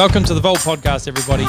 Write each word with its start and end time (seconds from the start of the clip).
Welcome 0.00 0.24
to 0.24 0.32
the 0.32 0.40
Vault 0.40 0.60
Podcast, 0.60 1.08
everybody. 1.08 1.44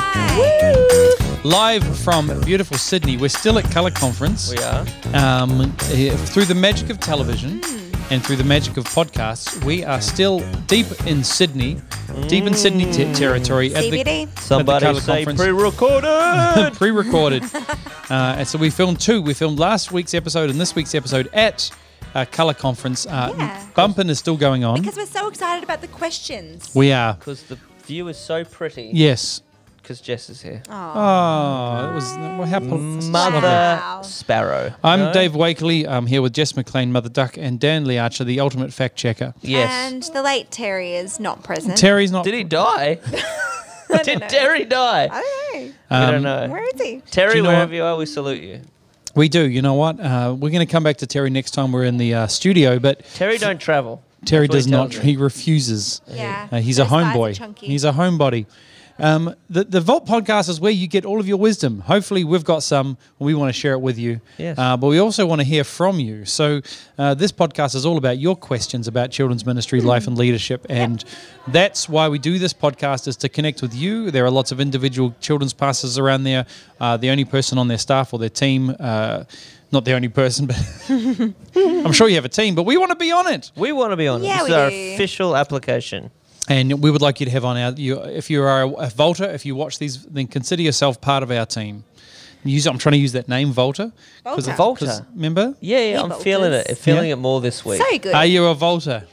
Live 1.48 1.86
from 2.00 2.28
beautiful 2.42 2.78
Sydney. 2.78 3.16
We're 3.16 3.30
still 3.30 3.58
at 3.58 3.64
Colour 3.72 3.92
Conference. 3.92 4.52
We 4.52 4.58
are. 4.58 4.86
Um, 5.14 5.72
through 5.78 6.44
the 6.44 6.54
magic 6.54 6.90
of 6.90 7.00
television 7.00 7.62
and 8.10 8.22
through 8.22 8.36
the 8.36 8.44
magic 8.44 8.76
of 8.76 8.84
podcasts, 8.84 9.64
we 9.64 9.86
are 9.86 10.02
still 10.02 10.42
deep 10.68 10.86
in 11.08 11.24
Sydney, 11.24 11.80
deep 12.28 12.44
in 12.44 12.54
Sydney 12.54 12.92
te- 12.92 13.14
territory 13.14 13.74
at 13.74 13.84
the 13.84 14.04
CBD. 14.04 14.40
Somebody 14.40 14.86
Colour 14.86 15.00
say 15.00 15.24
Conference. 15.24 15.40
pre-recorded. 15.40 16.74
pre-recorded. 16.74 17.44
uh, 17.56 18.36
and 18.38 18.46
so 18.46 18.60
we 18.60 18.70
filmed 18.70 19.00
two. 19.00 19.22
We 19.22 19.34
filmed 19.34 19.60
last 19.60 19.94
week's 19.94 20.14
episode 20.14 20.50
and 20.50 20.60
this 20.60 20.76
week's 20.76 20.94
episode 20.94 21.30
at 21.32 21.72
uh, 22.16 22.26
Colour 22.30 22.54
Conference. 22.54 23.06
Uh, 23.06 23.34
Yeah. 23.38 23.66
Bumping 23.76 24.10
is 24.10 24.20
still 24.20 24.36
going 24.36 24.66
on. 24.66 24.82
Because 24.82 24.98
we're 24.98 25.06
so 25.06 25.30
excited 25.30 25.64
about 25.64 25.80
the 25.80 25.88
questions. 25.88 26.70
we 26.76 26.92
are. 26.92 27.14
Because 27.14 27.44
the 27.44 27.58
view 27.92 28.08
is 28.08 28.18
so 28.18 28.46
pretty. 28.46 28.90
Yes. 28.94 29.42
Because 29.82 30.00
Jess 30.00 30.30
is 30.30 30.42
here. 30.42 30.64
Oh. 30.70 30.94
Oh, 30.96 31.90
it 31.90 31.94
was 31.96 32.14
what 32.40 32.48
happened. 32.48 33.12
Mother 33.12 33.42
Wow. 33.42 34.02
Sparrow. 34.04 34.74
I'm 34.82 35.00
No? 35.00 35.12
Dave 35.14 35.34
Wakerley. 35.34 35.86
I'm 35.86 36.06
here 36.08 36.22
with 36.22 36.32
Jess 36.34 36.56
McLean, 36.56 36.94
Mother 36.94 37.10
Duck, 37.10 37.36
and 37.38 37.60
Dan 37.60 37.84
Lee 37.84 37.98
Archer, 37.98 38.24
the 38.24 38.40
ultimate 38.40 38.72
fact 38.72 38.96
checker. 38.96 39.34
Yes. 39.42 39.92
And 39.92 40.04
the 40.16 40.22
late 40.24 40.52
Terry 40.52 40.94
is 40.94 41.20
not 41.20 41.44
present. 41.44 41.78
Terry's 41.78 42.12
not. 42.14 42.24
Did 42.24 42.34
he 42.36 42.46
die? 42.46 43.00
Did 44.06 44.22
know. 44.22 44.28
Terry 44.30 44.64
die? 44.64 45.10
I 45.12 45.22
don't 45.52 45.66
know. 45.68 45.74
I 45.90 46.04
Um, 46.06 46.12
don't 46.14 46.24
know. 46.24 46.48
Where 46.54 46.64
is 46.74 46.82
he? 46.82 47.02
Terry, 47.12 47.32
Do 47.34 47.38
you 47.40 47.44
know 47.44 47.50
wherever 47.50 47.72
what? 47.72 47.76
you 47.76 47.84
are, 47.84 47.98
we 47.98 48.06
salute 48.06 48.42
you. 48.42 48.62
We 49.16 49.28
do. 49.28 49.42
You 49.50 49.62
know 49.62 49.74
what? 49.74 50.00
Uh, 50.00 50.34
we're 50.40 50.52
going 50.52 50.66
to 50.66 50.72
come 50.72 50.84
back 50.84 50.96
to 50.98 51.08
Terry 51.08 51.30
next 51.30 51.52
time 51.52 51.74
we're 51.74 51.84
in 51.84 51.98
the 51.98 52.14
uh, 52.14 52.28
studio, 52.28 52.80
but 52.80 53.04
Terry 53.16 53.38
don't 53.38 53.60
travel. 53.60 54.02
Terry 54.26 54.48
does 54.48 54.66
he 54.66 54.72
not. 54.72 54.92
tells. 54.92 55.04
He 55.04 55.18
refuses. 55.18 56.02
Yeah. 56.08 56.48
Uh, 56.52 56.60
he's 56.60 56.80
a 56.80 56.84
Those 56.84 56.92
thighs 56.92 57.16
are 57.16 57.48
homeboy. 57.48 57.58
He's 57.58 57.84
a 57.84 57.92
homebody. 57.92 58.46
Um, 59.00 59.36
the, 59.50 59.64
the 59.64 59.82
Vault 59.82 60.06
podcast 60.06 60.48
is 60.48 60.60
where 60.60 60.72
you 60.72 60.88
get 60.88 61.06
all 61.06 61.20
of 61.20 61.28
your 61.28 61.38
wisdom. 61.38 61.80
Hopefully, 61.80 62.24
we've 62.24 62.44
got 62.44 62.62
some. 62.62 62.98
We 63.18 63.34
want 63.34 63.50
to 63.50 63.60
share 63.60 63.74
it 63.74 63.80
with 63.80 63.98
you. 63.98 64.22
Yes. 64.38 64.60
Uh, 64.60 64.78
but 64.78 64.88
we 64.88 65.00
also 65.00 65.26
want 65.26 65.42
to 65.42 65.46
hear 65.46 65.64
from 65.64 66.00
you. 66.00 66.26
So, 66.26 66.62
uh, 67.00 67.16
this 67.16 67.32
podcast 67.32 67.74
is 67.74 67.84
all 67.84 67.98
about 67.98 68.20
your 68.20 68.36
questions 68.36 68.88
about 68.88 69.10
children's 69.10 69.44
ministry, 69.44 69.82
life, 69.82 70.06
and 70.06 70.18
leadership. 70.18 70.68
And 70.70 71.04
that's 71.48 71.90
why 71.90 72.10
we 72.10 72.20
do 72.20 72.38
this 72.38 72.54
podcast 72.54 73.08
is 73.08 73.18
to 73.18 73.30
connect 73.30 73.64
with 73.64 73.74
you. 73.74 74.12
There 74.12 74.24
are 74.24 74.32
lots 74.32 74.52
of 74.52 74.60
individual 74.60 75.16
children's 75.20 75.54
pastors 75.54 75.98
around 75.98 76.24
there. 76.24 76.46
Uh, 76.80 76.98
the 76.98 77.10
only 77.10 77.26
person 77.26 77.58
on 77.58 77.68
their 77.68 77.80
staff 77.80 78.14
or 78.14 78.20
their 78.20 78.30
team. 78.30 78.76
Not 79.72 79.86
the 79.86 79.94
only 79.94 80.10
person, 80.10 80.48
but 80.48 80.58
I'm 81.56 81.94
sure 81.94 82.08
you 82.10 82.16
have 82.16 82.26
a 82.26 82.30
team. 82.30 82.56
But 82.56 82.64
we 82.64 82.76
want 82.78 82.90
to 82.92 82.96
be 82.98 83.12
on 83.12 83.28
it. 83.28 83.52
We 83.56 83.72
want 83.72 83.92
to 83.92 83.98
be 83.98 84.08
on 84.08 84.22
it. 84.22 84.26
Yeah, 84.28 84.40
This 84.40 84.44
we 84.44 84.50
is 84.50 84.56
our 84.56 84.70
do. 84.70 84.94
official 84.96 85.36
application. 85.38 86.12
And 86.50 86.82
we 86.84 86.92
would 86.92 87.02
like 87.02 87.20
you 87.20 87.26
to 87.28 87.32
have 87.32 87.46
on 87.46 87.56
our. 87.58 87.72
You, 87.72 88.02
if 88.04 88.30
you 88.30 88.44
are 88.44 88.64
a, 88.64 88.70
a 88.70 88.90
Volta, 88.90 89.34
if 89.34 89.46
you 89.46 89.56
watch 89.56 89.80
these, 89.80 90.04
then 90.06 90.28
consider 90.28 90.62
yourself 90.62 91.00
part 91.00 91.24
of 91.24 91.32
our 91.32 91.46
team. 91.46 91.86
Use, 92.44 92.66
I'm 92.66 92.80
trying 92.80 92.94
to 92.94 92.98
use 92.98 93.12
that 93.12 93.30
name, 93.30 93.52
Volta. 93.52 93.94
'cause- 94.24 94.48
Volta. 94.48 94.54
Volta. 94.58 94.86
'cause 94.86 95.02
Remember? 95.16 95.56
Yeah, 95.62 95.80
yeah, 95.80 96.02
I'm 96.02 96.12
feeling 96.20 96.52
it. 96.52 96.68
Voltas. 96.68 96.78
Feeling 96.80 97.06
Yeah. 97.10 97.14
it 97.14 97.18
more 97.18 97.40
this 97.40 97.64
week. 97.64 97.80
So 97.82 97.98
good. 98.00 98.16
Are 98.16 98.26
you 98.26 98.46
a 98.48 98.56
Volta? 98.56 99.06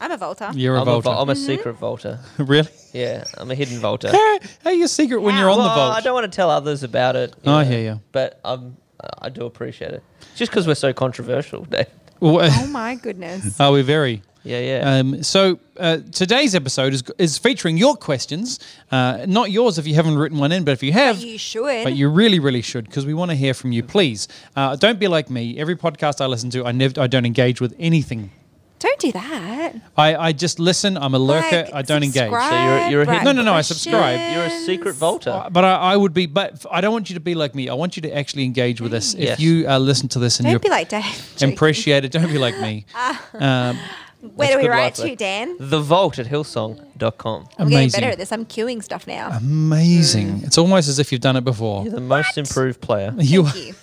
I'm 0.00 0.10
a 0.10 0.16
Volta. 0.16 0.50
You're 0.54 0.74
a 0.74 0.80
I'm 0.80 0.88
a, 0.88 0.90
Volta. 0.90 1.10
vo- 1.10 1.20
I'm 1.22 1.30
a 1.30 1.36
secret 1.36 1.74
Volta. 1.74 2.18
really? 2.38 2.68
Yeah, 2.92 3.24
I'm 3.38 3.50
a 3.50 3.54
hidden 3.54 3.78
Volta. 3.78 4.10
How 4.10 4.70
are 4.70 4.72
you 4.72 4.88
secret 4.88 5.20
when 5.22 5.36
you're 5.36 5.48
on 5.50 5.58
the 5.58 5.64
Well, 5.64 5.74
Volt? 5.76 5.94
I 5.96 6.00
don't 6.00 6.14
want 6.14 6.30
to 6.30 6.34
tell 6.36 6.50
others 6.50 6.82
about 6.82 7.14
it. 7.16 7.32
you 7.42 7.50
Oh, 7.50 7.54
I 7.54 7.64
know, 7.64 7.70
hear 7.70 7.80
you. 7.94 8.00
But 8.12 8.40
um, 8.44 8.76
I 9.20 9.28
do 9.28 9.46
appreciate 9.46 9.92
it. 9.92 10.02
Just 10.36 10.50
because 10.50 10.66
we're 10.66 10.74
so 10.74 10.92
controversial, 10.92 11.64
Dave. 11.70 11.86
Oh 12.20 12.66
my 12.66 12.96
goodness. 12.96 13.60
Are 13.64 13.70
we 13.70 13.82
very? 13.82 14.22
Yeah, 14.42 14.58
yeah. 14.58 14.98
Um, 14.98 15.22
so 15.22 15.60
uh, 15.78 15.98
today's 16.10 16.54
episode 16.54 16.92
is, 16.92 17.04
is 17.18 17.38
featuring 17.38 17.76
your 17.76 17.94
questions, 17.96 18.58
uh, 18.90 19.24
not 19.28 19.50
yours 19.50 19.78
if 19.78 19.86
you 19.86 19.94
haven't 19.94 20.16
written 20.16 20.38
one 20.38 20.50
in, 20.50 20.64
but 20.64 20.72
if 20.72 20.82
you 20.82 20.92
have, 20.92 21.16
But 21.16 21.24
you 21.26 21.38
should. 21.38 21.84
But 21.84 21.94
you 21.94 22.08
really, 22.08 22.38
really 22.38 22.62
should 22.62 22.86
because 22.86 23.04
we 23.06 23.14
want 23.14 23.30
to 23.30 23.36
hear 23.36 23.54
from 23.54 23.70
you. 23.72 23.82
Please 23.82 24.26
uh, 24.56 24.74
don't 24.76 24.98
be 24.98 25.06
like 25.06 25.28
me. 25.30 25.58
Every 25.58 25.76
podcast 25.76 26.20
I 26.20 26.26
listen 26.26 26.50
to, 26.50 26.64
I 26.66 26.72
never, 26.72 27.00
I 27.00 27.06
don't 27.06 27.26
engage 27.26 27.60
with 27.60 27.74
anything. 27.78 28.30
Don't 28.80 28.98
do 29.00 29.10
that. 29.12 29.72
I, 29.96 30.16
I 30.16 30.32
just 30.32 30.58
listen. 30.60 30.96
I'm 30.96 31.14
a 31.14 31.18
lurker. 31.18 31.64
Like, 31.64 31.74
I 31.74 31.82
don't 31.82 32.02
engage. 32.04 32.30
So 32.30 32.38
you're- 32.38 32.90
you're 32.90 33.02
a 33.02 33.06
write 33.06 33.18
hidden- 33.20 33.36
No, 33.36 33.42
no, 33.42 33.42
no, 33.42 33.54
I 33.54 33.62
subscribe. 33.62 34.20
You're 34.34 34.44
a 34.44 34.50
secret 34.50 34.82
questions. 34.82 34.98
Volta. 34.98 35.34
Uh, 35.34 35.50
But 35.50 35.64
I, 35.64 35.74
I 35.74 35.96
would 35.96 36.14
be. 36.14 36.26
But 36.26 36.64
I 36.70 36.80
don't 36.80 36.92
want 36.92 37.10
you 37.10 37.14
to 37.14 37.20
be 37.20 37.34
like 37.34 37.54
me. 37.54 37.68
I 37.68 37.74
want 37.74 37.96
you 37.96 38.02
to 38.02 38.16
actually 38.16 38.44
engage 38.44 38.80
with 38.80 38.94
us. 38.94 39.14
If 39.14 39.20
Yes. 39.20 39.40
you 39.40 39.68
uh, 39.68 39.78
listen 39.78 40.08
to 40.10 40.18
this 40.18 40.38
and 40.38 40.46
Don't 40.46 40.52
you 40.52 40.58
be 40.60 40.68
like 40.68 40.88
Dave. 40.88 41.04
Appreciate 41.42 42.04
it, 42.04 42.12
don't 42.12 42.28
be 42.32 42.38
like 42.38 42.58
me. 42.60 42.86
Um, 43.34 43.78
Where 44.34 44.50
do 44.52 44.58
we 44.58 44.68
write 44.68 44.98
life, 44.98 45.08
to, 45.10 45.14
Dan? 45.16 45.56
The 45.60 45.80
Vault 45.80 46.18
at 46.18 46.26
Hillsong.com. 46.26 47.48
I'm 47.58 47.68
getting 47.68 47.90
better 47.90 48.08
at 48.08 48.18
this. 48.18 48.32
I'm 48.32 48.46
queuing 48.46 48.82
stuff 48.82 49.06
now. 49.06 49.28
Amazing. 49.36 50.42
It's 50.44 50.58
almost 50.58 50.88
as 50.88 50.98
if 50.98 51.12
you've 51.12 51.20
done 51.20 51.36
it 51.36 51.44
before. 51.44 51.84
You're 51.84 51.94
the 51.94 52.00
most 52.00 52.36
improved 52.38 52.80
player. 52.80 53.14
You. 53.18 53.46
You. 53.54 53.74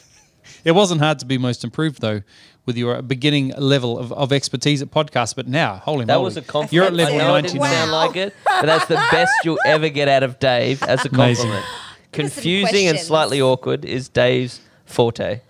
It 0.66 0.72
wasn't 0.74 1.00
hard 1.02 1.20
to 1.20 1.26
be 1.26 1.38
most 1.38 1.64
improved 1.64 2.02
though, 2.02 2.22
with 2.66 2.78
your 2.78 3.02
beginning 3.02 3.50
level 3.58 3.98
of, 4.00 4.12
of 4.14 4.32
expertise 4.34 4.82
at 4.82 4.90
podcasts. 4.92 5.36
But 5.36 5.48
now, 5.48 5.76
holy 5.78 6.06
That 6.06 6.14
moly, 6.16 6.26
was 6.26 6.38
a 6.38 6.42
compliment. 6.42 6.74
You're 6.74 6.86
at 6.86 6.94
level 6.94 7.16
I 7.16 7.18
know 7.20 7.36
it 7.36 7.42
didn't 7.44 7.60
99. 7.62 7.72
sound 7.80 7.92
Wow. 7.92 7.98
like 8.08 8.16
it, 8.16 8.34
but 8.46 8.66
that's 8.66 8.86
the 8.88 8.96
best 9.12 9.32
you'll 9.44 9.58
ever 9.66 9.90
get 9.90 10.08
out 10.08 10.24
of 10.24 10.40
Dave 10.40 10.82
as 10.84 11.06
a 11.06 11.10
compliment. 11.10 11.38
us 11.64 11.64
some 11.64 12.12
Confusing 12.12 12.88
and 12.88 12.98
slightly 13.00 13.42
awkward 13.42 13.84
is 13.86 14.10
Dave's 14.10 14.62
forte. 14.86 15.42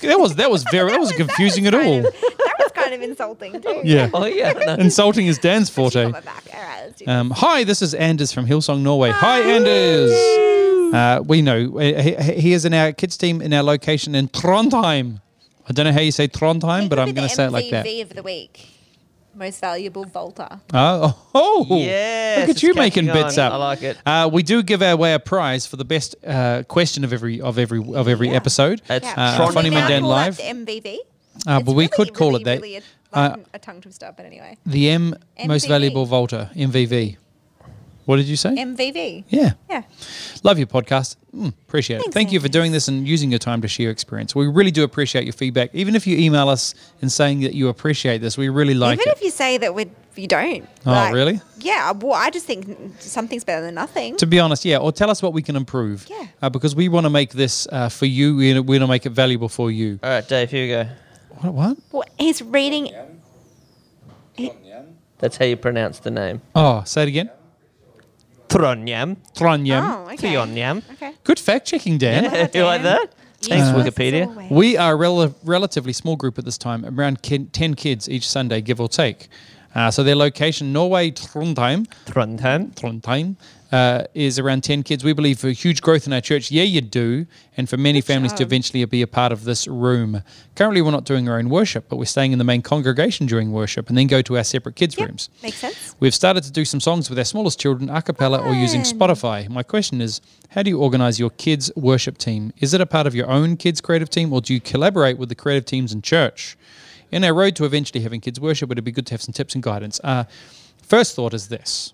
That 0.00 0.18
was 0.18 0.36
that 0.36 0.50
was 0.50 0.64
very 0.70 0.90
that 0.90 0.98
wasn't 0.98 1.18
confusing 1.18 1.66
at 1.66 1.74
all. 1.74 2.00
That 2.02 2.54
was 2.58 2.72
kind 2.74 2.94
of 2.94 3.02
insulting 3.02 3.60
too. 3.60 3.82
Yeah. 3.84 4.08
Oh 4.14 4.24
yeah, 4.24 4.52
no. 4.54 4.74
Insulting 4.76 5.26
is 5.26 5.36
Dan's 5.38 5.68
forte. 5.68 6.10
got 6.10 6.24
back. 6.24 6.44
All 6.54 6.60
right, 6.62 7.08
Um, 7.08 7.30
hi, 7.30 7.64
this 7.64 7.82
is 7.82 7.92
Anders 7.92 8.32
from 8.32 8.46
Hillsong, 8.46 8.80
Norway. 8.80 9.10
Hi, 9.10 9.40
Anders. 9.42 10.10
Uh, 10.94 11.22
we 11.26 11.42
know 11.42 11.76
uh, 11.78 12.00
he, 12.00 12.14
he 12.40 12.52
is 12.54 12.64
in 12.64 12.72
our 12.72 12.92
kids 12.92 13.18
team 13.18 13.42
in 13.42 13.52
our 13.52 13.62
location 13.62 14.14
in 14.14 14.28
Trondheim. 14.28 15.20
I 15.68 15.72
don't 15.72 15.86
know 15.86 15.92
how 15.92 16.00
you 16.00 16.12
say 16.12 16.28
Trondheim, 16.28 16.88
but 16.88 16.98
I'm 16.98 17.12
going 17.14 17.28
to 17.28 17.34
say 17.34 17.46
it 17.46 17.50
like 17.52 17.70
that. 17.70 17.86
MVP 17.86 18.02
of 18.02 18.08
the 18.14 18.22
week. 18.22 18.68
Most 19.36 19.60
valuable 19.60 20.04
Volta. 20.04 20.60
Oh, 20.72 21.16
oh, 21.34 21.66
Yes, 21.70 22.38
look 22.38 22.44
at 22.44 22.50
it's 22.50 22.62
you 22.62 22.72
making 22.74 23.06
catching 23.06 23.22
bits 23.24 23.36
on. 23.38 23.46
up. 23.46 23.52
I 23.54 23.56
like 23.56 23.82
it. 23.82 23.98
Uh, 24.06 24.30
we 24.32 24.44
do 24.44 24.62
give 24.62 24.80
away 24.80 25.12
a 25.14 25.18
prize 25.18 25.66
for 25.66 25.74
the 25.76 25.84
best 25.84 26.14
uh, 26.24 26.62
question 26.68 27.02
of 27.02 27.12
every 27.12 27.40
of 27.40 27.58
every 27.58 27.80
of 27.94 28.06
every 28.06 28.28
Yeah. 28.28 28.34
episode. 28.36 28.80
That's 28.86 29.04
Yeah. 29.04 29.14
Uh, 29.40 29.50
Funny 29.50 29.70
Can 29.70 29.74
Man 29.80 29.90
Dan 29.90 30.02
call 30.02 30.10
that 30.10 30.16
live. 30.16 30.36
The 30.36 30.42
MVV. 30.44 30.86
Uh, 30.94 30.98
It's 31.56 31.64
but 31.66 31.72
we 31.72 31.72
really, 31.84 31.88
could 31.88 32.14
call 32.14 32.28
really, 32.30 32.42
it 32.42 32.44
that. 32.44 32.60
Really 32.62 32.76
a, 32.76 32.82
Uh, 33.12 33.36
a 33.54 33.58
tongue 33.58 33.80
twister, 33.80 34.12
but 34.16 34.24
anyway. 34.24 34.56
The 34.66 34.90
M 34.90 35.16
most 35.46 35.64
MVV. 35.64 35.68
valuable 35.68 36.06
Volta 36.06 36.50
MVV. 36.54 37.16
What 38.04 38.16
did 38.16 38.26
you 38.26 38.36
say? 38.36 38.50
MVV. 38.50 39.24
yeah. 39.28 39.52
Yeah. 39.68 39.82
Love 40.42 40.58
your 40.58 40.66
podcast. 40.66 41.16
Mm, 41.34 41.48
appreciate 41.48 41.96
it. 41.96 42.00
Thanks, 42.00 42.14
Thank 42.14 42.32
you 42.32 42.40
for 42.40 42.48
doing 42.48 42.72
this 42.72 42.88
and 42.88 43.08
using 43.08 43.30
your 43.30 43.38
time 43.38 43.62
to 43.62 43.68
share 43.68 43.90
experience. 43.90 44.34
We 44.34 44.46
really 44.46 44.70
do 44.70 44.84
appreciate 44.84 45.24
your 45.24 45.32
feedback. 45.32 45.70
Even 45.74 45.94
if 45.94 46.06
you 46.06 46.16
email 46.16 46.48
us 46.48 46.74
and 47.00 47.10
saying 47.10 47.40
that 47.40 47.54
you 47.54 47.68
appreciate 47.68 48.18
this, 48.18 48.36
we 48.36 48.48
really 48.48 48.74
like 48.74 48.98
it. 48.98 49.02
Even 49.02 49.10
it. 49.12 49.16
if 49.16 49.22
you 49.22 49.30
say 49.30 49.58
that 49.58 49.74
we 49.74 49.90
you 50.16 50.28
don't. 50.28 50.68
Oh, 50.86 51.12
really? 51.12 51.40
Yeah. 51.58 51.92
Well, 51.92 52.12
I 52.12 52.30
just 52.30 52.46
think 52.46 53.00
something's 53.00 53.44
better 53.44 53.62
than 53.62 53.74
nothing. 53.74 54.16
to 54.18 54.26
be 54.26 54.38
honest, 54.38 54.64
yeah, 54.64 54.78
or 54.78 54.92
tell 54.92 55.10
us 55.10 55.22
what 55.22 55.32
we 55.32 55.42
can 55.42 55.56
improve. 55.56 56.06
Yeah. 56.08 56.26
Uh, 56.40 56.50
because 56.50 56.76
we 56.76 56.88
want 56.88 57.04
to 57.04 57.10
make 57.10 57.32
this 57.32 57.66
uh, 57.72 57.88
for 57.88 58.06
you. 58.06 58.36
We 58.36 58.58
want 58.60 58.80
to 58.80 58.86
make 58.86 59.06
it 59.06 59.10
valuable 59.10 59.48
for 59.48 59.70
you. 59.70 59.98
All 60.02 60.10
right, 60.10 60.26
Dave. 60.28 60.50
Here 60.50 60.62
we 60.62 60.84
go. 60.84 60.90
What? 61.40 61.54
what? 61.54 61.78
Well, 61.90 62.04
he's 62.18 62.42
reading. 62.42 62.90
That's 65.18 65.36
how 65.36 65.44
you 65.44 65.56
pronounce 65.56 66.00
the 66.00 66.10
name. 66.10 66.42
Oh, 66.54 66.82
say 66.84 67.02
it 67.02 67.08
again. 67.08 67.30
Trondheim. 68.48 69.16
Oh, 69.18 69.30
Trondheim. 69.38 70.12
okay. 70.14 70.34
Trondheim. 70.34 70.82
Okay. 70.92 71.12
Good 71.24 71.38
fact 71.40 71.66
checking, 71.66 71.98
Dan. 71.98 72.24
Well 72.30 72.48
you 72.54 72.64
like 72.64 72.82
that? 72.82 73.12
Thanks, 73.40 73.66
Yes, 73.66 73.74
uh, 73.74 73.74
Wikipedia. 73.84 74.50
We 74.50 74.76
are 74.78 74.92
a 74.94 74.96
rel- 74.96 75.34
relatively 75.44 75.92
small 75.92 76.16
group 76.16 76.38
at 76.38 76.44
this 76.46 76.56
time, 76.56 76.84
around 76.86 77.20
kin- 77.22 77.48
10 77.48 77.74
kids 77.74 78.08
each 78.08 78.26
Sunday, 78.28 78.60
give 78.62 78.80
or 78.80 78.88
take. 78.88 79.28
Uh, 79.74 79.90
so 79.90 80.02
their 80.02 80.14
location, 80.16 80.72
Norway, 80.72 81.10
Trondheim, 81.10 81.86
Trondheim. 82.06 82.72
Trondheim, 82.74 83.36
uh, 83.72 84.04
is 84.14 84.38
around 84.38 84.62
10 84.62 84.84
kids. 84.84 85.02
We 85.02 85.12
believe 85.12 85.40
for 85.40 85.48
huge 85.48 85.82
growth 85.82 86.06
in 86.06 86.12
our 86.12 86.20
church. 86.20 86.52
Yeah, 86.52 86.62
you 86.62 86.80
do. 86.80 87.26
And 87.56 87.68
for 87.68 87.76
many 87.76 88.00
families 88.00 88.32
to 88.34 88.44
eventually 88.44 88.84
be 88.84 89.02
a 89.02 89.06
part 89.08 89.32
of 89.32 89.42
this 89.42 89.66
room. 89.66 90.22
Currently, 90.54 90.80
we're 90.80 90.92
not 90.92 91.04
doing 91.04 91.28
our 91.28 91.38
own 91.38 91.50
worship, 91.50 91.88
but 91.88 91.96
we're 91.96 92.04
staying 92.04 92.30
in 92.30 92.38
the 92.38 92.44
main 92.44 92.62
congregation 92.62 93.26
during 93.26 93.50
worship 93.50 93.88
and 93.88 93.98
then 93.98 94.06
go 94.06 94.22
to 94.22 94.36
our 94.36 94.44
separate 94.44 94.76
kids' 94.76 94.96
Yep, 94.96 95.08
rooms. 95.08 95.28
Makes 95.42 95.56
sense. 95.56 95.96
We've 95.98 96.14
started 96.14 96.44
to 96.44 96.52
do 96.52 96.64
some 96.64 96.78
songs 96.78 97.10
with 97.10 97.18
our 97.18 97.24
smallest 97.24 97.58
children 97.58 97.90
a 97.90 98.00
cappella 98.00 98.38
or 98.38 98.54
using 98.54 98.82
Spotify. 98.82 99.48
My 99.48 99.64
question 99.64 100.00
is 100.00 100.20
how 100.50 100.62
do 100.62 100.70
you 100.70 100.80
organize 100.80 101.18
your 101.18 101.30
kids' 101.30 101.72
worship 101.74 102.16
team? 102.16 102.52
Is 102.60 102.74
it 102.74 102.80
a 102.80 102.86
part 102.86 103.08
of 103.08 103.14
your 103.16 103.28
own 103.28 103.56
kids' 103.56 103.80
creative 103.80 104.08
team 104.08 104.32
or 104.32 104.40
do 104.40 104.54
you 104.54 104.60
collaborate 104.60 105.18
with 105.18 105.30
the 105.30 105.34
creative 105.34 105.64
teams 105.64 105.92
in 105.92 106.00
church? 106.00 106.56
In 107.14 107.22
our 107.22 107.32
road 107.32 107.54
to 107.56 107.64
eventually 107.64 108.00
having 108.00 108.20
kids 108.20 108.40
worship, 108.40 108.68
would 108.68 108.76
it 108.78 108.82
be 108.82 108.90
good 108.90 109.06
to 109.06 109.14
have 109.14 109.22
some 109.22 109.32
tips 109.32 109.54
and 109.54 109.62
guidance? 109.62 110.00
Uh, 110.02 110.24
first 110.82 111.14
thought 111.14 111.32
is 111.32 111.46
this. 111.46 111.92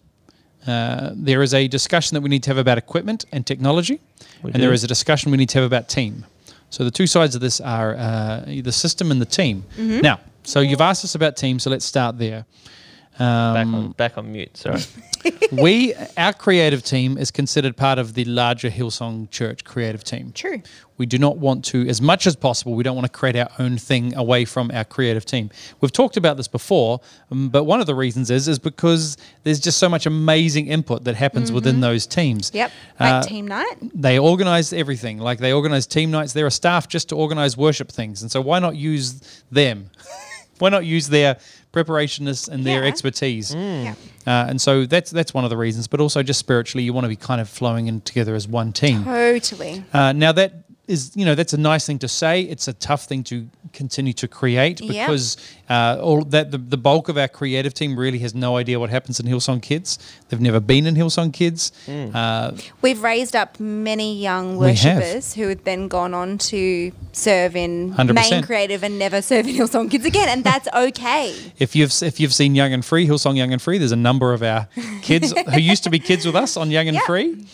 Uh, 0.66 1.10
there 1.12 1.42
is 1.42 1.52
a 1.52 1.68
discussion 1.68 2.14
that 2.14 2.22
we 2.22 2.30
need 2.30 2.42
to 2.44 2.48
have 2.48 2.56
about 2.56 2.78
equipment 2.78 3.26
and 3.30 3.46
technology, 3.46 4.00
We 4.42 4.50
and 4.52 4.62
there 4.62 4.70
do. 4.70 4.74
is 4.74 4.82
a 4.82 4.86
discussion 4.86 5.30
we 5.30 5.36
need 5.36 5.50
to 5.50 5.58
have 5.58 5.66
about 5.66 5.90
team. 5.90 6.24
So 6.70 6.84
the 6.84 6.90
two 6.90 7.06
sides 7.06 7.34
of 7.34 7.42
this 7.42 7.60
are 7.60 7.96
uh, 7.96 8.44
the 8.62 8.72
system 8.72 9.10
and 9.10 9.20
the 9.20 9.26
team. 9.26 9.64
Now, 9.76 10.20
so 10.42 10.60
you've 10.60 10.80
asked 10.80 11.04
us 11.04 11.14
about 11.14 11.36
team, 11.36 11.58
so 11.58 11.68
let's 11.68 11.84
start 11.84 12.16
there. 12.18 12.46
Back 13.20 13.66
Um, 13.66 13.74
on 13.74 13.92
back 13.92 14.18
on 14.18 14.32
mute. 14.32 14.56
Sorry. 14.56 14.80
we, 15.52 15.92
our 16.16 16.32
creative 16.32 16.82
team 16.82 17.18
is 17.18 17.30
considered 17.30 17.76
part 17.76 17.98
of 17.98 18.14
the 18.14 18.24
larger 18.24 18.70
Hillsong 18.70 19.30
Church 19.30 19.64
creative 19.64 20.02
team. 20.02 20.32
True. 20.34 20.62
We 20.96 21.04
do 21.06 21.18
not 21.18 21.36
want 21.36 21.64
to, 21.66 21.86
as 21.88 22.00
much 22.00 22.26
as 22.26 22.34
possible, 22.36 22.74
we 22.74 22.82
don't 22.82 22.94
want 22.94 23.04
to 23.06 23.12
create 23.12 23.36
our 23.36 23.50
own 23.58 23.76
thing 23.78 24.14
away 24.16 24.44
from 24.46 24.70
our 24.72 24.84
creative 24.84 25.24
team. 25.26 25.50
We've 25.80 25.92
talked 25.92 26.16
about 26.16 26.36
this 26.38 26.48
before, 26.48 27.00
um, 27.30 27.48
but 27.50 27.64
one 27.64 27.80
of 27.80 27.86
the 27.86 27.94
reasons 27.94 28.30
is 28.30 28.48
is 28.48 28.58
because 28.58 29.16
there's 29.44 29.60
just 29.60 29.76
so 29.78 29.88
much 29.90 30.06
amazing 30.06 30.68
input 30.68 31.04
that 31.04 31.14
happens 31.16 31.52
within 31.52 31.80
those 31.80 32.06
teams. 32.06 32.48
Mm-hmm. 32.48 32.56
Yep. 32.56 32.70
Like 33.00 33.12
Uh, 33.12 33.22
team 33.22 33.46
night. 33.48 33.76
they 33.94 34.18
organize 34.18 34.72
everything. 34.72 35.18
Like 35.18 35.38
they 35.40 35.52
organize 35.52 35.86
team 35.86 36.10
nights. 36.10 36.32
There 36.32 36.46
are 36.46 36.50
staff 36.50 36.88
just 36.88 37.10
to 37.10 37.16
organize 37.16 37.56
worship 37.56 37.90
things, 37.92 38.22
and 38.22 38.30
so 38.30 38.40
why 38.40 38.58
not 38.58 38.76
use 38.76 39.42
them? 39.50 39.90
why 40.58 40.68
not 40.68 40.84
use 40.84 41.08
their 41.08 41.38
preparationists 41.72 42.48
and 42.48 42.64
their 42.64 42.82
Yeah. 42.82 42.88
expertise? 42.88 43.54
Yeah. 43.54 43.94
Uh, 44.26 44.46
and 44.48 44.60
so 44.60 44.86
that's 44.86 45.10
that's 45.10 45.32
one 45.34 45.44
of 45.44 45.50
the 45.50 45.56
reasons. 45.56 45.86
But 45.88 46.00
also 46.00 46.22
just 46.22 46.38
spiritually, 46.38 46.84
you 46.84 46.92
want 46.92 47.04
to 47.04 47.08
be 47.08 47.16
kind 47.16 47.40
of 47.40 47.48
flowing 47.48 47.86
in 47.86 48.00
together 48.02 48.34
as 48.34 48.46
one 48.48 48.72
team. 48.72 49.04
Totally. 49.04 49.84
Uh, 49.92 50.12
now 50.12 50.32
that 50.32 50.64
is, 50.90 51.12
you 51.14 51.24
know, 51.24 51.34
that's 51.34 51.52
a 51.54 51.58
nice 51.58 51.86
thing 51.86 51.98
to 52.00 52.08
say. 52.08 52.42
It's 52.42 52.68
a 52.68 52.72
tough 52.74 53.04
thing 53.04 53.22
to 53.24 53.48
continue 53.72 54.12
to 54.14 54.26
create 54.28 54.80
Yeah. 54.80 55.06
because 55.06 55.36
uh, 55.68 55.98
all 56.02 56.22
that 56.24 56.50
the, 56.50 56.58
the 56.58 56.76
bulk 56.76 57.08
of 57.08 57.16
our 57.16 57.28
creative 57.28 57.72
team 57.72 57.96
really 57.98 58.18
has 58.18 58.34
no 58.34 58.56
idea 58.56 58.78
what 58.80 58.90
happens 58.90 59.20
in 59.20 59.26
Hillsong 59.26 59.62
Kids. 59.62 59.98
They've 60.28 60.40
never 60.40 60.60
been 60.60 60.86
in 60.86 60.94
Hillsong 60.96 61.32
Kids. 61.32 61.72
Uh, 61.88 62.52
We've 62.82 63.02
raised 63.02 63.34
up 63.36 63.58
many 63.60 64.20
young 64.20 64.56
We 64.56 64.74
have. 64.74 64.98
worshippers 64.98 65.34
who 65.34 65.48
have 65.48 65.64
then 65.64 65.88
gone 65.88 66.12
on 66.14 66.38
to 66.52 66.92
serve 67.12 67.56
in 67.56 67.94
100%. 67.94 68.14
main 68.14 68.42
creative 68.42 68.82
and 68.82 68.98
never 68.98 69.22
serve 69.22 69.46
in 69.46 69.54
Hillsong 69.54 69.90
Kids 69.90 70.04
again, 70.04 70.28
and 70.28 70.42
that's 70.44 70.68
okay. 70.74 71.34
If 71.58 71.76
you've 71.76 71.92
if 72.02 72.18
you've 72.20 72.34
seen 72.34 72.54
Young 72.54 72.72
and 72.72 72.84
Free, 72.84 73.06
Hillsong 73.06 73.36
Young 73.36 73.52
and 73.52 73.62
Free, 73.62 73.78
there's 73.78 73.92
a 73.92 73.96
number 74.10 74.32
of 74.32 74.42
our 74.42 74.68
kids 75.02 75.32
who 75.54 75.60
used 75.60 75.84
to 75.84 75.90
be 75.90 75.98
kids 75.98 76.26
with 76.26 76.34
us 76.36 76.56
on 76.56 76.70
Young 76.70 76.88
and 76.88 76.96
Yeah. 76.96 77.06
Free, 77.06 77.44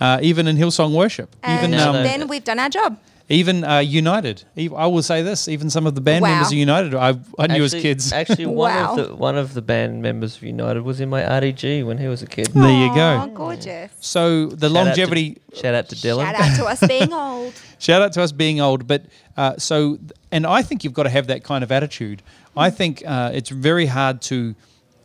uh, 0.00 0.18
even 0.22 0.46
in 0.46 0.56
Hillsong 0.56 0.92
Worship, 0.94 1.34
And 1.42 1.58
even 1.58 1.70
Now 1.72 1.88
um, 1.94 2.02
then 2.02 2.28
we've 2.28 2.44
done 2.44 2.58
our 2.58 2.68
job. 2.68 2.98
even 3.28 3.64
uh, 3.64 3.78
United. 3.78 4.44
I 4.56 4.86
will 4.86 5.02
say 5.02 5.22
this: 5.22 5.48
even 5.48 5.68
some 5.70 5.84
of 5.86 5.94
the 5.94 6.00
band 6.00 6.22
Wow. 6.22 6.28
members 6.30 6.48
of 6.52 6.58
United, 6.58 6.94
I, 6.94 7.18
I 7.38 7.46
knew 7.48 7.64
as 7.64 7.74
kids. 7.74 8.12
Actually, 8.12 8.46
one 8.66 8.72
Wow. 8.74 8.90
of 8.90 8.96
the 9.08 9.14
one 9.16 9.36
of 9.36 9.52
the 9.54 9.62
band 9.62 10.00
members 10.02 10.36
of 10.36 10.42
United 10.44 10.82
was 10.82 11.00
in 11.00 11.08
my 11.08 11.22
RDG 11.22 11.84
when 11.84 11.98
he 11.98 12.06
was 12.08 12.22
a 12.22 12.26
kid. 12.26 12.46
There 12.54 12.70
you 12.70 12.90
Aw, 12.90 13.26
go. 13.26 13.32
gorgeous. 13.34 13.90
So 14.00 14.46
the 14.46 14.68
Shout 14.68 14.76
out 14.76 14.80
to- 14.84 14.84
longevity. 14.84 15.38
Shout 15.54 15.74
out 15.74 15.88
to 15.88 15.96
Dylan. 15.96 16.24
Shout 16.24 16.34
out 16.44 16.56
to 16.56 16.64
us 16.66 16.80
being 16.94 17.12
old. 17.12 17.52
Shout 17.78 18.00
out 18.02 18.12
to 18.12 18.22
us 18.22 18.32
being 18.32 18.60
old, 18.60 18.86
but 18.86 19.02
uh, 19.36 19.56
so 19.58 19.98
and 20.30 20.46
I 20.46 20.62
think 20.62 20.84
you've 20.84 20.94
got 20.94 21.04
to 21.04 21.10
have 21.18 21.26
that 21.26 21.42
kind 21.42 21.64
of 21.64 21.72
attitude. 21.72 22.22
I 22.56 22.70
think 22.70 23.02
uh, 23.06 23.30
it's 23.34 23.50
very 23.50 23.86
hard 23.86 24.20
to. 24.30 24.54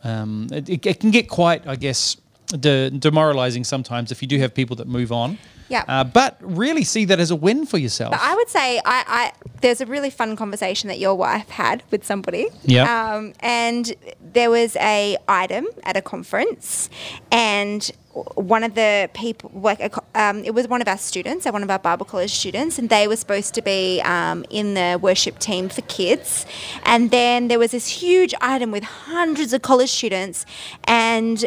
Um, 0.04 0.48
it, 0.52 0.68
it, 0.68 0.86
it 0.86 1.00
can 1.00 1.10
get 1.12 1.28
quite, 1.28 1.66
I 1.66 1.76
guess, 1.76 2.16
de- 2.46 2.90
demoralizing 2.90 3.64
sometimes 3.64 4.12
if 4.12 4.22
you 4.22 4.28
do 4.28 4.38
have 4.38 4.54
people 4.54 4.76
that 4.76 4.88
move 4.88 5.12
on. 5.12 5.38
Yeah. 5.68 5.84
Uh, 5.88 6.04
but 6.04 6.36
really 6.40 6.84
see 6.84 7.06
that 7.06 7.18
as 7.18 7.30
a 7.30 7.36
win 7.36 7.64
for 7.64 7.78
yourself. 7.78 8.10
But 8.10 8.20
I 8.20 8.34
would 8.34 8.50
say 8.50 8.78
I, 8.84 9.04
I 9.06 9.32
there's 9.62 9.80
a 9.80 9.86
really 9.86 10.10
fun 10.10 10.36
conversation 10.36 10.88
that 10.88 10.98
your 10.98 11.14
wife 11.14 11.48
had 11.48 11.82
with 11.90 12.04
somebody. 12.04 12.48
Yeah. 12.64 13.14
Um, 13.14 13.32
and 13.40 13.94
there 14.20 14.50
was 14.50 14.76
a 14.76 15.16
item 15.28 15.66
at 15.84 15.96
a 15.96 16.02
conference, 16.02 16.90
and 17.30 17.90
one 18.34 18.62
of 18.62 18.74
the 18.74 19.08
people, 19.14 19.50
like, 19.54 19.94
um, 20.14 20.44
it 20.44 20.52
was 20.52 20.68
one 20.68 20.82
of 20.82 20.88
our 20.88 20.98
students, 20.98 21.46
one 21.46 21.62
of 21.62 21.70
our 21.70 21.78
Bible 21.78 22.04
college 22.04 22.34
students, 22.34 22.78
and 22.78 22.90
they 22.90 23.08
were 23.08 23.16
supposed 23.16 23.54
to 23.54 23.62
be 23.62 24.02
um, 24.02 24.44
in 24.50 24.74
the 24.74 24.98
worship 25.00 25.38
team 25.38 25.70
for 25.70 25.80
kids. 25.82 26.44
And 26.84 27.10
then 27.10 27.48
there 27.48 27.58
was 27.58 27.70
this 27.70 27.88
huge 27.88 28.34
item 28.42 28.70
with 28.70 28.84
hundreds 28.84 29.54
of 29.54 29.62
college 29.62 29.90
students, 29.90 30.44
and 30.84 31.46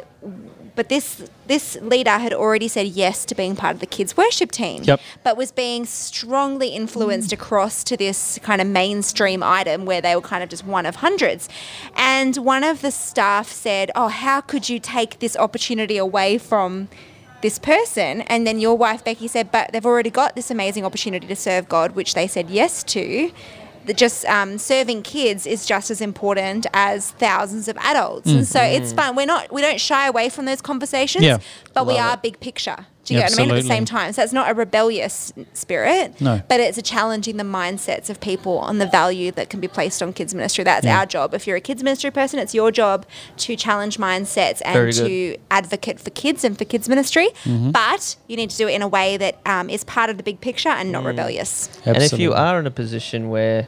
but 0.76 0.90
this 0.90 1.24
this 1.48 1.78
leader 1.82 2.18
had 2.18 2.34
already 2.34 2.68
said 2.68 2.88
yes 2.88 3.24
to 3.26 3.36
being 3.36 3.56
part 3.56 3.76
of 3.76 3.80
the 3.80 3.86
kids 3.86 4.18
worship 4.18 4.52
team 4.52 4.84
Yep. 4.84 5.00
but 5.24 5.38
was 5.38 5.52
being 5.52 5.86
strongly 5.86 6.70
influenced 6.70 7.30
mm. 7.30 7.34
across 7.34 7.84
to 7.86 7.98
this 7.98 8.40
kind 8.42 8.62
of 8.62 8.68
mainstream 8.68 9.44
item 9.44 9.86
where 9.86 10.02
they 10.02 10.16
were 10.16 10.22
kind 10.22 10.44
of 10.44 10.50
just 10.50 10.66
one 10.66 10.86
of 10.86 10.98
hundreds. 10.98 11.48
And 11.96 12.36
one 12.38 12.64
of 12.64 12.82
the 12.82 12.92
staff 12.92 13.52
said, 13.52 13.92
Oh, 13.96 14.08
how 14.08 14.42
could 14.42 14.70
you 14.70 14.80
take 14.80 15.20
this 15.20 15.36
opportunity 15.38 15.98
away 15.98 16.38
from 16.38 16.88
this 17.42 17.60
person? 17.60 18.22
And 18.22 18.46
then 18.46 18.60
your 18.60 18.78
wife, 18.78 19.04
Becky, 19.04 19.28
said, 19.28 19.52
But 19.52 19.72
they've 19.72 19.86
already 19.86 20.10
got 20.10 20.36
this 20.36 20.52
amazing 20.52 20.86
opportunity 20.86 21.28
to 21.28 21.36
serve 21.36 21.70
God, 21.70 21.92
which 21.96 22.14
they 22.14 22.28
said 22.28 22.50
yes 22.50 22.84
to. 22.86 23.32
That 23.86 23.98
just 23.98 24.26
um, 24.26 24.58
serving 24.58 25.04
kids 25.04 25.46
is 25.46 25.66
just 25.66 25.92
as 25.92 26.02
important 26.02 26.66
as 26.74 27.12
thousands 27.12 27.68
of 27.68 27.78
adults, 27.78 28.28
and 28.30 28.46
so 28.48 28.62
it's 28.62 28.94
fun. 28.94 29.16
We're 29.16 29.26
not 29.28 29.52
we 29.54 29.62
don't 29.62 29.80
shy 29.80 30.08
away 30.08 30.30
from 30.30 30.46
those 30.46 30.62
conversations, 30.62 31.24
Yeah. 31.24 31.38
but 31.74 31.86
we 31.86 31.98
are 31.98 32.14
it. 32.16 32.22
big 32.24 32.40
picture. 32.40 32.88
Do 33.06 33.14
you 33.14 33.20
get 33.20 33.32
what 33.32 33.40
I 33.40 33.46
mean? 33.46 33.52
At 33.56 33.62
the 33.62 33.68
same 33.68 33.86
time, 33.86 34.14
so 34.14 34.24
it's 34.24 34.34
not 34.34 34.50
a 34.50 34.54
rebellious 34.56 35.32
spirit, 35.54 36.20
No. 36.20 36.42
but 36.50 36.60
it's 36.60 36.78
a 36.78 36.82
challenging 36.82 37.38
the 37.38 37.44
mindsets 37.44 38.10
of 38.10 38.20
people 38.20 38.58
on 38.60 38.80
the 38.80 38.88
value 38.88 39.32
that 39.34 39.50
can 39.52 39.60
be 39.60 39.68
placed 39.68 40.02
on 40.02 40.12
kids 40.12 40.34
ministry. 40.34 40.64
That's 40.64 40.86
Yeah. 40.86 41.00
our 41.00 41.06
job. 41.06 41.34
If 41.36 41.46
you're 41.46 41.56
a 41.58 41.62
kids 41.62 41.84
ministry 41.84 42.10
person, 42.10 42.40
it's 42.40 42.56
your 42.56 42.72
job 42.72 43.06
to 43.38 43.56
challenge 43.56 43.98
mindsets 43.98 44.62
and 44.66 44.92
to 44.94 45.38
advocate 45.52 46.00
for 46.00 46.10
kids 46.10 46.44
and 46.44 46.58
for 46.58 46.66
kids 46.66 46.90
ministry. 46.90 47.30
Mm-hmm. 47.44 47.72
But 47.72 48.16
you 48.28 48.36
need 48.38 48.50
to 48.50 48.58
do 48.58 48.68
it 48.68 48.74
in 48.74 48.82
a 48.82 48.88
way 48.88 49.18
that 49.18 49.38
um, 49.46 49.70
is 49.70 49.84
part 49.84 50.10
of 50.10 50.18
the 50.18 50.24
big 50.24 50.42
picture 50.42 50.70
and 50.70 50.92
not 50.92 51.04
rebellious. 51.06 51.70
And 51.86 51.98
if 51.98 52.18
you 52.18 52.34
are 52.34 52.60
in 52.60 52.66
a 52.66 52.72
position 52.72 53.30
where 53.30 53.68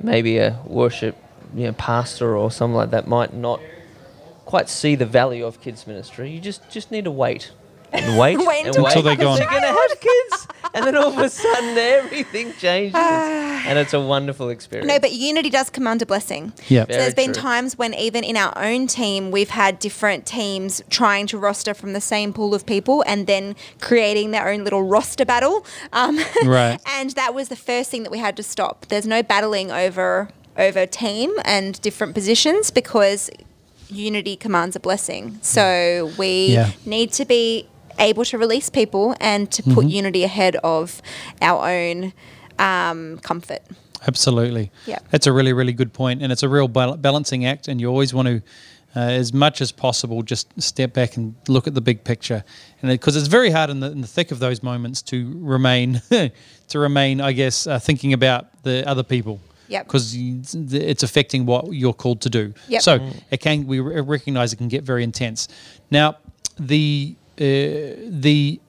maybe 0.00 0.38
a 0.38 0.58
worship 0.64 1.14
you 1.54 1.66
know, 1.66 1.72
pastor 1.72 2.36
or 2.36 2.50
something 2.50 2.74
like 2.74 2.90
that 2.90 3.06
might 3.06 3.34
not 3.34 3.60
quite 4.44 4.68
see 4.68 4.94
the 4.94 5.06
value 5.06 5.44
of 5.44 5.60
kids 5.60 5.86
ministry, 5.86 6.30
you 6.30 6.40
just 6.40 6.68
just 6.70 6.90
need 6.90 7.04
to 7.04 7.10
wait 7.10 7.52
and 7.92 8.18
wait, 8.18 8.36
Wait 8.38 8.58
and 8.60 8.68
until 8.68 8.84
wait 8.84 8.96
Until 8.96 9.02
they're 9.02 9.16
because 9.16 9.38
gone. 9.38 9.48
They're 9.50 9.60
gonna 9.60 9.78
have 9.80 10.00
kids, 10.00 10.48
and 10.74 10.86
then 10.86 10.96
all 10.96 11.08
of 11.08 11.18
a 11.18 11.28
sudden 11.28 11.76
everything 11.78 12.52
changes, 12.58 12.94
and 12.94 13.78
it's 13.78 13.94
a 13.94 14.00
wonderful 14.00 14.50
experience. 14.50 14.88
No, 14.88 14.98
but 14.98 15.12
unity 15.12 15.50
does 15.50 15.70
command 15.70 16.02
a 16.02 16.06
blessing. 16.06 16.52
Yeah. 16.68 16.82
So 16.82 16.86
Very 16.86 17.00
there's 17.00 17.14
been 17.14 17.32
true. 17.32 17.42
times 17.42 17.78
when 17.78 17.94
even 17.94 18.24
in 18.24 18.36
our 18.36 18.52
own 18.56 18.86
team, 18.86 19.30
we've 19.30 19.50
had 19.50 19.78
different 19.78 20.26
teams 20.26 20.82
trying 20.90 21.26
to 21.28 21.38
roster 21.38 21.74
from 21.74 21.92
the 21.92 22.00
same 22.00 22.32
pool 22.32 22.54
of 22.54 22.66
people 22.66 23.02
and 23.06 23.26
then 23.26 23.56
creating 23.80 24.30
their 24.32 24.48
own 24.48 24.64
little 24.64 24.82
roster 24.82 25.24
battle. 25.24 25.64
Um, 25.92 26.18
Right. 26.44 26.78
and 26.86 27.10
that 27.10 27.34
was 27.34 27.48
the 27.48 27.56
first 27.56 27.90
thing 27.90 28.02
that 28.02 28.10
we 28.12 28.18
had 28.18 28.36
to 28.36 28.42
stop. 28.42 28.86
There's 28.88 29.06
no 29.06 29.22
battling 29.22 29.70
over 29.70 30.28
over 30.56 30.84
team 30.86 31.32
and 31.44 31.80
different 31.82 32.14
positions 32.14 32.70
because 32.72 33.30
unity 33.88 34.34
commands 34.36 34.74
a 34.76 34.80
blessing. 34.80 35.38
So 35.40 36.10
we 36.18 36.48
Yeah. 36.48 36.70
need 36.84 37.12
to 37.12 37.24
be 37.24 37.68
able 37.98 38.24
to 38.26 38.38
release 38.38 38.70
people 38.70 39.14
and 39.20 39.50
to 39.52 39.62
put 39.62 39.86
unity 39.86 40.24
ahead 40.24 40.56
of 40.56 41.02
our 41.40 41.68
own 41.68 42.12
um, 42.58 43.18
comfort. 43.18 43.62
Absolutely. 44.06 44.70
Yeah. 44.86 44.98
That's 45.10 45.26
a 45.26 45.32
really, 45.32 45.52
really 45.52 45.72
good 45.72 45.92
point, 45.92 46.22
and 46.22 46.30
it's 46.30 46.42
a 46.42 46.48
real 46.48 46.68
bal- 46.68 46.96
balancing 46.96 47.44
act. 47.46 47.68
And 47.68 47.80
you 47.80 47.88
always 47.88 48.14
want 48.14 48.28
to, 48.28 48.42
uh, 48.96 49.00
as 49.00 49.32
much 49.32 49.60
as 49.60 49.72
possible, 49.72 50.22
just 50.22 50.60
step 50.60 50.92
back 50.92 51.16
and 51.16 51.34
look 51.48 51.66
at 51.66 51.74
the 51.74 51.80
big 51.80 52.04
picture, 52.04 52.44
and 52.80 52.90
because 52.90 53.16
it's 53.16 53.26
very 53.26 53.50
hard 53.50 53.70
in 53.70 53.80
the, 53.80 53.90
in 53.90 54.00
the 54.00 54.06
thick 54.06 54.30
of 54.30 54.38
those 54.38 54.62
moments 54.62 55.02
to 55.02 55.32
remain, 55.38 56.00
to 56.68 56.78
remain, 56.78 57.20
I 57.20 57.32
guess, 57.32 57.66
uh, 57.66 57.78
thinking 57.78 58.12
about 58.12 58.62
the 58.62 58.88
other 58.88 59.02
people. 59.02 59.40
Yep. 59.68 59.86
Because 59.86 60.14
it's 60.16 61.02
affecting 61.02 61.44
what 61.44 61.74
you're 61.74 61.92
called 61.92 62.22
to 62.22 62.30
do. 62.30 62.54
Yep. 62.68 62.80
So 62.80 63.10
it 63.30 63.40
can. 63.40 63.66
We 63.66 63.80
recognize 63.80 64.54
it 64.54 64.56
can 64.56 64.68
get 64.68 64.82
very 64.82 65.04
intense. 65.04 65.46
Now, 65.90 66.16
the 66.58 67.14
the 67.38 68.60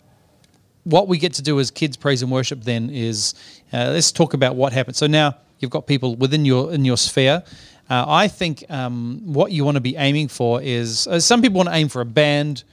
what 0.84 1.08
we 1.08 1.18
get 1.18 1.34
to 1.34 1.42
do 1.42 1.60
as 1.60 1.70
kids 1.72 1.98
praise 1.98 2.22
and 2.22 2.32
worship 2.32 2.64
then 2.64 2.90
is 2.90 3.34
uh, 3.74 3.90
let's 3.92 4.12
talk 4.12 4.34
about 4.34 4.56
what 4.56 4.74
happens 4.74 4.98
so 4.98 5.08
now 5.08 5.36
you've 5.60 5.72
got 5.72 5.88
people 5.88 6.16
within 6.16 6.46
your 6.46 6.72
in 6.72 6.86
your 6.86 6.98
sphere. 6.98 7.44
Uh, 7.90 8.06
i 8.08 8.28
think 8.28 8.64
um, 8.70 9.22
what 9.26 9.52
you 9.52 9.66
want 9.66 9.76
to 9.76 9.82
be 9.82 9.96
aiming 9.96 10.28
for 10.28 10.62
is 10.62 11.08
uh, 11.08 11.20
some 11.20 11.42
people 11.42 11.58
want 11.58 11.70
to 11.70 11.76
aim 11.76 11.90
for 11.90 12.02
a 12.02 12.06
band 12.06 12.64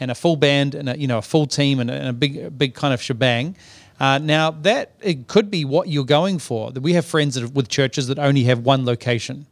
and 0.00 0.10
a 0.10 0.14
full 0.14 0.36
band 0.36 0.74
and 0.74 0.88
a, 0.88 0.98
you 0.98 1.06
know 1.06 1.18
a 1.18 1.22
full 1.22 1.46
team 1.46 1.80
and 1.80 1.90
a, 1.90 1.94
and 1.94 2.08
a 2.08 2.12
big 2.12 2.56
big 2.58 2.74
kind 2.74 2.94
of 2.94 3.02
shebang. 3.02 3.56
Uh, 4.00 4.18
now 4.18 4.50
that 4.50 4.92
it 5.00 5.26
could 5.26 5.50
be 5.50 5.64
what 5.64 5.88
you're 5.88 6.04
going 6.04 6.38
for. 6.38 6.70
We 6.70 6.92
have 6.92 7.04
friends 7.04 7.34
that 7.34 7.40
have, 7.40 7.56
with 7.56 7.68
churches 7.68 8.06
that 8.06 8.18
only 8.18 8.44
have 8.44 8.60
one 8.60 8.84
location. 8.84 9.46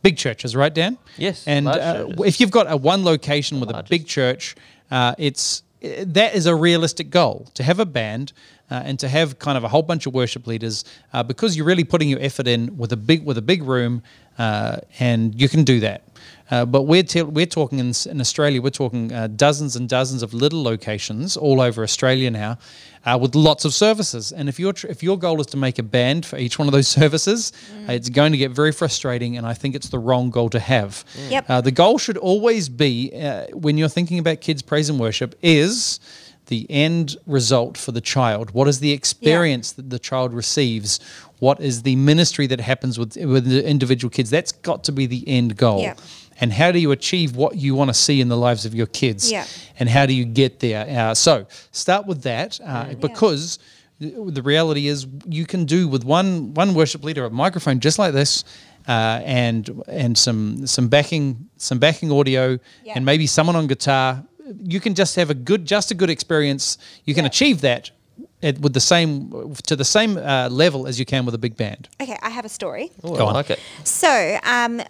Big 0.00 0.16
churches 0.16 0.54
right 0.54 0.72
dan? 0.72 0.98
Yes, 1.16 1.46
and 1.46 1.66
uh, 1.66 2.06
if 2.18 2.38
you've 2.38 2.50
got 2.50 2.70
a 2.70 2.76
one 2.76 3.04
location 3.04 3.58
with 3.58 3.70
a 3.70 3.82
big 3.88 4.06
church, 4.06 4.54
uh, 4.90 5.14
it's 5.18 5.62
uh, 5.84 6.04
that 6.06 6.34
is 6.34 6.46
a 6.46 6.54
realistic 6.54 7.10
goal 7.10 7.48
to 7.54 7.62
have 7.62 7.78
a 7.78 7.86
band 7.86 8.32
uh, 8.70 8.82
and 8.84 8.98
to 8.98 9.08
have 9.08 9.38
kind 9.38 9.58
of 9.58 9.64
a 9.64 9.68
whole 9.68 9.82
bunch 9.82 10.06
of 10.06 10.14
worship 10.14 10.46
leaders 10.46 10.84
uh, 11.12 11.22
because 11.22 11.56
you're 11.56 11.66
really 11.66 11.84
putting 11.84 12.08
your 12.08 12.20
effort 12.20 12.46
in 12.46 12.76
with 12.76 12.92
a 12.92 12.96
big 12.96 13.24
with 13.24 13.38
a 13.38 13.42
big 13.42 13.62
room, 13.62 14.02
uh, 14.38 14.78
and 14.98 15.40
you 15.40 15.48
can 15.48 15.64
do 15.64 15.80
that. 15.80 16.02
Uh, 16.54 16.64
but 16.64 16.82
we're 16.82 17.02
te- 17.02 17.22
we're 17.22 17.46
talking 17.46 17.80
in, 17.80 17.92
in 18.08 18.20
Australia, 18.20 18.62
we're 18.62 18.70
talking 18.70 19.12
uh, 19.12 19.26
dozens 19.26 19.74
and 19.74 19.88
dozens 19.88 20.22
of 20.22 20.32
little 20.32 20.62
locations 20.62 21.36
all 21.36 21.60
over 21.60 21.82
Australia 21.82 22.30
now, 22.30 22.56
uh, 23.04 23.18
with 23.20 23.34
lots 23.34 23.64
of 23.64 23.74
services. 23.74 24.30
And 24.30 24.48
if 24.48 24.60
your 24.60 24.72
tr- 24.72 24.86
if 24.86 25.02
your 25.02 25.18
goal 25.18 25.40
is 25.40 25.48
to 25.48 25.56
make 25.56 25.80
a 25.80 25.82
band 25.82 26.24
for 26.24 26.36
each 26.36 26.56
one 26.56 26.68
of 26.68 26.72
those 26.72 26.86
services, 27.00 27.52
uh, 27.88 27.92
it's 27.92 28.08
going 28.08 28.30
to 28.30 28.38
get 28.38 28.52
very 28.52 28.70
frustrating. 28.70 29.36
And 29.36 29.44
I 29.48 29.54
think 29.54 29.74
it's 29.74 29.88
the 29.88 29.98
wrong 29.98 30.30
goal 30.30 30.48
to 30.50 30.60
have. 30.60 31.04
Yep. 31.28 31.44
Uh, 31.50 31.60
the 31.60 31.72
goal 31.72 31.98
should 31.98 32.18
always 32.18 32.68
be 32.68 33.10
uh, 33.12 33.46
when 33.52 33.76
you're 33.76 33.88
thinking 33.88 34.20
about 34.20 34.40
kids 34.40 34.62
praise 34.62 34.88
and 34.88 35.00
worship 35.00 35.34
is 35.42 35.98
the 36.46 36.66
end 36.70 37.16
result 37.26 37.76
for 37.76 37.90
the 37.92 38.00
child. 38.00 38.50
What 38.52 38.68
is 38.68 38.78
the 38.80 38.92
experience 38.92 39.72
that 39.72 39.90
the 39.90 39.98
child 39.98 40.32
receives? 40.32 41.00
What 41.40 41.60
is 41.60 41.82
the 41.82 41.96
ministry 41.96 42.46
that 42.46 42.60
happens 42.60 42.98
with 42.98 43.16
with 43.16 43.46
the 43.46 43.66
individual 43.68 44.10
kids? 44.10 44.30
That's 44.30 44.52
got 44.52 44.84
to 44.84 44.92
be 44.92 45.06
the 45.06 45.26
end 45.26 45.56
goal. 45.56 45.80
Yeah. 45.80 45.94
And 46.40 46.52
how 46.52 46.72
do 46.72 46.78
you 46.78 46.90
achieve 46.92 47.36
what 47.36 47.56
you 47.56 47.74
want 47.74 47.90
to 47.90 47.94
see 47.94 48.20
in 48.20 48.28
the 48.28 48.36
lives 48.36 48.64
of 48.66 48.74
your 48.74 48.86
kids? 48.86 49.30
Yeah. 49.30 49.46
And 49.78 49.88
how 49.88 50.06
do 50.06 50.12
you 50.12 50.24
get 50.24 50.60
there? 50.60 50.86
Uh, 51.10 51.14
so 51.14 51.46
start 51.72 52.06
with 52.06 52.22
that 52.22 52.60
uh, 52.64 52.94
because 53.00 53.58
the 54.00 54.42
reality 54.42 54.88
is 54.88 55.06
you 55.26 55.46
can 55.46 55.64
do 55.64 55.86
with 55.88 56.04
one 56.04 56.52
one 56.54 56.74
worship 56.74 57.04
leader 57.04 57.24
a 57.24 57.30
microphone 57.30 57.78
just 57.80 57.98
like 57.98 58.12
this. 58.12 58.44
Uh, 58.86 59.22
and 59.24 59.82
and 59.88 60.18
some 60.18 60.66
some 60.66 60.88
backing 60.88 61.48
some 61.56 61.78
backing 61.78 62.12
audio 62.12 62.58
Yeah. 62.84 62.92
and 62.96 63.04
maybe 63.06 63.26
someone 63.26 63.56
on 63.56 63.66
guitar 63.66 64.22
you 64.62 64.78
can 64.78 64.94
just 64.94 65.16
have 65.16 65.30
a 65.30 65.34
good 65.34 65.64
just 65.64 65.90
a 65.90 65.94
good 65.94 66.10
experience 66.10 66.76
you 67.06 67.14
can 67.14 67.24
Yeah. 67.24 67.28
achieve 67.28 67.62
that 67.62 67.90
at, 68.42 68.58
with 68.60 68.74
the 68.74 68.80
same 68.80 69.54
to 69.68 69.74
the 69.74 69.86
same 69.86 70.18
uh, 70.18 70.50
level 70.50 70.86
as 70.86 70.98
you 70.98 71.06
can 71.06 71.24
with 71.24 71.34
a 71.34 71.38
big 71.38 71.56
band 71.56 71.88
Okay, 71.98 72.18
I 72.20 72.28
have 72.28 72.44
a 72.44 72.50
story. 72.50 72.90
Ooh, 73.06 73.16
Go 73.16 73.24
I 73.24 73.28
on. 73.28 73.34
like 73.34 73.48
it. 73.48 73.58
So, 73.84 74.38
um, 74.42 74.80
m- 74.80 74.86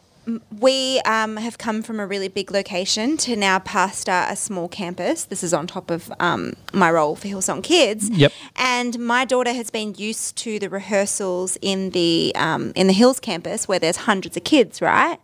we 0.61 1.01
um, 1.01 1.37
have 1.37 1.59
come 1.59 1.83
from 1.83 2.01
a 2.01 2.07
really 2.07 2.29
big 2.29 2.51
location 2.51 3.17
to 3.19 3.37
now 3.37 3.59
pastor 3.59 4.25
a 4.29 4.37
small 4.37 4.69
campus. 4.69 5.25
This 5.25 5.43
is 5.43 5.53
on 5.53 5.67
top 5.67 5.91
of 5.91 6.11
um, 6.19 6.55
my 6.73 6.91
role 6.91 7.15
for 7.15 7.29
Hillsong 7.29 7.63
Kids. 7.63 8.09
Yep. 8.11 8.33
And 8.57 8.99
my 8.99 9.25
daughter 9.25 9.53
has 9.53 9.71
been 9.71 9.95
used 9.97 10.37
to 10.39 10.59
the 10.59 10.71
rehearsals 10.71 11.59
in 11.61 11.91
the 11.91 12.33
um, 12.37 12.73
in 12.75 12.87
the 12.87 12.93
Hills 12.93 13.21
campus 13.21 13.69
where 13.69 13.79
there's 13.79 13.99
hundreds 13.99 14.37
of 14.37 14.45
kids, 14.45 14.81
right? 14.81 15.19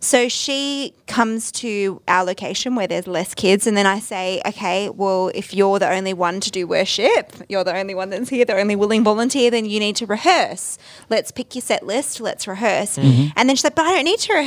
So 0.00 0.28
she 0.28 0.94
comes 1.06 1.52
to 1.52 2.00
our 2.08 2.24
location 2.24 2.74
where 2.74 2.86
there's 2.86 3.06
less 3.06 3.34
kids, 3.34 3.66
and 3.66 3.76
then 3.76 3.86
I 3.86 4.00
say, 4.00 4.40
okay, 4.46 4.88
well, 4.88 5.30
if 5.34 5.52
you're 5.52 5.78
the 5.78 5.90
only 5.90 6.14
one 6.14 6.40
to 6.40 6.50
do 6.50 6.66
worship, 6.66 7.32
you're 7.48 7.64
the 7.64 7.76
only 7.76 7.94
one 7.94 8.10
that's 8.10 8.30
here, 8.30 8.44
the 8.44 8.56
only 8.56 8.76
willing 8.76 9.04
volunteer, 9.04 9.50
then 9.50 9.66
you 9.66 9.80
need 9.80 9.96
to 9.96 10.06
rehearse. 10.06 10.78
Let's 11.10 11.30
pick 11.30 11.54
your 11.54 11.62
set 11.62 11.84
list. 11.84 12.20
Let's 12.20 12.48
rehearse. 12.48 12.96
And 13.36 13.48
then 13.48 13.56
she's 13.56 13.64
like, 13.64 13.74
but 13.74 13.86
I 13.86 13.94
don't 13.94 14.04
need 14.04 14.20
to 14.20 14.32
rehearse. 14.32 14.45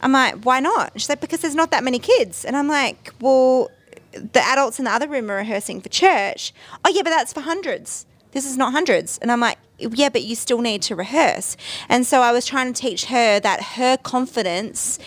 I'm 0.00 0.12
like, 0.12 0.44
why 0.44 0.60
not? 0.60 0.92
She's 0.96 1.08
like, 1.08 1.20
because 1.20 1.40
there's 1.40 1.54
not 1.54 1.70
that 1.70 1.84
many 1.84 1.98
kids. 1.98 2.44
And 2.44 2.56
I'm 2.56 2.68
like, 2.68 3.12
well, 3.20 3.70
the 4.12 4.40
adults 4.40 4.78
in 4.78 4.84
the 4.84 4.90
other 4.90 5.08
room 5.08 5.30
are 5.30 5.36
rehearsing 5.36 5.80
for 5.80 5.88
church. 5.88 6.52
Oh, 6.84 6.90
yeah, 6.90 7.02
but 7.02 7.10
that's 7.10 7.32
for 7.32 7.40
hundreds. 7.40 8.06
This 8.32 8.46
is 8.46 8.56
not 8.56 8.72
hundreds. 8.72 9.18
And 9.18 9.30
I'm 9.30 9.40
like, 9.40 9.58
yeah, 9.78 10.08
but 10.08 10.22
you 10.22 10.34
still 10.34 10.60
need 10.60 10.82
to 10.82 10.96
rehearse. 10.96 11.56
And 11.88 12.06
so 12.06 12.20
I 12.20 12.32
was 12.32 12.46
trying 12.46 12.72
to 12.72 12.80
teach 12.80 13.06
her 13.06 13.40
that 13.40 13.62
her 13.76 13.96
confidence 13.96 14.98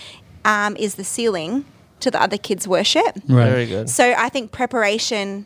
um, 0.45 0.75
is 0.77 0.95
the 0.95 1.03
ceiling 1.03 1.65
to 1.99 2.11
the 2.11 2.21
other 2.21 2.37
kids' 2.37 2.67
worship. 2.67 3.15
Very 3.25 3.65
good. 3.65 3.89
So 3.89 4.13
I 4.17 4.29
think 4.29 4.51
preparation 4.51 5.45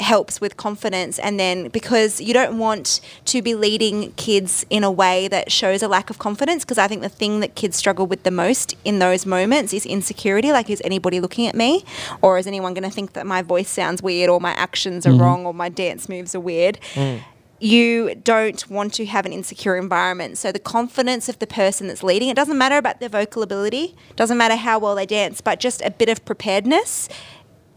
helps 0.00 0.40
with 0.40 0.56
confidence. 0.56 1.18
And 1.18 1.38
then 1.38 1.68
because 1.68 2.20
you 2.20 2.34
don't 2.34 2.58
want 2.58 3.00
to 3.26 3.42
be 3.42 3.54
leading 3.54 4.12
kids 4.12 4.66
in 4.70 4.82
a 4.82 4.90
way 4.90 5.28
that 5.28 5.52
shows 5.52 5.82
a 5.82 5.88
lack 5.88 6.10
of 6.10 6.18
confidence 6.18 6.64
because 6.64 6.78
I 6.78 6.88
think 6.88 7.02
the 7.02 7.08
thing 7.08 7.40
that 7.40 7.54
kids 7.54 7.76
struggle 7.76 8.06
with 8.06 8.22
the 8.24 8.30
most 8.30 8.74
in 8.84 8.98
those 8.98 9.24
moments 9.24 9.72
is 9.72 9.86
insecurity. 9.86 10.52
Like 10.52 10.68
is 10.68 10.82
anybody 10.84 11.20
looking 11.20 11.46
at 11.46 11.54
me? 11.54 11.84
Or 12.22 12.38
is 12.38 12.46
anyone 12.46 12.74
going 12.74 12.88
to 12.88 12.94
think 12.94 13.12
that 13.12 13.26
my 13.26 13.42
voice 13.42 13.68
sounds 13.68 14.02
weird 14.02 14.30
or 14.30 14.40
my 14.40 14.52
actions 14.52 15.06
are 15.06 15.10
mm-hmm. 15.10 15.20
wrong 15.20 15.46
or 15.46 15.54
my 15.54 15.68
dance 15.68 16.08
moves 16.08 16.34
are 16.34 16.40
weird? 16.40 16.78
Mm. 16.94 17.22
You 17.60 18.16
don't 18.16 18.68
want 18.68 18.92
to 18.94 19.06
have 19.06 19.24
an 19.24 19.32
insecure 19.32 19.76
environment. 19.76 20.36
So 20.36 20.50
the 20.50 20.58
confidence 20.58 21.28
of 21.28 21.38
the 21.38 21.46
person 21.46 21.86
that's 21.86 22.02
leading, 22.02 22.28
it 22.28 22.34
doesn't 22.34 22.58
matter 22.58 22.76
about 22.76 23.00
their 23.00 23.08
vocal 23.08 23.42
ability, 23.42 23.94
doesn't 24.16 24.36
matter 24.36 24.56
how 24.56 24.80
well 24.80 24.96
they 24.96 25.06
dance, 25.06 25.40
but 25.40 25.60
just 25.60 25.80
a 25.82 25.90
bit 25.90 26.08
of 26.08 26.24
preparedness 26.24 27.08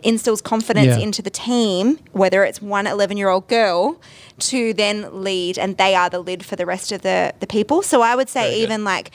instills 0.03 0.41
confidence 0.41 0.97
Yeah. 0.97 1.03
into 1.03 1.21
the 1.21 1.29
team, 1.29 1.99
whether 2.11 2.43
it's 2.43 2.61
one 2.61 2.87
11 2.87 3.17
year 3.17 3.29
old 3.29 3.47
girl, 3.47 3.99
to 4.39 4.73
then 4.73 5.23
lead, 5.23 5.57
and 5.57 5.77
they 5.77 5.95
are 5.95 6.09
the 6.09 6.19
lid 6.19 6.45
for 6.45 6.55
the 6.55 6.65
rest 6.65 6.91
of 6.91 7.01
the, 7.01 7.33
the 7.39 7.47
people. 7.47 7.81
So 7.81 8.01
I 8.01 8.15
would 8.15 8.29
say, 8.29 8.41
Very 8.41 8.55
good. 8.55 8.63
even 8.63 8.83
like, 8.83 9.11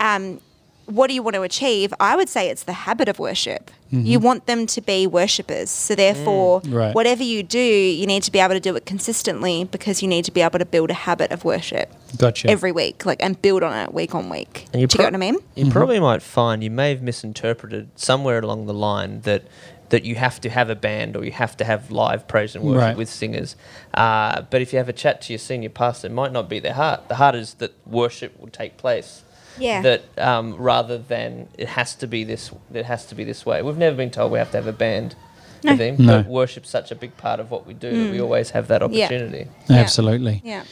um, 0.00 0.40
what 0.86 1.08
do 1.08 1.14
you 1.14 1.22
want 1.22 1.34
to 1.34 1.42
achieve? 1.42 1.94
I 2.00 2.16
would 2.16 2.28
say 2.28 2.48
it's 2.48 2.64
the 2.64 2.72
habit 2.72 3.08
of 3.08 3.18
worship. 3.18 3.70
You 3.90 4.16
mm-hmm. 4.16 4.24
want 4.24 4.46
them 4.46 4.66
to 4.68 4.80
be 4.80 5.06
worshippers. 5.06 5.68
So 5.68 5.94
therefore, 5.94 6.62
mm. 6.62 6.72
Right. 6.72 6.94
whatever 6.94 7.22
you 7.22 7.42
do, 7.42 7.58
you 7.60 8.06
need 8.06 8.22
to 8.22 8.32
be 8.32 8.38
able 8.38 8.54
to 8.54 8.60
do 8.60 8.74
it 8.74 8.86
consistently 8.86 9.64
because 9.64 10.00
you 10.00 10.08
need 10.08 10.24
to 10.24 10.32
be 10.32 10.40
able 10.40 10.58
to 10.58 10.64
build 10.64 10.88
a 10.88 10.94
habit 10.94 11.30
of 11.30 11.44
worship 11.44 11.92
gotcha 12.16 12.48
every 12.48 12.72
week, 12.72 13.04
like 13.04 13.22
and 13.22 13.40
build 13.42 13.62
on 13.62 13.76
it 13.76 13.92
week 13.92 14.14
on 14.14 14.30
week. 14.30 14.66
And 14.72 14.80
you 14.80 14.86
do 14.86 14.94
you 14.94 14.96
pro- 14.96 15.04
get 15.04 15.12
what 15.12 15.14
I 15.14 15.18
mean? 15.18 15.34
You 15.56 15.64
mm-hmm. 15.64 15.72
probably 15.72 16.00
might 16.00 16.22
find 16.22 16.64
you 16.64 16.70
may 16.70 16.88
have 16.88 17.02
misinterpreted 17.02 17.90
somewhere 17.96 18.38
along 18.38 18.64
the 18.64 18.72
line 18.72 19.20
that 19.22 19.44
that 19.92 20.04
you 20.04 20.14
have 20.16 20.40
to 20.40 20.48
have 20.48 20.70
a 20.70 20.74
band 20.74 21.16
or 21.16 21.22
you 21.24 21.30
have 21.32 21.54
to 21.58 21.64
have 21.64 21.90
live 21.90 22.26
praise 22.26 22.54
and 22.56 22.64
worship 22.64 22.80
Right. 22.80 22.96
with 22.96 23.10
singers. 23.10 23.56
Uh, 23.92 24.40
but 24.50 24.62
if 24.62 24.72
you 24.72 24.78
have 24.78 24.88
a 24.88 24.92
chat 25.02 25.20
to 25.22 25.32
your 25.34 25.38
senior 25.38 25.68
pastor, 25.68 26.06
it 26.08 26.12
might 26.12 26.32
not 26.32 26.48
be 26.48 26.58
their 26.60 26.72
heart. 26.72 27.08
The 27.08 27.16
heart 27.16 27.34
is 27.34 27.54
that 27.62 27.72
worship 27.86 28.32
will 28.40 28.48
take 28.62 28.78
place. 28.78 29.22
Yeah. 29.58 29.82
That 29.82 30.02
um, 30.18 30.56
rather 30.56 30.96
than 30.96 31.48
it 31.58 31.68
has 31.68 31.94
to 31.96 32.06
be 32.06 32.24
this, 32.24 32.50
it 32.72 32.86
has 32.86 33.04
to 33.06 33.14
be 33.14 33.24
this 33.24 33.44
way. 33.44 33.60
We've 33.60 33.76
never 33.76 33.94
been 33.94 34.10
told 34.10 34.32
we 34.32 34.38
have 34.38 34.50
to 34.52 34.56
have 34.56 34.66
a 34.66 34.72
band. 34.72 35.14
No. 35.62 35.72
I 35.72 35.90
No. 35.90 36.22
but 36.22 36.26
worship's 36.26 36.70
such 36.70 36.90
a 36.90 36.94
big 36.94 37.12
part 37.18 37.38
of 37.38 37.50
what 37.50 37.66
we 37.66 37.74
do 37.74 37.90
that 38.04 38.10
we 38.10 38.20
always 38.20 38.50
have 38.50 38.68
that 38.68 38.80
Mm. 38.80 38.86
Opportunity. 38.86 39.46
Yeah. 39.68 39.76
absolutely 39.76 40.40
Yeah. 40.44 40.64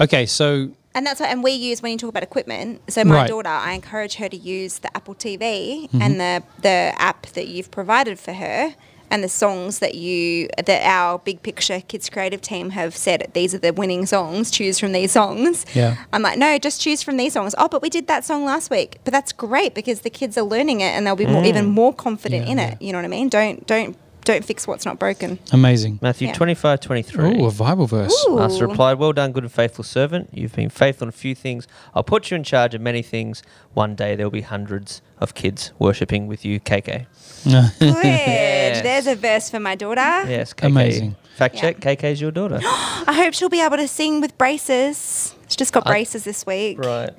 okay 0.00 0.24
so 0.24 0.70
And 0.98 1.06
that's 1.06 1.20
what, 1.20 1.28
and 1.30 1.44
we 1.44 1.52
use 1.52 1.80
when 1.80 1.92
you 1.92 1.98
talk 1.98 2.10
about 2.10 2.24
equipment. 2.24 2.80
So 2.90 3.04
my 3.04 3.14
Right. 3.14 3.28
daughter, 3.28 3.48
I 3.48 3.72
encourage 3.74 4.14
her 4.16 4.28
to 4.28 4.36
use 4.36 4.80
the 4.80 4.90
Apple 4.96 5.14
TV 5.14 5.44
Mm-hmm. 5.86 6.02
and 6.02 6.20
the 6.20 6.42
the 6.60 6.92
app 6.98 7.26
that 7.36 7.46
you've 7.46 7.70
provided 7.70 8.18
for 8.18 8.32
her, 8.32 8.74
and 9.10 9.22
the 9.22 9.28
songs 9.28 9.78
that 9.78 9.94
you 9.94 10.48
that 10.70 10.82
our 10.84 11.20
big 11.20 11.40
picture 11.44 11.80
kids 11.86 12.10
creative 12.10 12.40
team 12.40 12.70
have 12.70 12.96
said 12.96 13.30
these 13.32 13.54
are 13.54 13.58
the 13.58 13.72
winning 13.72 14.06
songs. 14.06 14.50
Choose 14.50 14.80
from 14.80 14.90
these 14.92 15.12
songs. 15.12 15.64
Yeah. 15.72 15.94
I'm 16.12 16.22
like, 16.22 16.36
no, 16.36 16.58
just 16.58 16.80
choose 16.80 17.00
from 17.04 17.16
these 17.16 17.32
songs. 17.32 17.54
Oh, 17.58 17.68
but 17.68 17.80
we 17.80 17.90
did 17.90 18.08
that 18.08 18.24
song 18.24 18.44
last 18.44 18.68
week. 18.68 18.98
But 19.04 19.12
that's 19.12 19.32
great 19.32 19.74
because 19.74 20.00
the 20.00 20.10
kids 20.10 20.36
are 20.36 20.42
learning 20.54 20.80
it 20.80 20.92
and 20.96 21.06
they'll 21.06 21.22
be 21.26 21.26
more, 21.26 21.44
even 21.44 21.66
more 21.66 21.94
confident 21.94 22.46
Yeah, 22.46 22.52
in 22.52 22.58
yeah. 22.58 22.70
it. 22.72 22.82
You 22.82 22.90
know 22.92 22.98
what 22.98 23.04
I 23.04 23.08
mean? 23.18 23.28
Don't 23.28 23.64
don't 23.68 23.96
don't 24.24 24.44
fix 24.44 24.66
what's 24.66 24.84
not 24.84 24.98
broken. 24.98 25.38
amazing 25.52 25.98
Matthew 26.02 26.28
Yeah. 26.28 26.34
twenty 26.34 26.54
five 26.54 26.80
twenty 26.80 27.02
three. 27.02 27.40
oh 27.40 27.46
a 27.46 27.52
bible 27.52 27.86
verse 27.86 28.14
Ooh. 28.28 28.36
Master 28.36 28.66
replied, 28.66 28.98
Well 28.98 29.12
done, 29.12 29.32
good 29.32 29.42
and 29.44 29.52
faithful 29.52 29.84
servant. 29.84 30.28
You've 30.32 30.54
been 30.54 30.68
faithful 30.70 31.06
in 31.06 31.08
a 31.10 31.12
few 31.12 31.34
things. 31.34 31.66
I'll 31.94 32.02
put 32.02 32.30
you 32.30 32.34
in 32.36 32.44
charge 32.44 32.74
of 32.74 32.80
many 32.80 33.02
things. 33.02 33.42
One 33.74 33.94
day 33.94 34.16
there'll 34.16 34.30
be 34.30 34.42
hundreds 34.42 35.00
of 35.18 35.34
kids 35.34 35.72
worshipping 35.78 36.26
with 36.26 36.44
you, 36.44 36.60
KK. 36.60 37.06
Good. 37.78 38.84
There's 38.84 39.06
a 39.06 39.14
verse 39.16 39.50
for 39.50 39.60
my 39.60 39.74
daughter. 39.74 40.00
Yes, 40.28 40.52
KK. 40.52 40.66
Amazing. 40.66 41.16
Fact 41.36 41.54
Yeah. 41.54 41.60
check, 41.60 41.80
KK's 41.80 42.20
your 42.20 42.30
daughter. 42.30 42.60
I 42.64 43.12
hope 43.22 43.32
she'll 43.34 43.48
be 43.48 43.60
able 43.62 43.76
to 43.76 43.88
sing 43.88 44.20
with 44.20 44.36
braces. 44.38 45.34
She 45.48 45.56
just 45.56 45.72
got 45.72 45.86
I- 45.86 45.90
braces 45.90 46.24
this 46.24 46.44
week. 46.46 46.78
right. 46.78 47.10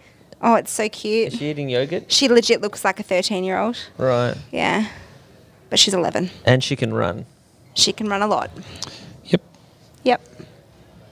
Oh, 0.42 0.56
it's 0.56 0.72
so 0.72 0.88
cute. 0.88 1.34
Is 1.34 1.40
she 1.40 1.50
eating 1.50 1.68
yogurt? 1.68 2.10
She 2.10 2.30
legit 2.30 2.62
looks 2.62 2.86
like 2.86 2.98
a 3.00 3.04
13 3.04 3.44
year 3.44 3.58
old. 3.60 3.78
Right. 3.98 4.36
Yeah. 4.52 4.88
But 5.70 5.80
she's 5.80 5.94
11. 5.94 6.32
And 6.46 6.64
she 6.64 6.76
can 6.76 6.94
run. 6.94 7.26
She 7.76 7.94
can 7.94 8.08
run 8.10 8.22
a 8.22 8.28
lot. 8.28 8.50
yep 9.26 9.42
Yep. 10.04 10.22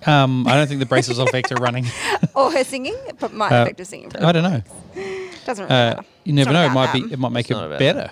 um, 0.08 0.48
I 0.48 0.56
don't 0.56 0.68
think 0.68 0.80
the 0.80 0.86
braces 0.86 1.18
will 1.18 1.28
affect 1.28 1.50
her 1.50 1.56
running. 1.58 1.86
Or 2.36 2.52
her 2.52 2.64
singing, 2.64 2.96
but 3.20 3.34
might 3.34 3.52
Uh, 3.52 3.64
affect 3.64 3.80
her 3.80 3.86
singing. 3.86 4.12
I 4.16 4.32
don't 4.32 4.44
know. 4.44 4.62
Doesn't 5.46 5.66
really 5.66 5.76
Uh, 5.76 5.90
matter. 5.96 6.04
you 6.24 6.34
never 6.34 6.54
know. 6.54 6.64
It 6.64 6.72
about 6.72 6.74
might 6.76 6.94
be. 6.94 7.14
It 7.14 7.18
might 7.20 7.32
make 7.32 7.50
It's 7.50 7.60
it 7.60 7.64
about 7.66 7.80
better. 7.80 8.12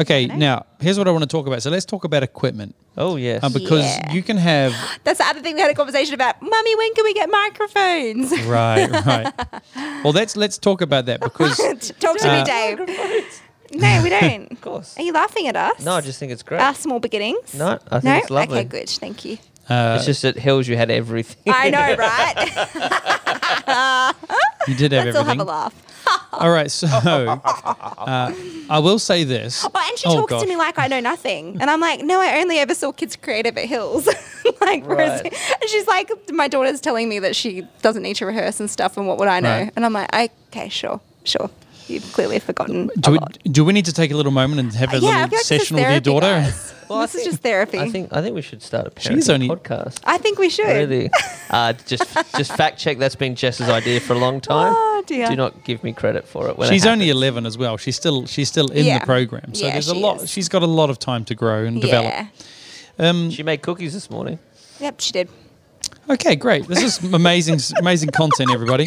Okay, 0.00 0.26
now 0.26 0.64
here's 0.80 0.96
what 0.98 1.06
I 1.06 1.10
want 1.10 1.22
to 1.22 1.28
talk 1.28 1.46
about. 1.46 1.62
So 1.62 1.68
let's 1.70 1.84
talk 1.84 2.04
about 2.04 2.22
equipment 2.22 2.74
Oh, 2.96 3.16
yes. 3.16 3.44
uh, 3.44 3.50
because 3.50 3.84
Yeah. 3.84 4.12
you 4.12 4.22
can 4.22 4.38
have 4.38 4.72
That's 5.04 5.18
the 5.18 5.26
other 5.26 5.40
thing 5.40 5.54
we 5.54 5.60
had 5.60 5.70
a 5.70 5.74
conversation 5.74 6.14
about. 6.14 6.40
Mummy, 6.40 6.74
when 6.76 6.94
can 6.94 7.04
we 7.04 7.12
get 7.14 7.28
microphones? 7.30 8.32
right, 8.46 8.90
right. 9.06 9.32
Well, 10.02 10.12
let's 10.14 10.34
let's 10.36 10.58
talk 10.58 10.80
about 10.80 11.06
that 11.06 11.20
because 11.20 11.56
Talk 12.00 12.16
to 12.18 12.28
Uh, 12.28 12.38
me, 12.38 12.44
Dave. 12.44 12.78
No, 13.74 14.02
we 14.02 14.08
don't. 14.10 14.50
of 14.52 14.60
course. 14.60 14.96
Are 14.98 15.02
you 15.02 15.12
laughing 15.12 15.46
at 15.48 15.56
us? 15.56 15.84
No, 15.84 15.92
I 15.94 16.00
just 16.00 16.18
think 16.18 16.32
it's 16.32 16.42
great. 16.42 16.60
Our 16.60 16.74
small 16.74 16.98
beginnings? 17.00 17.54
No, 17.54 17.78
I 17.90 18.00
think 18.00 18.04
no? 18.04 18.16
it's 18.16 18.30
lovely. 18.30 18.58
Okay, 18.60 18.68
good. 18.68 18.88
Thank 18.90 19.24
you. 19.24 19.38
uh, 19.68 19.94
it's 19.96 20.06
just 20.06 20.24
at 20.24 20.36
Hills 20.36 20.68
you 20.68 20.76
had 20.76 20.90
everything. 20.90 21.52
I 21.52 21.70
know, 21.70 21.78
right? 21.98 22.54
you 24.68 24.74
did 24.74 24.92
have 24.92 25.06
Let's 25.06 25.16
all 25.16 25.24
have 25.24 25.38
a 25.38 25.44
laugh. 25.44 25.74
All 26.32 26.50
right, 26.50 26.70
so 26.70 26.86
uh, 26.88 27.38
I 28.68 28.78
will 28.80 28.98
say 28.98 29.22
this. 29.24 29.64
Oh, 29.64 29.70
and 29.74 29.98
she 29.98 30.08
Oh, 30.08 30.16
talks 30.16 30.30
gosh. 30.32 30.42
to 30.42 30.48
me 30.48 30.56
like 30.56 30.78
I 30.78 30.88
know 30.88 31.00
nothing. 31.00 31.56
And 31.60 31.70
I'm 31.70 31.80
like, 31.80 32.00
no, 32.02 32.20
I 32.20 32.40
only 32.40 32.58
ever 32.58 32.74
saw 32.74 32.90
Kids 32.92 33.14
Creative 33.16 33.56
at 33.56 33.66
Hills. 33.66 34.06
like, 34.60 34.84
Right. 34.86 35.24
and 35.24 35.34
she's 35.70 35.86
like, 35.86 36.10
my 36.32 36.48
daughter's 36.48 36.80
telling 36.80 37.08
me 37.08 37.20
that 37.20 37.36
she 37.36 37.62
doesn't 37.82 38.02
need 38.02 38.16
to 38.16 38.26
rehearse 38.26 38.58
and 38.60 38.68
stuff, 38.68 38.96
and 38.96 39.06
what 39.06 39.18
would 39.18 39.28
I 39.28 39.38
know? 39.40 39.60
Right. 39.62 39.72
And 39.76 39.86
I'm 39.86 39.92
like, 39.92 40.12
okay, 40.48 40.68
sure. 40.68 41.00
Sure. 41.24 41.50
You've 41.88 42.10
clearly 42.12 42.38
forgotten 42.38 42.90
a 42.96 43.00
Do 43.00 43.10
we, 43.12 43.18
lot. 43.18 43.38
do 43.44 43.64
we 43.64 43.72
need 43.72 43.84
to 43.86 43.92
take 43.92 44.10
a 44.12 44.16
little 44.16 44.32
moment 44.32 44.60
and 44.60 44.72
have 44.74 44.92
a 44.94 44.96
Uh, 44.96 45.00
yeah, 45.00 45.22
little 45.24 45.36
like 45.38 45.44
session 45.44 45.76
with 45.76 45.90
your 45.90 46.00
daughter? 46.00 46.26
guys. 46.26 46.74
Well, 46.88 47.00
I 47.00 47.06
this 47.06 47.14
is 47.14 47.24
just 47.24 47.38
therapy. 47.42 47.78
I 47.78 47.88
think 47.88 48.12
I 48.12 48.20
think 48.20 48.34
we 48.34 48.42
should 48.42 48.60
start 48.62 48.86
a 48.94 49.00
She's 49.00 49.26
parenting 49.26 49.34
only- 49.34 49.48
podcast. 49.48 50.00
I 50.04 50.18
think 50.18 50.38
we 50.38 50.50
should. 50.50 50.66
Really, 50.66 51.10
uh, 51.48 51.72
just 51.86 52.04
just 52.36 52.52
fact 52.54 52.78
check. 52.78 52.98
That's 52.98 53.14
been 53.16 53.34
Jess's 53.34 53.70
idea 53.70 53.98
for 53.98 54.12
a 54.12 54.18
long 54.18 54.40
time. 54.52 54.74
Oh, 54.76 55.02
dear. 55.06 55.26
Do 55.28 55.36
not 55.36 55.64
give 55.64 55.82
me 55.82 55.94
credit 55.94 56.28
for 56.28 56.48
it. 56.50 56.58
When 56.58 56.68
it 56.68 56.72
She's 56.72 56.84
only 56.84 57.08
11 57.08 57.46
as 57.46 57.56
well. 57.56 57.78
She's 57.78 57.96
still 57.96 58.26
she's 58.26 58.48
still 58.48 58.66
in 58.72 58.84
Yeah. 58.84 58.98
the 58.98 59.06
program. 59.06 59.54
So 59.54 59.64
Yeah, 59.64 59.72
there's 59.72 59.88
a 59.88 59.94
she 59.94 60.00
lot 60.00 60.22
is. 60.22 60.28
she's 60.30 60.50
got 60.50 60.62
a 60.62 60.66
lot 60.66 60.90
of 60.90 60.98
time 60.98 61.24
to 61.26 61.34
grow 61.34 61.64
and 61.64 61.80
develop. 61.80 62.12
Yeah. 62.12 62.26
Um, 62.98 63.30
She 63.30 63.42
made 63.42 63.62
cookies 63.62 63.94
this 63.94 64.10
morning. 64.10 64.38
Yep, 64.78 65.00
she 65.00 65.12
did. 65.12 65.28
Okay, 66.10 66.36
great. 66.36 66.66
This 66.68 66.82
is 66.82 67.02
amazing, 67.14 67.58
amazing 67.80 68.10
content, 68.10 68.50
everybody. 68.52 68.84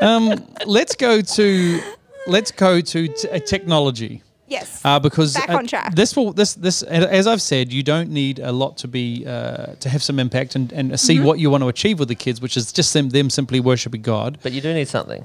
Um, 0.00 0.46
let's 0.66 0.94
go 0.96 1.20
to 1.20 1.80
let's 2.26 2.50
go 2.52 2.80
to 2.80 3.08
t- 3.08 3.28
uh, 3.28 3.38
technology 3.38 4.22
Yes. 4.48 4.80
uh, 4.84 4.98
because 4.98 5.34
Back 5.34 5.50
uh, 5.50 5.56
on 5.58 5.66
track. 5.66 5.94
this 5.94 6.16
will 6.16 6.32
this 6.32 6.54
this 6.54 6.82
as 6.82 7.26
I've 7.26 7.42
said, 7.42 7.72
you 7.72 7.82
don't 7.82 8.10
need 8.10 8.38
a 8.40 8.50
lot 8.52 8.76
to 8.78 8.88
be 8.88 9.24
uh, 9.26 9.74
to 9.80 9.88
have 9.88 10.02
some 10.02 10.18
impact 10.18 10.54
and, 10.56 10.72
and 10.72 10.98
see 10.98 11.16
Mm-hmm. 11.16 11.24
what 11.24 11.38
you 11.38 11.50
want 11.50 11.62
to 11.62 11.68
achieve 11.68 11.98
with 11.98 12.08
the 12.08 12.14
kids, 12.14 12.40
which 12.40 12.56
is 12.56 12.72
just 12.72 12.92
them 12.94 13.10
them 13.10 13.30
simply 13.30 13.60
worshiping 13.60 14.02
God. 14.02 14.38
But 14.42 14.52
you 14.52 14.60
do 14.60 14.72
need 14.74 14.88
something. 14.88 15.24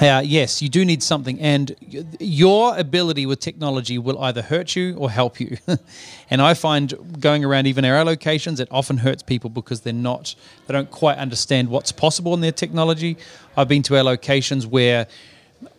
Uh, 0.00 0.22
yes, 0.24 0.62
you 0.62 0.70
do 0.70 0.84
need 0.84 1.02
something, 1.02 1.38
and 1.38 1.76
your 2.18 2.76
ability 2.78 3.26
with 3.26 3.40
technology 3.40 3.98
will 3.98 4.18
either 4.20 4.40
hurt 4.40 4.74
you 4.74 4.96
or 4.96 5.10
help 5.10 5.38
you. 5.38 5.58
and 6.30 6.40
I 6.40 6.54
find 6.54 7.20
going 7.20 7.44
around 7.44 7.66
even 7.66 7.84
our 7.84 8.02
locations, 8.02 8.58
it 8.58 8.68
often 8.70 8.96
hurts 8.96 9.22
people 9.22 9.50
because 9.50 9.82
they're 9.82 9.92
not, 9.92 10.34
they 10.66 10.72
don't 10.72 10.90
quite 10.90 11.18
understand 11.18 11.68
what's 11.68 11.92
possible 11.92 12.32
in 12.32 12.40
their 12.40 12.52
technology. 12.52 13.18
I've 13.54 13.68
been 13.68 13.82
to 13.84 13.96
our 13.96 14.02
locations 14.02 14.66
where 14.66 15.06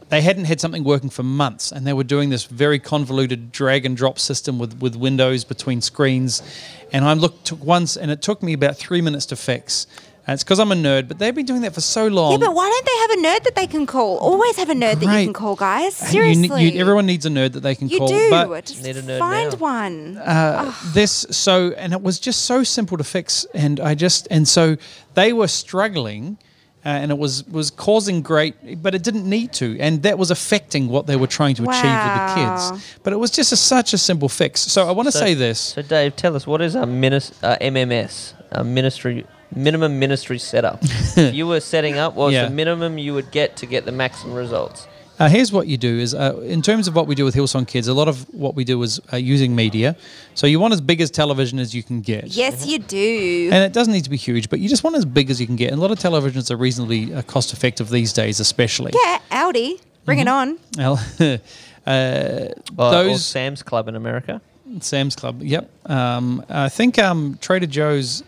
they 0.09 0.21
hadn't 0.21 0.45
had 0.45 0.61
something 0.61 0.83
working 0.83 1.09
for 1.09 1.23
months, 1.23 1.71
and 1.71 1.87
they 1.87 1.93
were 1.93 2.03
doing 2.03 2.29
this 2.29 2.43
very 2.43 2.77
convoluted 2.77 3.51
drag 3.51 3.83
and 3.83 3.97
drop 3.97 4.19
system 4.19 4.59
with 4.59 4.79
with 4.79 4.95
windows 4.95 5.43
between 5.43 5.81
screens. 5.81 6.43
And 6.91 7.03
I 7.03 7.13
looked 7.13 7.51
once, 7.51 7.97
and 7.97 8.11
it 8.11 8.21
took 8.21 8.43
me 8.43 8.53
about 8.53 8.77
three 8.77 9.01
minutes 9.01 9.25
to 9.27 9.35
fix. 9.35 9.87
And 10.25 10.35
it's 10.35 10.43
because 10.43 10.59
I'm 10.59 10.71
a 10.71 10.75
nerd, 10.75 11.09
but 11.09 11.19
they've 11.19 11.35
been 11.35 11.45
doing 11.45 11.61
that 11.63 11.73
for 11.73 11.81
so 11.81 12.07
long. 12.07 12.31
yeah, 12.31 12.37
but 12.37 12.53
why 12.55 12.69
don't 12.69 12.85
they 12.85 12.97
have 13.01 13.11
a 13.11 13.27
nerd 13.39 13.43
that 13.43 13.55
they 13.55 13.67
can 13.67 13.85
call? 13.85 14.17
Always 14.19 14.55
have 14.55 14.69
a 14.69 14.73
nerd 14.73 15.01
that 15.01 15.19
you 15.19 15.25
can 15.25 15.33
call, 15.33 15.55
guys. 15.57 16.01
And 16.01 16.13
you 16.13 16.21
ne- 16.21 16.33
Seriously. 16.35 16.69
you- 16.69 16.79
everyone 16.79 17.05
needs 17.05 17.25
a 17.25 17.29
nerd 17.29 17.51
that 17.53 17.59
they 17.59 17.75
can 17.75 17.89
You 17.89 17.97
call. 17.97 18.07
do. 18.07 18.29
But 18.29 18.65
Just 18.65 18.83
Need 18.83 18.95
a 18.95 19.01
nerd 19.01 19.19
find 19.19 19.51
now. 19.51 19.57
one. 19.57 20.17
uh, 20.19 20.73
this 20.93 21.25
so 21.31 21.71
and 21.77 21.91
it 21.91 22.01
was 22.01 22.19
just 22.19 22.43
so 22.43 22.63
simple 22.63 22.97
to 22.97 23.03
fix 23.03 23.45
and 23.53 23.79
i 23.79 23.93
just 23.95 24.27
and 24.31 24.47
so 24.47 24.77
they 25.15 25.33
were 25.33 25.47
struggling 25.47 26.37
uh, 26.85 26.89
and 26.89 27.11
it 27.11 27.17
was 27.17 27.43
was 27.47 27.69
causing 27.71 28.21
great 28.21 28.81
but 28.81 28.93
it 28.95 29.03
didn't 29.03 29.27
need 29.27 29.51
to 29.53 29.77
and 29.79 30.03
that 30.03 30.17
was 30.17 30.31
affecting 30.31 30.87
what 30.87 31.05
they 31.07 31.15
were 31.17 31.27
trying 31.27 31.55
to 31.55 31.63
achieve 31.63 31.83
with 32.05 32.15
the 32.19 32.33
kids 32.35 32.97
but 33.03 33.11
it 33.11 33.17
was 33.17 33.31
just 33.31 33.51
a, 33.51 33.55
such 33.57 33.93
a 33.93 33.97
simple 33.97 34.29
fix 34.29 34.61
so 34.61 34.87
i 34.87 34.91
want 34.91 35.07
to 35.07 35.11
So- 35.11 35.19
say 35.19 35.33
this 35.33 35.59
So 35.59 35.81
Dave, 35.81 36.15
tell 36.15 36.33
us 36.35 36.45
what 36.47 36.61
is 36.61 36.75
a 36.75 36.83
minis- 36.85 37.33
uh, 37.43 37.57
MMS, 37.59 38.33
a 38.51 38.63
ministry 38.63 39.25
minimum 39.55 39.99
ministry 39.99 40.39
setup. 40.39 40.79
if 40.83 41.33
you 41.33 41.47
were 41.47 41.59
setting 41.59 41.97
up, 41.97 42.15
was 42.15 42.33
Yeah. 42.33 42.45
the 42.45 42.51
minimum 42.51 42.97
you 42.97 43.13
would 43.13 43.31
get 43.31 43.57
to 43.57 43.65
get 43.65 43.85
the 43.85 43.91
maximum 43.91 44.35
results? 44.35 44.87
uh, 45.19 45.29
here's 45.29 45.51
what 45.51 45.67
you 45.67 45.77
do 45.77 45.99
is 45.99 46.15
uh, 46.15 46.35
in 46.41 46.61
terms 46.63 46.87
of 46.87 46.95
what 46.95 47.05
we 47.05 47.13
do 47.13 47.23
with 47.23 47.35
hillsong 47.35 47.67
kids 47.67 47.87
a 47.87 47.93
lot 47.93 48.07
of 48.07 48.27
what 48.33 48.55
we 48.55 48.63
do 48.63 48.81
is 48.81 48.99
uh, 49.13 49.15
using 49.15 49.55
media 49.55 49.95
so 50.33 50.47
you 50.47 50.59
want 50.59 50.73
as 50.73 50.81
big 50.81 50.99
as 51.01 51.11
television 51.11 51.59
as 51.59 51.73
you 51.75 51.83
can 51.83 52.01
get 52.01 52.25
yes, 52.27 52.65
you 52.65 52.79
do. 52.79 53.49
And 53.53 53.63
it 53.63 53.73
doesn't 53.73 53.93
need 53.93 54.03
to 54.05 54.09
be 54.09 54.17
huge, 54.17 54.49
but 54.49 54.59
you 54.59 54.67
just 54.67 54.83
want 54.83 54.95
as 54.95 55.05
big 55.05 55.29
as 55.29 55.39
you 55.39 55.45
can 55.45 55.55
get. 55.55 55.69
And 55.71 55.77
a 55.77 55.81
lot 55.81 55.91
of 55.91 55.99
televisions 55.99 56.49
are 56.49 56.57
reasonably 56.57 57.13
uh, 57.13 57.21
cost 57.21 57.53
effective 57.53 57.89
these 57.89 58.11
days, 58.11 58.39
especially. 58.39 58.91
yeah, 59.05 59.19
Aldi. 59.31 59.79
Bring 60.03 60.17
it 60.19 60.27
on. 60.27 60.57
Well, 60.77 60.99
uh, 61.19 61.37
Or, 62.77 62.85
or 62.85 62.91
those 62.91 63.23
Sam's 63.25 63.61
Club 63.63 63.87
in 63.87 63.95
America. 63.95 64.41
Sam's 64.79 65.15
Club. 65.15 65.41
Yep. 65.43 65.69
Um, 65.89 66.43
I 66.49 66.69
think 66.69 66.97
um, 66.97 67.37
Trader 67.39 67.67
Joe's. 67.67 68.23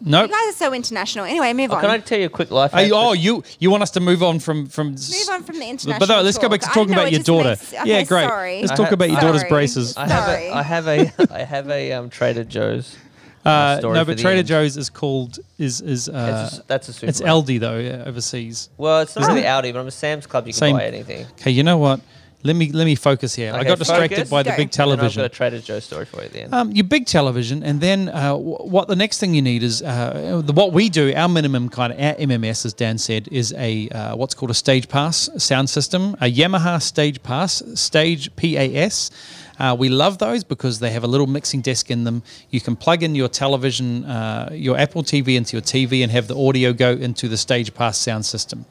Nope. 0.00 0.30
You 0.30 0.36
guys 0.36 0.54
are 0.54 0.56
so 0.56 0.72
international. 0.74 1.24
Anyway, 1.24 1.52
move 1.52 1.72
Oh, 1.72 1.76
on. 1.76 1.80
can 1.80 1.90
I 1.90 1.98
tell 1.98 2.18
you 2.18 2.26
a 2.26 2.28
quick 2.28 2.50
life 2.50 2.72
hack? 2.72 2.86
you, 2.86 2.94
oh, 2.94 3.12
you 3.12 3.42
you 3.58 3.70
want 3.70 3.82
us 3.82 3.90
to 3.92 4.00
move 4.00 4.22
on 4.22 4.38
from 4.38 4.66
from 4.66 4.90
Move 4.92 5.28
on 5.30 5.42
from 5.42 5.58
the 5.58 5.68
international. 5.68 5.98
But 5.98 6.08
no, 6.08 6.22
let's 6.22 6.38
go 6.38 6.48
back 6.48 6.60
to 6.60 6.66
talking 6.68 6.94
know, 6.94 7.00
about 7.00 7.12
your 7.12 7.22
daughter. 7.22 7.50
makes- 7.50 7.72
yeah, 7.84 8.02
great. 8.04 8.28
Sorry. 8.28 8.60
Let's 8.60 8.72
I 8.72 8.76
talk 8.76 8.88
ha- 8.88 8.94
about 8.94 9.10
your 9.10 9.20
daughter's 9.20 9.44
braces. 9.44 9.96
I 9.96 10.06
have 10.08 10.24
Sorry. 10.24 10.46
a, 10.48 10.52
I 10.54 10.62
have 10.62 10.86
a, 10.88 11.12
I 11.34 11.38
have 11.44 11.68
a 11.70 11.92
um, 11.92 12.10
Trader 12.10 12.44
Joe's. 12.44 12.96
Uh, 13.44 13.78
story 13.78 13.94
no, 13.94 14.04
but 14.04 14.18
Trader 14.18 14.38
end. 14.40 14.48
Joe's 14.48 14.76
is 14.76 14.90
called 14.90 15.38
is 15.58 15.80
is 15.80 16.08
uh, 16.08 16.50
a, 16.52 16.62
that's 16.66 16.88
a 16.88 16.92
super. 16.92 17.08
it's 17.08 17.20
Aldi 17.20 17.58
though 17.60 17.78
yeah, 17.78 18.02
overseas. 18.04 18.68
Well, 18.76 19.00
it's 19.00 19.14
not 19.16 19.22
Isn't 19.22 19.34
really 19.36 19.46
it? 19.46 19.50
Aldi, 19.50 19.72
but 19.72 19.80
I'm 19.80 19.86
a 19.86 19.90
Sam's 19.92 20.26
Club. 20.26 20.46
You 20.46 20.52
can 20.52 20.58
Same. 20.58 20.76
buy 20.76 20.84
anything. 20.86 21.24
Okay, 21.40 21.52
you 21.52 21.62
know 21.62 21.78
what? 21.78 22.00
Let 22.44 22.54
me 22.54 22.70
let 22.70 22.84
me 22.84 22.94
focus 22.94 23.34
here. 23.34 23.52
I 23.52 23.64
got 23.64 23.78
distracted 23.78 24.16
focus. 24.16 24.30
by 24.30 24.42
the 24.44 24.50
Go. 24.50 24.56
big 24.56 24.70
television. 24.70 25.22
I've 25.22 25.30
got 25.30 25.34
a 25.34 25.36
Trader 25.36 25.58
Joe's 25.60 25.84
story 25.84 26.04
for 26.04 26.18
you 26.18 26.26
at 26.26 26.32
the 26.32 26.42
end. 26.42 26.54
Um, 26.54 26.70
your 26.70 26.84
big 26.84 27.06
television, 27.06 27.64
and 27.64 27.80
then 27.80 28.08
uh, 28.08 28.34
wh- 28.34 28.64
what 28.64 28.86
the 28.86 28.94
next 28.94 29.18
thing 29.18 29.34
you 29.34 29.42
need 29.42 29.64
is 29.64 29.82
uh, 29.82 30.40
the, 30.44 30.52
what 30.52 30.72
we 30.72 30.88
do. 30.88 31.12
Our 31.16 31.28
minimum 31.28 31.68
kind 31.68 31.92
of 31.92 31.98
our 31.98 32.14
MMS, 32.14 32.64
as 32.64 32.74
Dan 32.74 32.96
said, 32.98 33.26
is 33.32 33.52
a 33.54 33.88
uh, 33.88 34.14
what's 34.16 34.34
called 34.34 34.52
a 34.52 34.54
Stage 34.54 34.88
PAS 34.88 35.30
sound 35.38 35.68
system, 35.68 36.14
a 36.20 36.30
Yamaha 36.32 36.80
Stage 36.80 37.20
PAS, 37.24 37.60
Stage 37.74 38.34
PAS. 38.36 39.10
Uh, 39.58 39.74
we 39.76 39.88
love 39.88 40.18
those 40.18 40.44
because 40.44 40.78
they 40.78 40.90
have 40.90 41.02
a 41.02 41.06
little 41.08 41.26
mixing 41.26 41.60
desk 41.60 41.90
in 41.90 42.04
them. 42.04 42.22
You 42.50 42.60
can 42.60 42.76
plug 42.76 43.02
in 43.02 43.16
your 43.16 43.26
television, 43.28 44.04
uh, 44.04 44.50
your 44.52 44.78
Apple 44.78 45.02
TV 45.02 45.34
into 45.36 45.56
your 45.56 45.62
TV, 45.62 46.04
and 46.04 46.12
have 46.12 46.28
the 46.28 46.36
audio 46.38 46.72
go 46.72 46.92
into 46.92 47.26
the 47.26 47.36
Stage 47.36 47.74
PAS 47.74 47.98
sound 47.98 48.24
system. 48.24 48.66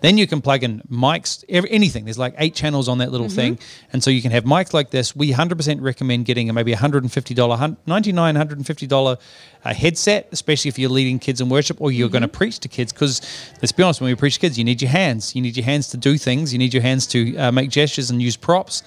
Then 0.00 0.16
you 0.16 0.26
can 0.26 0.40
plug 0.40 0.62
in 0.62 0.80
mics, 0.90 1.44
anything. 1.48 2.04
There's 2.04 2.18
like 2.18 2.34
eight 2.38 2.54
channels 2.54 2.88
on 2.88 2.98
that 2.98 3.10
little 3.10 3.28
thing. 3.28 3.58
And 3.92 4.02
so 4.02 4.10
you 4.10 4.22
can 4.22 4.30
have 4.30 4.44
mics 4.44 4.72
like 4.72 4.90
this. 4.90 5.16
We 5.16 5.32
100% 5.32 5.80
recommend 5.80 6.24
getting 6.24 6.48
a 6.48 6.52
maybe 6.52 6.72
$150, 6.72 7.58
hun- 7.58 7.76
$99, 7.86 8.12
$150 8.14 9.18
uh, 9.64 9.74
headset, 9.74 10.28
especially 10.30 10.68
if 10.68 10.78
you're 10.78 10.90
leading 10.90 11.18
kids 11.18 11.40
in 11.40 11.48
worship 11.48 11.80
or 11.80 11.90
you're 11.90 12.08
going 12.08 12.22
to 12.22 12.28
preach 12.28 12.60
to 12.60 12.68
kids. 12.68 12.92
Because 12.92 13.20
let's 13.60 13.72
be 13.72 13.82
honest, 13.82 14.00
when 14.00 14.08
we 14.10 14.14
preach 14.14 14.34
to 14.34 14.40
kids, 14.40 14.56
you 14.56 14.64
need 14.64 14.80
your 14.80 14.90
hands. 14.90 15.34
You 15.34 15.42
need 15.42 15.56
your 15.56 15.64
hands 15.64 15.88
to 15.88 15.96
do 15.96 16.16
things. 16.16 16.52
You 16.52 16.58
need 16.58 16.72
your 16.72 16.82
hands 16.82 17.06
to 17.08 17.36
uh, 17.36 17.50
make 17.52 17.70
gestures 17.70 18.10
and 18.10 18.22
use 18.22 18.36
props. 18.36 18.82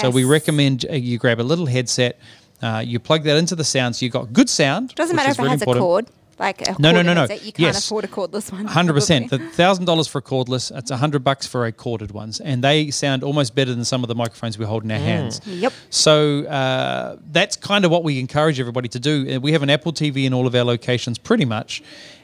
So 0.00 0.08
we 0.10 0.24
recommend 0.24 0.86
uh, 0.88 0.94
you 0.94 1.18
grab 1.18 1.40
a 1.40 1.42
little 1.42 1.66
headset. 1.66 2.18
Uh, 2.62 2.82
you 2.84 2.98
plug 2.98 3.24
that 3.24 3.36
into 3.36 3.54
the 3.54 3.64
sound, 3.64 3.96
so 3.96 4.04
you've 4.06 4.12
got 4.14 4.32
good 4.32 4.48
sound. 4.48 4.94
Doesn't 4.94 5.14
matter 5.14 5.30
if 5.30 5.38
it 5.38 5.42
really 5.42 5.50
has 5.50 5.60
important. 5.60 5.82
a 5.82 5.86
cord. 5.86 6.06
Like 6.38 6.62
a 6.68 6.74
No, 6.78 6.90
no, 6.90 7.02
no, 7.02 7.14
no. 7.14 7.20
headset. 7.22 7.44
You 7.44 7.52
can't 7.52 7.74
Yes. 7.74 7.84
afford 7.86 8.04
a 8.04 8.08
cordless 8.08 8.50
one. 8.52 8.64
Hundred 8.66 8.94
percent. 8.94 9.30
The 9.30 9.38
thousand 9.38 9.84
dollars 9.84 10.08
for 10.08 10.18
a 10.18 10.22
cordless. 10.22 10.76
It's 10.76 10.90
a 10.90 10.96
hundred 10.96 11.22
bucks 11.24 11.46
for 11.46 11.64
a 11.66 11.72
corded 11.72 12.10
ones, 12.12 12.40
and 12.40 12.62
they 12.64 12.90
sound 12.90 13.22
almost 13.22 13.54
better 13.54 13.74
than 13.74 13.84
some 13.84 14.02
of 14.02 14.08
the 14.08 14.14
microphones 14.14 14.58
we 14.58 14.64
hold 14.64 14.84
in 14.84 14.90
our 14.90 14.98
hands. 14.98 15.40
Yep. 15.46 15.72
So 15.90 16.44
uh, 16.44 17.16
that's 17.30 17.56
kind 17.56 17.84
of 17.84 17.90
what 17.90 18.04
we 18.04 18.18
encourage 18.18 18.58
everybody 18.58 18.88
to 18.88 19.00
do. 19.00 19.40
We 19.40 19.52
have 19.52 19.62
an 19.62 19.70
Apple 19.70 19.92
TV 19.92 20.24
in 20.24 20.34
all 20.34 20.46
of 20.46 20.54
our 20.54 20.64
locations, 20.64 21.18
pretty 21.18 21.44
much, 21.44 21.82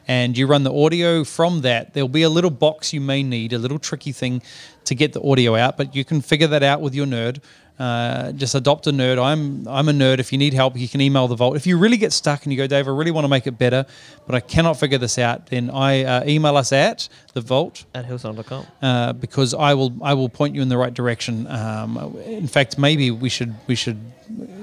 and 0.09 0.37
you 0.37 0.47
run 0.47 0.65
the 0.65 0.75
audio 0.75 1.25
from 1.25 1.61
that. 1.63 1.95
There'll 1.95 2.09
be 2.09 2.23
a 2.23 2.31
little 2.31 2.51
box 2.51 2.93
you 2.93 3.01
may 3.01 3.23
need, 3.23 3.53
a 3.53 3.59
little 3.59 3.79
tricky 3.79 4.13
thing 4.13 4.43
to 4.87 4.95
get 4.95 5.13
the 5.13 5.23
audio 5.23 5.55
out, 5.57 5.77
but 5.77 5.95
you 5.95 6.05
can 6.05 6.21
figure 6.21 6.47
that 6.49 6.63
out 6.63 6.81
with 6.81 6.95
your 6.95 7.07
nerd. 7.07 7.39
Uh, 7.81 8.33
just 8.33 8.55
adopt 8.55 8.87
a 8.87 8.93
nerd. 8.93 9.19
I'm 9.19 9.67
I'm 9.67 9.89
a 9.89 9.93
nerd. 9.93 10.19
If 10.19 10.33
you 10.33 10.39
need 10.39 10.53
help, 10.53 10.77
you 10.77 10.87
can 10.87 11.01
email 11.01 11.27
the 11.29 11.35
Vault. 11.35 11.57
If 11.57 11.67
you 11.67 11.79
really 11.79 11.97
get 11.97 12.13
stuck 12.13 12.45
and 12.45 12.53
you 12.53 12.59
go, 12.59 12.67
Dave, 12.67 12.87
I 12.87 12.91
really 12.91 13.11
want 13.11 13.25
to 13.25 13.29
make 13.29 13.47
it 13.47 13.57
better, 13.57 13.87
but 14.27 14.35
I 14.35 14.41
cannot 14.41 14.75
figure 14.79 14.99
this 14.99 15.19
out, 15.19 15.47
then 15.47 15.71
I 15.71 16.05
uh, 16.05 16.25
email 16.27 16.59
us 16.59 16.73
at 16.73 17.09
the 17.33 17.41
Vault 17.41 17.87
At 17.95 18.05
hillsong.com. 18.07 18.67
uh, 18.83 19.13
because 19.15 19.55
I 19.55 19.73
will 19.73 19.95
I 20.03 20.13
will 20.13 20.29
point 20.29 20.55
you 20.55 20.61
in 20.61 20.69
the 20.69 20.77
right 20.77 20.93
direction. 20.93 21.47
Um, 21.47 22.17
in 22.27 22.49
fact, 22.49 22.77
maybe 22.79 23.11
we 23.11 23.31
should 23.31 23.55
we 23.67 23.75
should 23.75 23.99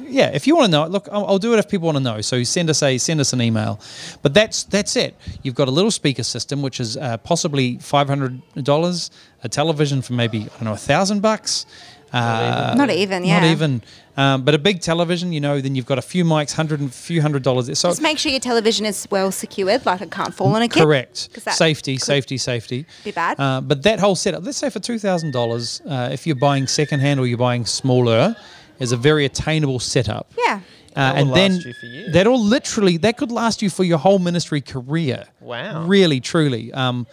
yeah. 0.08 0.30
If 0.34 0.46
you 0.46 0.56
want 0.56 0.66
to 0.68 0.72
know, 0.72 0.86
look, 0.86 1.10
I'll, 1.12 1.26
I'll 1.26 1.40
do 1.40 1.54
it 1.54 1.60
if 1.60 1.68
people 1.68 1.88
want 1.88 1.98
to 1.98 2.04
know. 2.04 2.22
So 2.22 2.44
send 2.44 2.70
us 2.70 2.84
a 2.84 3.00
send 3.00 3.20
us 3.20 3.34
an 3.34 3.42
email. 3.42 3.80
But 4.22 4.36
that's 4.36 4.64
that's 4.64 4.96
it. 4.96 5.16
You've 5.42 5.56
got 5.56 5.68
a 5.68 5.72
little 5.72 5.92
speaker 5.92 6.24
system, 6.24 6.62
which 6.62 6.80
is 6.80 6.98
uh, 6.98 7.18
possibly 7.18 7.80
five 7.80 8.08
hundred 8.08 8.42
dollars. 8.64 9.10
A 9.44 9.50
television 9.50 10.02
for 10.02 10.14
maybe 10.14 10.40
I 10.40 10.48
don't 10.48 10.64
know 10.66 10.74
a 10.74 10.78
thousand 10.78 11.22
bucks. 11.22 11.66
Uh, 12.14 12.74
Not 12.78 12.90
even, 12.90 13.24
yeah. 13.26 13.40
Not 13.42 13.50
even. 13.52 13.82
Um, 14.16 14.44
but 14.44 14.56
a 14.56 14.58
big 14.58 14.82
television, 14.82 15.32
you 15.32 15.40
know, 15.40 15.62
then 15.62 15.76
you've 15.76 15.86
got 15.86 16.00
a 16.00 16.02
few 16.02 16.24
mics, 16.26 16.54
hundred 16.54 16.80
and 16.80 16.92
few 16.92 17.22
hundred 17.22 17.44
dollars. 17.44 17.66
So 17.78 17.90
Just 17.90 18.02
make 18.02 18.18
sure 18.18 18.32
your 18.32 18.40
television 18.42 18.86
is 18.86 19.08
well 19.12 19.32
secured, 19.32 19.86
like 19.86 20.02
it 20.02 20.10
can't 20.10 20.34
fall 20.34 20.56
on 20.56 20.62
a 20.64 20.68
kid. 20.68 20.82
Correct. 20.82 21.30
'Cause 21.34 21.44
that 21.44 21.54
Safety, 21.56 21.98
safety, 21.98 22.38
safety. 22.38 22.86
be 23.04 23.12
bad. 23.12 23.40
Uh, 23.40 23.62
but 23.62 23.84
that 23.84 24.00
whole 24.00 24.16
setup, 24.16 24.44
let's 24.44 24.58
say 24.58 24.70
for 24.72 24.80
two 24.80 24.98
thousand 24.98 25.30
uh, 25.36 25.40
dollars, 25.40 25.82
if 25.86 26.26
you're 26.26 26.36
buying 26.36 26.66
secondhand 26.66 27.20
or 27.20 27.28
you're 27.28 27.38
buying 27.38 27.66
smaller, 27.66 28.36
is 28.80 28.92
a 28.92 28.98
very 28.98 29.26
attainable 29.26 29.80
setup. 29.80 30.32
Yeah. 30.38 30.62
Uh, 30.96 31.14
That 31.14 31.16
and 31.18 31.28
will 31.30 31.36
then 31.36 31.52
you 31.58 31.74
for 31.74 31.86
years. 31.86 32.14
that'll 32.14 32.44
literally 32.44 32.98
that 32.98 33.18
could 33.18 33.32
last 33.32 33.62
you 33.62 33.70
for 33.70 33.84
your 33.84 34.00
whole 34.00 34.18
ministry 34.18 34.62
career. 34.62 35.26
Wow. 35.42 35.86
Really, 35.86 36.20
truly. 36.22 36.74
Um, 36.74 37.06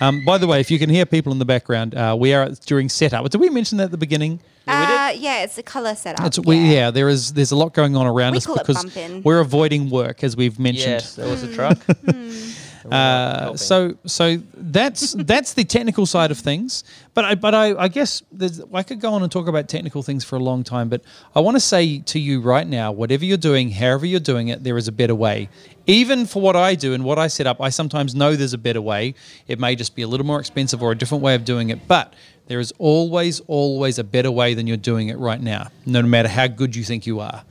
um, 0.00 0.24
by 0.24 0.38
the 0.38 0.46
way, 0.46 0.60
if 0.60 0.70
you 0.70 0.78
can 0.78 0.90
hear 0.90 1.06
people 1.06 1.32
in 1.32 1.38
the 1.38 1.44
background, 1.44 1.94
uh, 1.94 2.16
we 2.18 2.34
are 2.34 2.48
during 2.66 2.88
setup. 2.88 3.28
Did 3.30 3.40
we 3.40 3.48
mention 3.50 3.78
that 3.78 3.84
at 3.84 3.90
the 3.90 3.98
beginning? 3.98 4.40
Uh, 4.68 5.12
yeah, 5.16 5.44
it's 5.44 5.56
a 5.58 5.62
color 5.62 5.94
setup. 5.94 6.26
It's, 6.26 6.38
we, 6.40 6.56
yeah, 6.58 6.90
there 6.90 7.08
is. 7.08 7.32
There's 7.34 7.52
a 7.52 7.56
lot 7.56 7.72
going 7.72 7.94
on 7.94 8.06
around 8.06 8.32
We 8.32 8.38
us 8.38 8.46
call 8.46 8.56
because 8.56 8.82
bumping. 8.82 9.22
we're 9.22 9.38
avoiding 9.38 9.90
work, 9.90 10.24
as 10.24 10.36
we've 10.36 10.58
mentioned. 10.58 10.90
Yes, 10.90 11.14
there 11.14 11.28
was 11.28 11.42
a 11.44 11.54
truck. 11.54 11.78
Uh, 12.92 13.56
so 13.56 13.96
so 14.06 14.38
that's 14.54 15.12
that's 15.18 15.54
the 15.54 15.64
technical 15.64 16.06
side 16.06 16.30
of 16.30 16.38
things. 16.38 16.84
But 17.14 17.24
I 17.24 17.34
but 17.34 17.54
I, 17.54 17.74
I 17.76 17.88
guess 17.88 18.22
I 18.72 18.82
could 18.82 19.00
go 19.00 19.12
on 19.12 19.22
and 19.22 19.30
talk 19.30 19.48
about 19.48 19.68
technical 19.68 20.02
things 20.02 20.24
for 20.24 20.36
a 20.36 20.40
long 20.40 20.64
time. 20.64 20.88
But 20.88 21.02
I 21.34 21.40
want 21.40 21.56
to 21.56 21.60
say 21.60 21.98
to 21.98 22.18
you 22.18 22.40
right 22.40 22.66
now, 22.66 22.92
whatever 22.92 23.24
you're 23.24 23.36
doing, 23.36 23.70
however 23.70 24.06
you're 24.06 24.20
doing 24.20 24.48
it, 24.48 24.64
there 24.64 24.76
is 24.76 24.88
a 24.88 24.92
better 24.92 25.14
way. 25.14 25.48
Even 25.86 26.26
for 26.26 26.42
what 26.42 26.56
I 26.56 26.74
do 26.74 26.94
and 26.94 27.04
what 27.04 27.18
I 27.18 27.28
set 27.28 27.46
up, 27.46 27.60
I 27.60 27.68
sometimes 27.68 28.14
know 28.14 28.34
there's 28.34 28.52
a 28.52 28.58
better 28.58 28.82
way. 28.82 29.14
It 29.46 29.60
may 29.60 29.76
just 29.76 29.94
be 29.94 30.02
a 30.02 30.08
little 30.08 30.26
more 30.26 30.40
expensive 30.40 30.82
or 30.82 30.90
a 30.92 30.96
different 30.96 31.22
way 31.22 31.34
of 31.34 31.44
doing 31.44 31.70
it, 31.70 31.86
but 31.86 32.12
there 32.46 32.60
is 32.60 32.72
always, 32.78 33.40
always 33.40 33.98
a 33.98 34.04
better 34.04 34.30
way 34.30 34.54
than 34.54 34.66
you're 34.66 34.76
doing 34.76 35.08
it 35.08 35.18
right 35.18 35.40
now, 35.40 35.68
no 35.84 36.02
matter 36.02 36.28
how 36.28 36.46
good 36.46 36.76
you 36.76 36.84
think 36.84 37.06
you 37.06 37.20
are. 37.20 37.42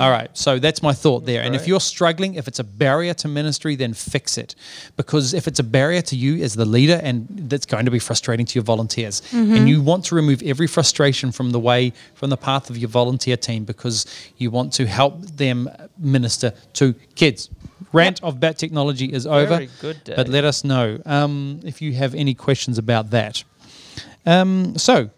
All 0.00 0.10
right, 0.10 0.30
so 0.32 0.58
that's 0.58 0.82
my 0.82 0.94
thought 0.94 1.26
there. 1.26 1.42
And 1.42 1.54
if 1.54 1.68
you're 1.68 1.80
struggling, 1.80 2.34
if 2.36 2.48
it's 2.48 2.58
a 2.58 2.64
barrier 2.64 3.12
to 3.14 3.28
ministry, 3.28 3.76
then 3.76 3.92
fix 3.92 4.38
it. 4.38 4.54
Because 4.96 5.34
if 5.34 5.46
it's 5.46 5.58
a 5.58 5.64
barrier 5.64 6.00
to 6.02 6.16
you 6.16 6.42
as 6.42 6.54
the 6.54 6.64
leader, 6.64 6.98
and 7.02 7.26
that's 7.30 7.66
going 7.66 7.84
to 7.84 7.90
be 7.90 7.98
frustrating 7.98 8.46
to 8.46 8.54
your 8.54 8.64
volunteers, 8.64 9.20
and 9.32 9.68
you 9.68 9.82
want 9.82 10.04
to 10.06 10.14
remove 10.14 10.42
every 10.42 10.66
frustration 10.66 11.30
from 11.30 11.50
the 11.50 11.60
way, 11.60 11.92
from 12.14 12.30
the 12.30 12.38
path 12.38 12.70
of 12.70 12.78
your 12.78 12.88
volunteer 12.88 13.36
team, 13.36 13.64
because 13.64 14.06
you 14.38 14.50
want 14.50 14.72
to 14.74 14.86
help 14.86 15.20
them 15.36 15.68
minister 15.98 16.52
to 16.74 16.94
kids. 17.14 17.50
Rant 17.92 18.22
of 18.22 18.40
Bat 18.40 18.58
Technology 18.58 19.12
is 19.12 19.26
over. 19.26 19.46
Very 19.46 19.70
good, 19.80 20.00
But 20.16 20.28
let 20.28 20.44
us 20.44 20.64
know 20.64 21.00
um, 21.04 21.60
if 21.64 21.80
you 21.82 21.92
have 21.94 22.14
any 22.14 22.34
questions 22.34 22.78
about 22.78 23.10
that. 23.10 23.44
Um, 24.26 24.76
so, 24.76 25.10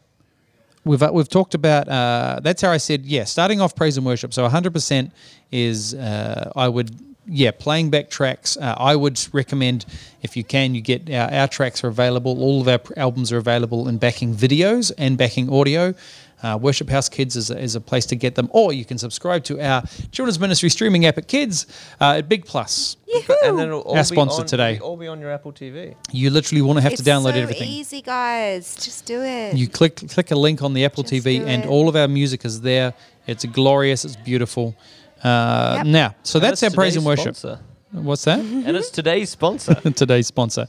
we've 0.85 1.03
uh, 1.03 1.11
we've 1.12 1.29
talked 1.29 1.55
about 1.55 1.88
uh, 1.88 2.40
that's 2.42 2.62
how 2.62 2.71
I 2.71 2.79
said 2.79 3.05
yeah 3.05 3.25
starting 3.25 3.61
off 3.61 3.77
praise 3.77 3.97
and 3.97 4.07
worship. 4.07 4.33
So 4.33 4.49
100% 4.49 5.11
is 5.53 5.94
uh, 5.94 6.53
I 6.57 6.68
would 6.68 6.90
yeah 7.27 7.51
playing 7.51 7.90
back 7.90 8.11
tracks. 8.11 8.57
Uh, 8.57 8.75
I 8.79 8.97
would 8.97 9.21
recommend 9.33 9.87
if 10.23 10.37
you 10.37 10.44
can 10.44 10.75
you 10.75 10.81
get 10.81 11.11
our, 11.11 11.31
our 11.31 11.49
tracks 11.49 11.85
are 11.85 11.88
available 11.88 12.40
all 12.40 12.61
of 12.61 12.68
our 12.68 12.79
pr- 12.79 12.94
albums 12.97 13.31
are 13.33 13.38
available 13.38 13.88
in 13.88 13.99
backing 13.99 14.35
videos 14.35 14.90
and 14.99 15.16
backing 15.18 15.53
audio 15.53 15.94
uh, 16.42 16.59
Worship 16.61 16.88
House 16.88 17.09
Kids 17.09 17.37
is 17.37 17.51
a, 17.51 17.59
is 17.59 17.74
a 17.74 17.81
place 17.81 18.07
to 18.07 18.16
get 18.16 18.35
them, 18.35 18.48
or 18.53 18.72
you 18.72 18.85
can 18.85 18.98
subscribe 18.98 19.44
to 19.44 19.61
our 19.61 19.83
children's 20.12 20.38
ministry 20.38 20.68
streaming 20.70 21.05
app 21.07 21.18
at 21.18 21.29
Kids 21.29 21.66
uh, 22.01 22.16
at 22.18 22.29
Big 22.29 22.44
Plus. 22.44 22.96
and 23.44 23.59
then 23.59 23.68
it'll 23.68 23.81
all 23.81 23.96
Our 23.96 24.03
be 24.03 24.05
sponsor 24.05 24.42
on, 24.42 24.46
today. 24.46 24.74
it'll 24.74 24.88
all 24.90 24.96
be 24.96 25.09
on 25.09 25.20
your 25.20 25.31
Apple 25.33 25.53
TV. 25.53 25.94
You 26.12 26.31
literally 26.31 26.62
want 26.62 26.77
to 26.79 26.83
have 26.83 26.92
it's 26.92 27.03
to 27.03 27.11
download 27.11 27.33
so 27.35 27.40
everything. 27.40 27.68
easy, 27.68 28.03
guys. 28.03 28.77
Just 28.77 29.07
do 29.07 29.22
it. 29.22 29.57
You 29.57 29.66
click 29.68 29.96
click 30.11 30.31
a 30.31 30.37
link 30.37 30.62
on 30.62 30.74
the 30.74 30.85
Apple 30.85 31.03
Just 31.03 31.14
TV, 31.14 31.40
and 31.44 31.64
all 31.66 31.88
of 31.88 31.96
our 31.96 32.07
music 32.09 32.44
is 32.44 32.61
there. 32.61 32.94
It's 33.27 33.44
glorious. 33.44 34.05
It's 34.05 34.16
beautiful. 34.16 34.77
Uh, 35.22 35.74
Yep. 35.79 35.87
Now, 35.87 36.14
so 36.22 36.38
And 36.38 36.44
that's 36.44 36.62
our 36.62 36.70
praise 36.70 36.96
and 36.96 37.05
worship. 37.05 37.35
sponsor. 37.37 37.61
What's 37.90 38.24
that? 38.24 38.38
and 38.40 38.77
it's 38.77 38.90
today's 38.90 39.31
sponsor. 39.31 39.74
Today's 39.96 40.27
sponsor. 40.27 40.66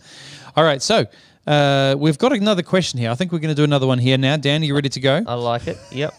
All 0.56 0.64
right, 0.64 0.82
so 0.82 1.06
uh, 1.48 1.96
we've 1.98 2.18
got 2.18 2.34
another 2.34 2.64
question 2.64 3.00
here. 3.00 3.10
I 3.10 3.16
think 3.16 3.32
we're 3.32 3.40
going 3.40 3.56
to 3.56 3.56
do 3.56 3.64
another 3.64 3.88
one 3.88 4.00
here 4.00 4.18
now. 4.18 4.38
Dan, 4.38 4.62
are 4.62 4.66
you 4.66 4.76
ready 4.76 4.90
to 4.90 5.00
go? 5.00 5.24
I 5.26 5.34
like 5.34 5.68
it. 5.68 5.78
Yep. 5.92 6.14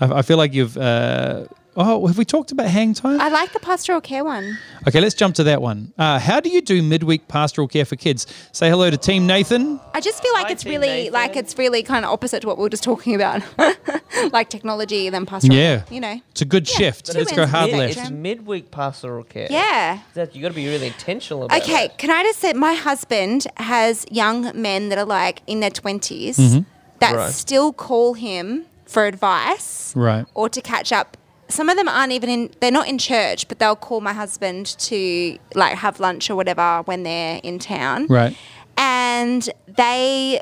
I, 0.00 0.12
I 0.18 0.22
feel 0.22 0.36
like 0.36 0.54
you've. 0.54 0.76
Uh, 0.76 1.44
oh, 1.76 2.06
have 2.06 2.18
we 2.18 2.24
talked 2.24 2.52
about 2.52 2.66
hang 2.68 2.94
time? 2.94 3.20
I 3.20 3.28
like 3.28 3.52
the 3.52 3.60
pastoral 3.60 4.00
care 4.00 4.24
one. 4.24 4.58
Okay, 4.88 5.00
let's 5.00 5.14
jump 5.14 5.34
to 5.36 5.44
that 5.44 5.60
one. 5.62 5.92
Uh, 5.98 6.18
how 6.18 6.40
do 6.40 6.48
you 6.48 6.60
do 6.60 6.82
midweek 6.82 7.28
pastoral 7.28 7.68
care 7.68 7.84
for 7.84 7.96
kids? 7.96 8.26
Say 8.52 8.68
hello 8.70 8.90
to 8.90 8.96
Team 8.96 9.26
Nathan. 9.26 9.80
I 9.94 10.00
just 10.00 10.22
feel 10.22 10.32
like 10.34 10.46
Hi, 10.46 10.52
it's 10.52 10.62
Team 10.62 10.72
really 10.72 10.88
Nathan. 10.88 11.12
like 11.12 11.36
it's 11.36 11.56
really 11.58 11.82
kind 11.82 12.04
of 12.04 12.10
opposite 12.12 12.40
to 12.42 12.46
what 12.48 12.56
we 12.58 12.62
were 12.62 12.68
just 12.70 12.82
talking 12.82 13.14
about, 13.14 13.42
like 14.32 14.48
technology 14.50 15.06
and 15.06 15.14
then 15.14 15.26
pastoral. 15.26 15.56
Yeah. 15.56 15.82
you 15.90 16.00
know. 16.00 16.20
It's 16.30 16.42
a 16.42 16.44
good 16.46 16.66
shift. 16.66 17.06
two 17.06 17.18
Let's 17.18 17.32
go 17.32 17.46
hard 17.46 17.70
the 17.70 17.76
left. 17.76 17.96
It's 17.98 18.10
midweek 18.10 18.70
pastoral 18.70 19.24
care. 19.24 19.48
Yeah. 19.50 20.00
That 20.14 20.34
you 20.34 20.42
got 20.42 20.48
to 20.48 20.54
be 20.54 20.66
really 20.68 20.88
intentional 20.88 21.44
about. 21.44 21.58
It. 21.58 21.62
Okay, 21.64 21.86
that. 21.88 21.98
can 21.98 22.10
I 22.10 22.22
just 22.22 22.38
say 22.40 22.52
my 22.52 22.74
husband 22.74 23.46
has 23.56 24.06
young 24.10 24.50
men 24.60 24.88
that 24.88 24.98
are 24.98 25.04
like 25.04 25.42
in 25.46 25.60
their 25.60 25.70
20s 25.70 26.36
Mm-hmm. 26.36 26.60
that 27.00 27.14
Right. 27.16 27.32
still 27.32 27.72
call 27.72 28.14
him 28.14 28.64
for 28.86 29.06
advice 29.06 29.92
Right. 29.96 30.24
or 30.34 30.48
to 30.48 30.60
catch 30.60 30.92
up. 30.92 31.16
Some 31.50 31.68
of 31.68 31.76
them 31.76 31.88
aren't 31.88 32.12
even 32.12 32.30
in 32.30 32.50
they're 32.60 32.70
not 32.70 32.88
in 32.88 32.98
church, 32.98 33.48
but 33.48 33.58
they'll 33.58 33.76
call 33.76 34.00
my 34.00 34.12
husband 34.12 34.66
to 34.78 35.38
like 35.54 35.76
have 35.76 36.00
lunch 36.00 36.30
or 36.30 36.36
whatever 36.36 36.82
when 36.84 37.02
they're 37.02 37.40
in 37.42 37.58
town. 37.58 38.06
Right. 38.06 38.36
And 38.76 39.48
they 39.66 40.40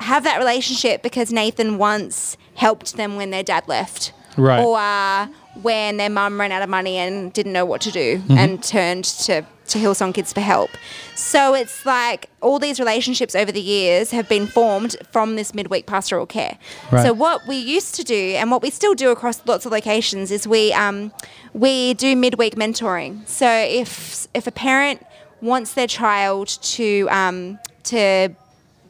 have 0.00 0.24
that 0.24 0.38
relationship 0.38 1.02
because 1.02 1.32
Nathan 1.32 1.78
once 1.78 2.36
helped 2.54 2.96
them 2.96 3.16
when 3.16 3.30
their 3.30 3.42
dad 3.42 3.68
left. 3.68 4.12
Right. 4.36 4.62
Or 4.62 4.78
uh, 4.78 5.28
when 5.60 5.96
their 5.98 6.08
mum 6.10 6.40
ran 6.40 6.50
out 6.52 6.62
of 6.62 6.68
money 6.68 6.96
and 6.96 7.32
didn't 7.32 7.52
know 7.52 7.64
what 7.66 7.80
to 7.82 7.90
do 7.90 8.18
Mm-hmm. 8.18 8.38
and 8.38 8.62
turned 8.62 9.04
to, 9.04 9.44
to 9.68 9.78
Hillsong 9.78 10.14
Kids 10.14 10.32
for 10.32 10.40
help. 10.40 10.70
So 11.14 11.54
it's 11.54 11.84
like 11.86 12.30
all 12.40 12.58
these 12.58 12.78
relationships 12.80 13.34
over 13.34 13.52
the 13.52 13.60
years 13.60 14.10
have 14.12 14.28
been 14.28 14.46
formed 14.46 14.96
from 15.10 15.36
this 15.36 15.54
midweek 15.54 15.86
pastoral 15.86 16.26
care. 16.26 16.58
Right. 16.90 17.04
So 17.04 17.12
what 17.12 17.46
we 17.46 17.56
used 17.56 17.94
to 17.96 18.04
do 18.04 18.14
and 18.38 18.50
what 18.50 18.62
we 18.62 18.70
still 18.70 18.94
do 18.94 19.10
across 19.10 19.44
lots 19.46 19.66
of 19.66 19.72
locations 19.72 20.30
is 20.30 20.46
we 20.48 20.72
um, 20.72 21.12
we 21.52 21.94
do 21.94 22.16
midweek 22.16 22.54
mentoring. 22.56 23.26
So 23.28 23.48
if 23.48 24.26
if 24.34 24.46
a 24.46 24.52
parent 24.52 25.04
wants 25.40 25.74
their 25.74 25.86
child 25.86 26.48
to 26.62 27.08
um, 27.10 27.58
to 27.84 28.30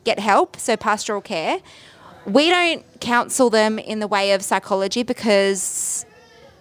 get 0.05 0.19
help, 0.19 0.57
so 0.59 0.77
pastoral 0.77 1.21
care, 1.21 1.59
we 2.27 2.51
don't 2.51 2.85
counsel 3.01 3.51
them 3.51 3.79
in 3.79 3.99
the 4.01 4.09
way 4.09 4.33
of 4.33 4.43
psychology 4.43 5.03
because 5.03 6.07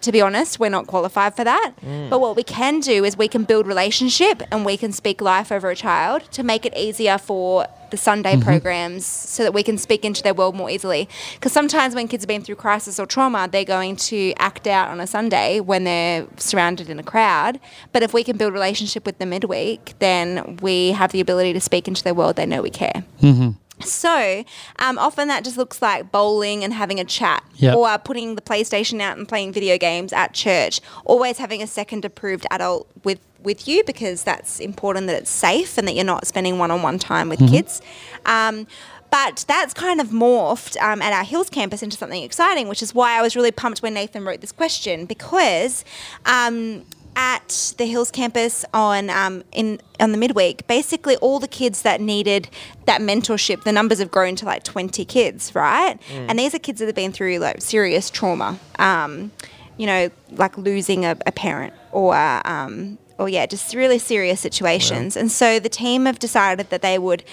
to 0.02 0.12
be 0.12 0.20
honest, 0.20 0.60
we're 0.60 0.70
not 0.70 0.86
qualified 0.86 1.34
for 1.34 1.44
that. 1.44 1.72
Mm. 1.80 2.10
But 2.10 2.20
what 2.20 2.36
we 2.36 2.42
can 2.42 2.80
do 2.80 3.04
is 3.04 3.16
we 3.16 3.28
can 3.28 3.44
build 3.44 3.66
relationship 3.66 4.42
and 4.50 4.64
we 4.64 4.76
can 4.76 4.92
speak 4.92 5.20
life 5.20 5.50
over 5.50 5.70
a 5.70 5.76
child 5.76 6.30
to 6.32 6.42
make 6.42 6.66
it 6.66 6.76
easier 6.76 7.18
for 7.18 7.66
the 7.90 7.96
Sunday 7.96 8.32
mm-hmm. 8.32 8.42
programs 8.42 9.06
so 9.06 9.44
that 9.44 9.52
we 9.52 9.62
can 9.62 9.78
speak 9.78 10.04
into 10.04 10.22
their 10.22 10.34
world 10.34 10.56
more 10.56 10.68
easily. 10.68 11.08
Because 11.34 11.52
sometimes 11.52 11.94
when 11.94 12.08
kids 12.08 12.24
have 12.24 12.28
been 12.28 12.42
through 12.42 12.56
crisis 12.56 12.98
or 12.98 13.06
trauma, 13.06 13.48
they're 13.52 13.64
going 13.64 13.96
to 13.96 14.32
act 14.38 14.66
out 14.66 14.88
on 14.88 14.98
a 14.98 15.06
Sunday 15.06 15.60
when 15.60 15.84
they're 15.84 16.26
surrounded 16.36 16.88
in 16.90 16.98
a 16.98 17.02
crowd. 17.02 17.60
But 17.92 18.02
if 18.02 18.12
we 18.12 18.24
can 18.24 18.36
build 18.36 18.54
relationship 18.54 19.06
with 19.06 19.18
them 19.18 19.30
midweek, 19.30 19.94
then 19.98 20.56
we 20.62 20.92
have 20.92 21.12
the 21.12 21.20
ability 21.20 21.52
to 21.52 21.60
speak 21.60 21.86
into 21.86 22.02
their 22.02 22.14
world. 22.14 22.36
They 22.36 22.46
know 22.46 22.62
we 22.62 22.70
care. 22.70 23.04
Mm-hmm. 23.20 23.50
So 23.84 24.44
um, 24.78 24.98
often 24.98 25.28
that 25.28 25.44
just 25.44 25.56
looks 25.56 25.80
like 25.82 26.10
bowling 26.12 26.64
and 26.64 26.72
having 26.72 26.98
a 27.00 27.04
chat, 27.04 27.42
Yep. 27.56 27.76
or 27.76 27.98
putting 27.98 28.34
the 28.36 28.42
PlayStation 28.42 29.00
out 29.00 29.16
and 29.18 29.28
playing 29.28 29.52
video 29.52 29.78
games 29.78 30.12
at 30.12 30.32
church. 30.34 30.80
Always 31.04 31.38
having 31.38 31.62
a 31.62 31.66
second 31.66 32.04
approved 32.04 32.46
adult 32.50 32.88
with 33.04 33.20
with 33.42 33.66
you 33.66 33.82
because 33.84 34.22
that's 34.22 34.60
important 34.60 35.08
that 35.08 35.16
it's 35.16 35.30
safe 35.30 35.76
and 35.76 35.88
that 35.88 35.94
you're 35.96 36.04
not 36.04 36.26
spending 36.28 36.58
one 36.58 36.70
on 36.70 36.80
one 36.82 36.98
time 36.98 37.28
with 37.28 37.40
kids. 37.50 37.82
Um, 38.24 38.68
but 39.10 39.44
that's 39.48 39.74
kind 39.74 40.00
of 40.00 40.08
morphed 40.08 40.80
um, 40.80 41.02
at 41.02 41.12
our 41.12 41.24
Hills 41.24 41.50
campus 41.50 41.82
into 41.82 41.96
something 41.96 42.22
exciting, 42.22 42.68
which 42.68 42.82
is 42.82 42.94
why 42.94 43.18
I 43.18 43.20
was 43.20 43.34
really 43.36 43.50
pumped 43.50 43.82
when 43.82 43.94
Nathan 43.94 44.24
wrote 44.24 44.40
this 44.40 44.52
question 44.52 45.04
because 45.06 45.84
um, 46.24 46.84
at 47.16 47.74
the 47.78 47.86
Hills 47.86 48.10
campus 48.10 48.64
on 48.72 49.10
um, 49.10 49.44
in 49.52 49.80
on 50.00 50.12
the 50.12 50.18
midweek, 50.18 50.66
basically 50.66 51.16
all 51.16 51.38
the 51.38 51.48
kids 51.48 51.82
that 51.82 52.00
needed 52.00 52.48
that 52.86 53.00
mentorship, 53.00 53.64
the 53.64 53.72
numbers 53.72 53.98
have 53.98 54.10
grown 54.10 54.36
to 54.36 54.46
like 54.46 54.62
twenty 54.64 55.04
kids, 55.04 55.54
right? 55.54 55.98
And 56.28 56.38
these 56.38 56.54
are 56.54 56.58
kids 56.58 56.78
that 56.80 56.86
have 56.86 56.94
been 56.94 57.12
through 57.12 57.38
like 57.38 57.60
serious 57.60 58.10
trauma, 58.10 58.58
um, 58.78 59.30
you 59.76 59.86
know, 59.86 60.10
like 60.30 60.56
losing 60.56 61.04
a, 61.04 61.16
a 61.26 61.32
parent 61.32 61.74
or 61.92 62.14
um, 62.16 62.98
or 63.18 63.28
yeah, 63.28 63.46
just 63.46 63.74
really 63.74 63.98
serious 63.98 64.40
situations. 64.40 65.16
And 65.16 65.30
so 65.30 65.58
the 65.58 65.68
team 65.68 66.06
have 66.06 66.18
decided 66.18 66.70
that 66.70 66.82
they 66.82 66.98
would 66.98 67.24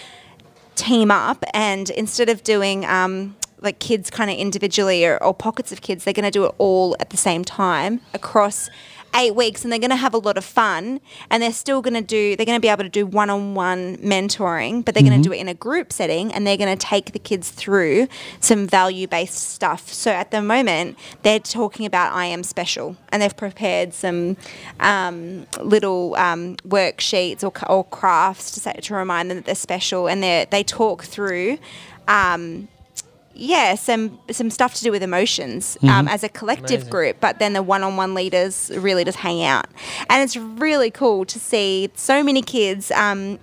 team 0.75 1.11
up 1.11 1.43
and 1.53 1.89
instead 1.89 2.29
of 2.29 2.41
doing 2.43 2.85
um, 2.85 3.35
like 3.61 3.79
kids 3.79 4.09
kind 4.09 4.29
of 4.31 4.37
individually 4.37 5.05
or, 5.05 5.21
or 5.23 5.33
pockets 5.33 5.71
of 5.71 5.81
kids, 5.81 6.03
they're 6.03 6.13
going 6.13 6.23
to 6.25 6.31
do 6.31 6.45
it 6.45 6.55
all 6.57 6.95
at 6.99 7.09
the 7.09 7.17
same 7.17 7.43
time 7.43 7.99
across 8.13 8.69
eight 9.15 9.35
weeks 9.35 9.63
and 9.63 9.71
they're 9.71 9.79
going 9.79 9.89
to 9.89 9.95
have 9.95 10.13
a 10.13 10.17
lot 10.17 10.37
of 10.37 10.45
fun 10.45 10.99
and 11.29 11.41
they're 11.41 11.51
still 11.51 11.81
going 11.81 11.93
to 11.93 12.01
do 12.01 12.35
they're 12.35 12.45
going 12.45 12.57
to 12.57 12.61
be 12.61 12.67
able 12.67 12.83
to 12.83 12.89
do 12.89 13.05
one-on-one 13.05 13.97
mentoring 13.97 14.83
but 14.83 14.93
they're 14.93 15.03
going 15.03 15.21
to 15.21 15.27
do 15.27 15.33
it 15.33 15.37
in 15.37 15.47
a 15.47 15.53
group 15.53 15.91
setting 15.91 16.31
and 16.33 16.45
they're 16.45 16.57
going 16.57 16.75
to 16.75 16.85
take 16.85 17.11
the 17.11 17.19
kids 17.19 17.49
through 17.49 18.07
some 18.39 18.67
value-based 18.67 19.33
stuff. 19.33 19.91
So 19.91 20.11
at 20.11 20.31
the 20.31 20.41
moment 20.41 20.97
they're 21.23 21.39
talking 21.39 21.85
about 21.85 22.13
i 22.13 22.25
am 22.25 22.43
special 22.43 22.95
and 23.09 23.21
they've 23.21 23.35
prepared 23.35 23.93
some 23.93 24.37
um, 24.79 25.47
little 25.61 26.15
um, 26.15 26.55
worksheets 26.67 27.43
or, 27.43 27.51
or 27.71 27.83
crafts 27.85 28.51
to, 28.51 28.59
say, 28.59 28.73
to 28.73 28.95
remind 28.95 29.29
them 29.29 29.37
that 29.37 29.45
they're 29.45 29.55
special 29.55 30.07
and 30.07 30.23
they 30.23 30.47
they 30.49 30.63
talk 30.63 31.03
through 31.03 31.57
um, 32.07 32.67
yeah, 33.39 33.75
some 33.75 34.19
some 34.29 34.49
stuff 34.49 34.73
to 34.75 34.83
do 34.83 34.91
with 34.91 35.01
emotions 35.01 35.77
um, 35.83 36.07
as 36.07 36.23
a 36.23 36.29
collective 36.29 36.81
Amazing. 36.81 36.89
group, 36.89 37.17
but 37.19 37.39
then 37.39 37.53
the 37.53 37.63
one-on-one 37.63 38.13
leaders 38.13 38.71
really 38.75 39.03
just 39.03 39.17
hang 39.17 39.43
out, 39.43 39.67
and 40.09 40.21
it's 40.21 40.35
really 40.35 40.91
cool 40.91 41.25
to 41.25 41.39
see 41.39 41.89
so 41.95 42.21
many 42.23 42.41
kids. 42.41 42.91
Um, 42.91 43.39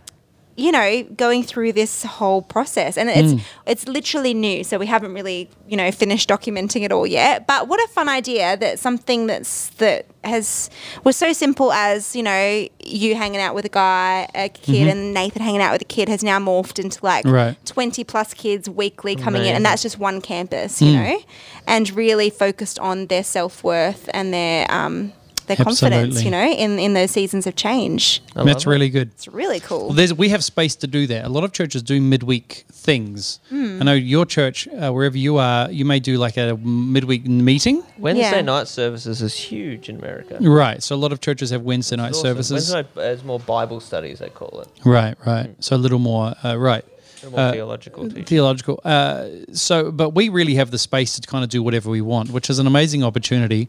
you 0.57 0.73
know, 0.73 1.03
going 1.17 1.43
through 1.43 1.73
this 1.73 2.03
whole 2.03 2.41
process, 2.41 2.97
and 2.97 3.11
it's 3.11 3.35
mm. 3.35 3.41
it's 3.67 3.87
literally 3.87 4.33
new, 4.33 4.65
so 4.65 4.79
we 4.79 4.87
haven't 4.87 5.13
really, 5.13 5.51
you 5.69 5.77
know, 5.77 5.91
finished 5.93 6.29
documenting 6.29 6.83
it 6.83 6.91
all 6.91 7.07
yet. 7.07 7.47
But 7.47 7.69
what 7.69 7.79
a 7.79 7.89
fun 7.89 8.09
idea 8.09 8.57
that 8.57 8.79
something 8.79 9.27
that's 9.27 9.69
that 9.77 10.07
has 10.25 10.71
was 11.05 11.15
so 11.15 11.33
simple 11.33 11.73
as 11.73 12.17
you 12.17 12.23
know 12.23 12.67
you 12.83 13.15
hanging 13.15 13.41
out 13.41 13.55
with 13.55 13.67
a 13.67 13.71
guy, 13.71 14.29
a 14.35 14.49
kid, 14.49 14.75
mm-hmm. 14.75 14.89
and 14.89 15.15
Nathan 15.15 15.43
hanging 15.43 15.61
out 15.61 15.73
with 15.73 15.83
a 15.83 15.87
kid 15.87 16.09
has 16.09 16.25
now 16.25 16.39
morphed 16.39 16.83
into 16.83 17.05
like 17.05 17.27
Right. 17.27 17.57
twenty 17.67 18.03
plus 18.03 18.33
kids 18.33 18.69
weekly 18.69 19.15
coming 19.15 19.45
in, 19.45 19.55
and 19.55 19.65
that's 19.65 19.83
just 19.83 19.99
one 19.99 20.23
campus, 20.23 20.81
you 20.81 20.93
mm. 20.93 20.95
know, 20.95 21.19
and 21.67 21.91
really 21.95 22.31
focused 22.31 22.79
on 22.79 23.09
their 23.09 23.25
self 23.25 23.63
worth 23.63 24.09
and 24.15 24.33
their 24.33 24.71
um 24.71 25.13
their 25.47 25.57
confidence, 25.57 26.23
you 26.23 26.31
know, 26.31 26.45
in 26.47 26.79
in 26.79 26.95
those 26.95 27.11
seasons 27.11 27.47
of 27.47 27.57
change. 27.57 28.23
I 28.35 28.45
That's 28.45 28.65
it. 28.65 28.71
really 28.71 28.89
good. 28.91 29.09
It's 29.15 29.29
really 29.29 29.61
cool. 29.61 29.87
Well, 29.87 29.93
there's 29.95 30.13
we 30.15 30.29
have 30.31 30.43
space 30.45 30.77
to 30.77 30.87
do 30.87 31.07
that. 31.09 31.25
A 31.25 31.29
lot 31.29 31.45
of 31.45 31.53
churches 31.53 31.83
do 31.83 32.01
midweek 32.01 32.65
things. 32.73 33.41
Hmm. 33.49 33.79
I 33.81 33.85
know 33.85 33.93
your 33.95 34.27
church, 34.27 34.69
uh, 34.69 34.91
wherever 34.93 35.17
you 35.19 35.39
are, 35.39 35.71
you 35.71 35.85
may 35.85 36.01
do 36.01 36.19
like 36.19 36.37
a 36.37 36.57
midweek 36.57 37.27
meeting. 37.27 37.83
Wednesday 37.99 38.37
Yeah. 38.37 38.41
night 38.43 38.69
services 38.69 39.23
is 39.23 39.35
huge 39.35 39.89
in 39.89 39.97
America. 39.97 40.39
Right. 40.41 40.83
So 40.83 40.95
a 40.95 41.01
lot 41.05 41.13
of 41.13 41.21
churches 41.21 41.51
have 41.51 41.63
Wednesday 41.63 41.97
night 41.97 42.11
awesome. 42.11 42.23
services. 42.23 42.73
Wednesday 42.73 43.01
night 43.03 43.11
is 43.13 43.25
more 43.25 43.41
Bible 43.41 43.81
studies, 43.81 44.19
they 44.21 44.29
call 44.29 44.61
it. 44.61 44.69
Right. 44.85 45.17
Right. 45.27 45.55
So 45.61 45.77
a 45.77 45.79
little 45.79 45.99
more. 45.99 46.35
Uh, 46.45 46.57
right. 46.59 46.85
A 47.25 47.31
more 47.31 47.41
Uh, 47.41 47.53
theological 47.53 48.09
teaching. 48.09 48.25
theological. 48.25 48.81
Uh, 48.85 49.27
so, 49.53 49.91
but 49.93 50.11
we 50.11 50.29
really 50.29 50.55
have 50.57 50.71
the 50.71 50.79
space 50.79 51.19
to 51.19 51.27
kind 51.27 51.43
of 51.45 51.51
do 51.51 51.63
whatever 51.63 51.91
we 51.91 52.01
want, 52.01 52.31
which 52.31 52.51
is 52.51 52.59
an 52.59 52.67
amazing 52.67 53.03
opportunity. 53.05 53.69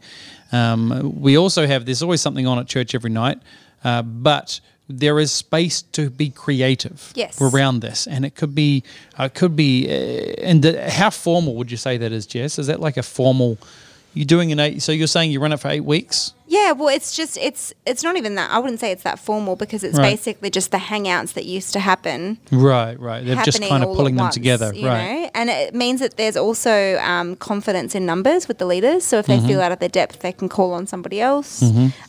Um, 0.52 1.12
we 1.20 1.36
also 1.38 1.66
have 1.66 1.84
there's 1.86 2.02
always 2.02 2.20
something 2.20 2.46
on 2.46 2.58
at 2.58 2.66
church 2.66 2.94
every 2.94 3.10
night, 3.10 3.38
uh, 3.84 4.02
but 4.02 4.60
there 4.90 5.18
is 5.20 5.30
space 5.30 5.82
to 5.92 6.08
be 6.10 6.30
creative 6.30 7.12
Yes. 7.14 7.40
around 7.40 7.80
this, 7.80 8.06
and 8.06 8.24
it 8.24 8.34
could 8.34 8.54
be, 8.54 8.82
uh, 9.18 9.24
it 9.24 9.34
could 9.34 9.54
be, 9.54 9.86
uh, 9.86 10.48
and 10.48 10.62
the, 10.62 10.90
how 10.90 11.10
formal 11.10 11.54
would 11.56 11.70
you 11.70 11.76
say 11.76 11.98
that 11.98 12.10
is, 12.12 12.26
Jess? 12.26 12.58
Is 12.58 12.66
that 12.68 12.80
like 12.80 12.96
a 12.96 13.02
formal? 13.02 13.58
You're 14.14 14.24
doing 14.26 14.50
an 14.52 14.58
eight. 14.58 14.82
So 14.82 14.90
you're 14.92 15.06
saying 15.06 15.30
you 15.30 15.40
run 15.40 15.52
it 15.52 15.58
for 15.60 15.68
eight 15.68 15.84
weeks? 15.84 16.32
Yeah, 16.50 16.72
well, 16.72 16.88
it's 16.88 17.14
just 17.14 17.36
it's 17.36 17.74
it's 17.86 18.02
not 18.02 18.16
even 18.16 18.34
that. 18.36 18.50
I 18.50 18.58
wouldn't 18.58 18.80
say 18.80 18.90
it's 18.90 19.02
that 19.02 19.18
formal 19.18 19.54
because 19.54 19.84
it's 19.84 19.98
Right. 19.98 20.12
basically 20.16 20.48
just 20.50 20.70
the 20.70 20.78
hangouts 20.78 21.34
that 21.34 21.44
used 21.44 21.74
to 21.74 21.80
happen. 21.80 22.38
Right. 22.50 22.98
Right. 22.98 23.24
They're 23.24 23.36
just 23.44 23.62
kind 23.62 23.84
of 23.84 23.94
pulling 23.94 24.16
them 24.16 24.24
once, 24.24 24.34
together. 24.34 24.72
you 24.74 24.86
Right. 24.86 25.22
know? 25.24 25.30
And 25.34 25.50
it 25.50 25.74
means 25.74 26.00
that 26.00 26.16
there's 26.16 26.36
also 26.38 26.98
um, 27.00 27.36
confidence 27.36 27.94
in 27.94 28.06
numbers 28.06 28.48
with 28.48 28.56
the 28.58 28.64
leaders. 28.66 29.04
So 29.04 29.18
if 29.18 29.26
they 29.26 29.36
Mm-hmm. 29.36 29.46
feel 29.46 29.60
out 29.60 29.72
of 29.72 29.78
their 29.78 29.90
depth, 29.90 30.20
they 30.20 30.32
can 30.32 30.48
call 30.48 30.72
on 30.72 30.86
somebody 30.86 31.20
else. 31.20 31.62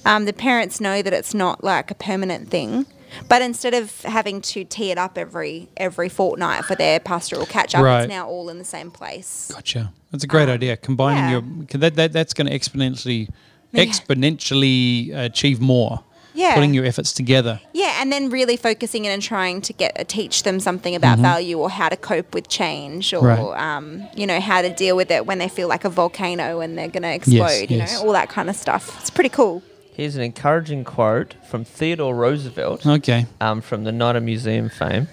Um, 0.06 0.24
the 0.26 0.34
parents 0.34 0.80
know 0.80 1.02
that 1.02 1.12
it's 1.14 1.34
not 1.34 1.64
like 1.64 1.92
a 1.92 1.96
permanent 1.96 2.50
thing. 2.50 2.86
But 3.28 3.42
instead 3.42 3.74
of 3.74 4.02
having 4.02 4.42
to 4.42 4.64
tee 4.64 4.92
it 4.92 4.98
up 4.98 5.18
every 5.18 5.70
every 5.78 6.10
fortnight 6.10 6.66
for 6.66 6.76
their 6.76 7.00
pastoral 7.00 7.46
catch 7.46 7.76
up, 7.76 7.84
Right. 7.84 8.02
it's 8.04 8.10
now 8.10 8.28
all 8.28 8.50
in 8.50 8.58
the 8.58 8.64
same 8.66 8.92
place. 8.92 9.52
Gotcha. 9.54 9.92
That's 10.12 10.24
a 10.24 10.28
great 10.28 10.50
idea. 10.50 10.76
Combining 10.78 11.24
yeah. 11.24 11.32
your 11.70 11.80
that, 11.80 11.96
that 11.96 12.14
that's 12.14 12.34
going 12.34 12.48
to 12.48 12.58
exponentially 12.58 13.30
exponentially 13.74 15.16
achieve 15.16 15.60
more. 15.60 16.04
Yeah. 16.36 16.54
Putting 16.54 16.74
your 16.74 16.86
efforts 16.86 17.12
together. 17.12 17.60
Yeah, 17.74 17.98
and 18.02 18.14
then 18.14 18.30
really 18.30 18.56
focusing 18.56 19.04
in 19.04 19.12
and 19.12 19.22
trying 19.22 19.62
to 19.62 19.74
get 19.74 20.00
uh, 20.00 20.04
teach 20.08 20.44
them 20.44 20.60
something 20.60 20.96
about 20.96 21.20
value 21.20 21.58
or 21.60 21.70
how 21.70 21.90
to 21.90 21.98
cope 21.98 22.34
with 22.34 22.48
change 22.48 23.14
or 23.14 23.22
Mm-hmm. 23.24 23.44
Right. 23.52 23.76
um, 23.78 24.08
you 24.16 24.26
know 24.26 24.40
how 24.40 24.62
to 24.62 24.70
deal 24.74 24.96
with 24.96 25.12
it 25.12 25.26
when 25.26 25.40
they 25.40 25.50
feel 25.50 25.68
like 25.68 25.84
a 25.86 25.90
volcano 25.90 26.62
and 26.62 26.78
they're 26.78 26.88
going 26.88 27.04
to 27.04 27.14
explode. 27.14 27.70
you 27.70 27.78
yes. 27.78 27.94
know 28.02 28.08
all 28.08 28.14
that 28.14 28.30
kind 28.30 28.50
of 28.50 28.56
stuff. 28.56 28.96
It's 29.02 29.10
pretty 29.10 29.30
cool. 29.30 29.64
Here's 29.94 30.16
an 30.16 30.22
encouraging 30.22 30.84
quote 30.86 31.36
from 31.50 31.64
Theodore 31.66 32.16
Roosevelt 32.16 32.86
Okay. 32.86 33.26
um, 33.42 33.62
from 33.62 33.84
the 33.84 33.92
Night 33.92 34.18
Museum 34.22 34.70
fame. 34.70 35.08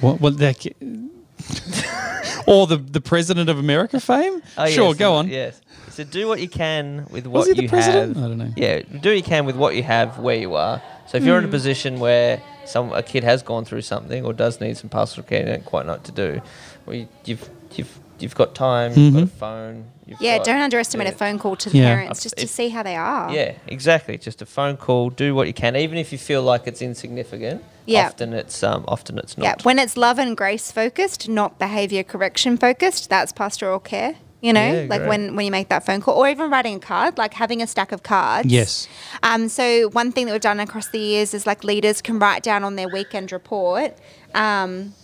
What 0.00 0.20
what 0.20 0.38
that 0.38 0.66
or 2.46 2.66
the 2.66 2.76
the 2.76 3.00
president 3.00 3.48
of 3.50 3.58
America 3.58 4.00
fame? 4.00 4.42
Oh, 4.58 4.66
sure, 4.66 4.88
yes, 4.88 4.96
go 4.96 5.14
on. 5.14 5.28
Yes. 5.28 5.60
He 5.86 5.90
said, 5.92 6.10
do 6.10 6.26
what 6.26 6.40
you 6.40 6.48
can 6.48 7.06
with 7.10 7.26
Was 7.26 7.46
what 7.46 7.48
he 7.48 7.54
the 7.54 7.62
you 7.64 7.68
president? 7.68 8.16
have. 8.16 8.24
I 8.24 8.28
don't 8.28 8.38
know. 8.38 8.52
Yeah, 8.56 8.80
do 8.82 9.10
what 9.10 9.16
you 9.16 9.22
can 9.22 9.44
with 9.46 9.56
what 9.56 9.74
you 9.76 9.82
have 9.82 10.18
where 10.18 10.36
you 10.36 10.54
are. 10.54 10.82
So 11.06 11.18
if 11.18 11.24
you're 11.24 11.38
Hmm. 11.38 11.44
in 11.44 11.48
a 11.50 11.52
position 11.52 12.00
where 12.00 12.40
some 12.64 12.92
a 12.92 13.02
kid 13.02 13.24
has 13.24 13.42
gone 13.42 13.64
through 13.64 13.82
something 13.82 14.24
or 14.24 14.32
does 14.32 14.60
need 14.60 14.76
some 14.76 14.88
pastoral 14.90 15.26
care 15.26 15.40
and 15.40 15.48
don't 15.48 15.64
quite 15.64 15.86
know 15.86 15.92
what 15.92 16.04
to 16.04 16.12
do, 16.12 16.40
well, 16.86 16.96
you, 16.96 17.08
you've 17.24 17.48
you've 17.76 17.98
you've 18.22 18.34
got 18.34 18.54
time, 18.54 18.92
you've 18.96 19.14
got 19.14 19.22
a 19.22 19.26
phone. 19.26 19.84
You've 20.06 20.20
Yeah, 20.20 20.38
got- 20.38 20.46
don't 20.46 20.60
underestimate 20.60 21.06
yeah. 21.06 21.12
a 21.12 21.16
phone 21.16 21.38
call 21.38 21.56
to 21.56 21.70
the 21.70 21.78
Yeah. 21.78 21.94
parents 21.94 22.22
just 22.22 22.36
to 22.38 22.46
see 22.48 22.68
how 22.70 22.82
they 22.82 22.96
are. 22.96 23.32
Yeah, 23.32 23.52
exactly. 23.68 24.18
Just 24.18 24.42
a 24.42 24.46
phone 24.46 24.76
call. 24.76 25.10
Do 25.10 25.34
what 25.34 25.46
you 25.46 25.52
can, 25.52 25.76
even 25.76 25.98
if 25.98 26.10
you 26.12 26.18
feel 26.18 26.42
like 26.42 26.66
it's 26.66 26.82
insignificant. 26.82 27.62
Yeah. 27.86 28.06
Often 28.06 28.32
it's 28.34 28.62
um, 28.62 28.84
often 28.88 29.18
it's 29.18 29.36
not. 29.38 29.44
Yeah, 29.44 29.54
when 29.62 29.78
it's 29.78 29.96
love 29.96 30.18
and 30.18 30.36
grace 30.36 30.70
focused, 30.72 31.28
not 31.28 31.58
behavior 31.58 32.02
correction 32.02 32.56
focused, 32.56 33.08
that's 33.10 33.32
pastoral 33.32 33.78
care. 33.78 34.16
You 34.42 34.54
know, 34.54 34.72
Yeah, 34.72 34.86
like 34.88 35.00
great. 35.00 35.08
when, 35.08 35.36
when 35.36 35.44
you 35.44 35.52
make 35.52 35.68
that 35.68 35.84
phone 35.84 36.00
call, 36.00 36.14
or 36.16 36.26
even 36.26 36.50
writing 36.50 36.76
a 36.76 36.78
card, 36.78 37.18
like 37.18 37.34
having 37.34 37.60
a 37.60 37.66
stack 37.66 37.92
of 37.92 38.02
cards. 38.02 38.48
Yes. 38.48 38.88
Um, 39.22 39.50
so 39.50 39.90
one 39.90 40.12
thing 40.12 40.24
that 40.26 40.32
we've 40.32 40.40
done 40.40 40.60
across 40.60 40.88
the 40.88 40.98
years 40.98 41.34
is 41.34 41.46
like 41.46 41.62
leaders 41.62 42.00
can 42.00 42.18
write 42.18 42.42
down 42.42 42.64
on 42.64 42.74
their 42.76 42.88
weekend 42.88 43.32
report. 43.32 43.98
Um, 44.34 44.94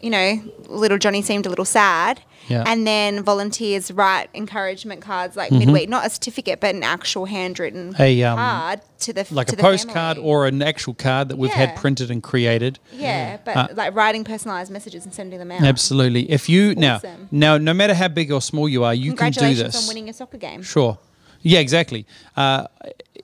you 0.00 0.08
know, 0.08 0.40
little 0.68 0.96
Johnny 0.96 1.20
seemed 1.20 1.44
a 1.44 1.50
little 1.50 1.66
sad. 1.66 2.22
Yeah. 2.50 2.64
And 2.66 2.86
then 2.86 3.22
volunteers 3.22 3.90
write 3.92 4.28
encouragement 4.34 5.00
cards 5.02 5.36
like 5.36 5.50
midweek, 5.52 5.88
not 5.88 6.04
a 6.04 6.10
certificate, 6.10 6.60
but 6.60 6.74
an 6.74 6.82
actual 6.82 7.24
handwritten 7.26 7.92
Mm-hmm. 7.94 8.02
A, 8.02 8.22
um, 8.24 8.36
card 8.36 8.80
to 9.00 9.12
the 9.12 9.26
Like 9.30 9.46
to 9.46 9.52
a 9.54 9.56
the 9.56 9.62
postcard 9.62 10.16
family. 10.16 10.28
or 10.30 10.46
an 10.46 10.60
actual 10.60 10.94
card 10.94 11.28
that 11.30 11.36
we've 11.38 11.52
had 11.52 11.76
printed 11.76 12.10
and 12.10 12.22
created. 12.22 12.78
yeah, 12.92 13.38
but 13.44 13.56
Uh, 13.56 13.68
like 13.74 13.94
writing 13.94 14.24
personalized 14.24 14.70
messages 14.72 15.04
and 15.04 15.14
sending 15.14 15.38
them 15.38 15.50
out. 15.52 15.62
Absolutely. 15.62 16.30
If 16.30 16.48
you 16.48 16.74
now 16.74 16.96
Awesome. 16.96 17.28
now 17.30 17.56
no 17.56 17.72
matter 17.72 17.94
how 17.94 18.08
big 18.08 18.30
or 18.32 18.42
small 18.42 18.68
you 18.68 18.82
are, 18.84 18.94
you 18.94 19.14
can 19.14 19.32
do 19.32 19.54
this. 19.54 19.76
on 19.82 19.86
winning 19.88 20.08
a 20.10 20.12
soccer 20.12 20.36
game. 20.38 20.62
Sure. 20.62 20.98
Yeah, 21.42 21.60
exactly. 21.60 22.04
Uh, 22.36 22.66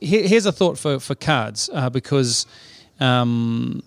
here, 0.01 0.27
here's 0.27 0.47
a 0.47 0.53
thought 0.53 0.79
for, 0.79 0.99
for 1.01 1.15
cards 1.15 1.69
uh, 1.73 1.91
because 1.91 2.47
um, 3.01 3.83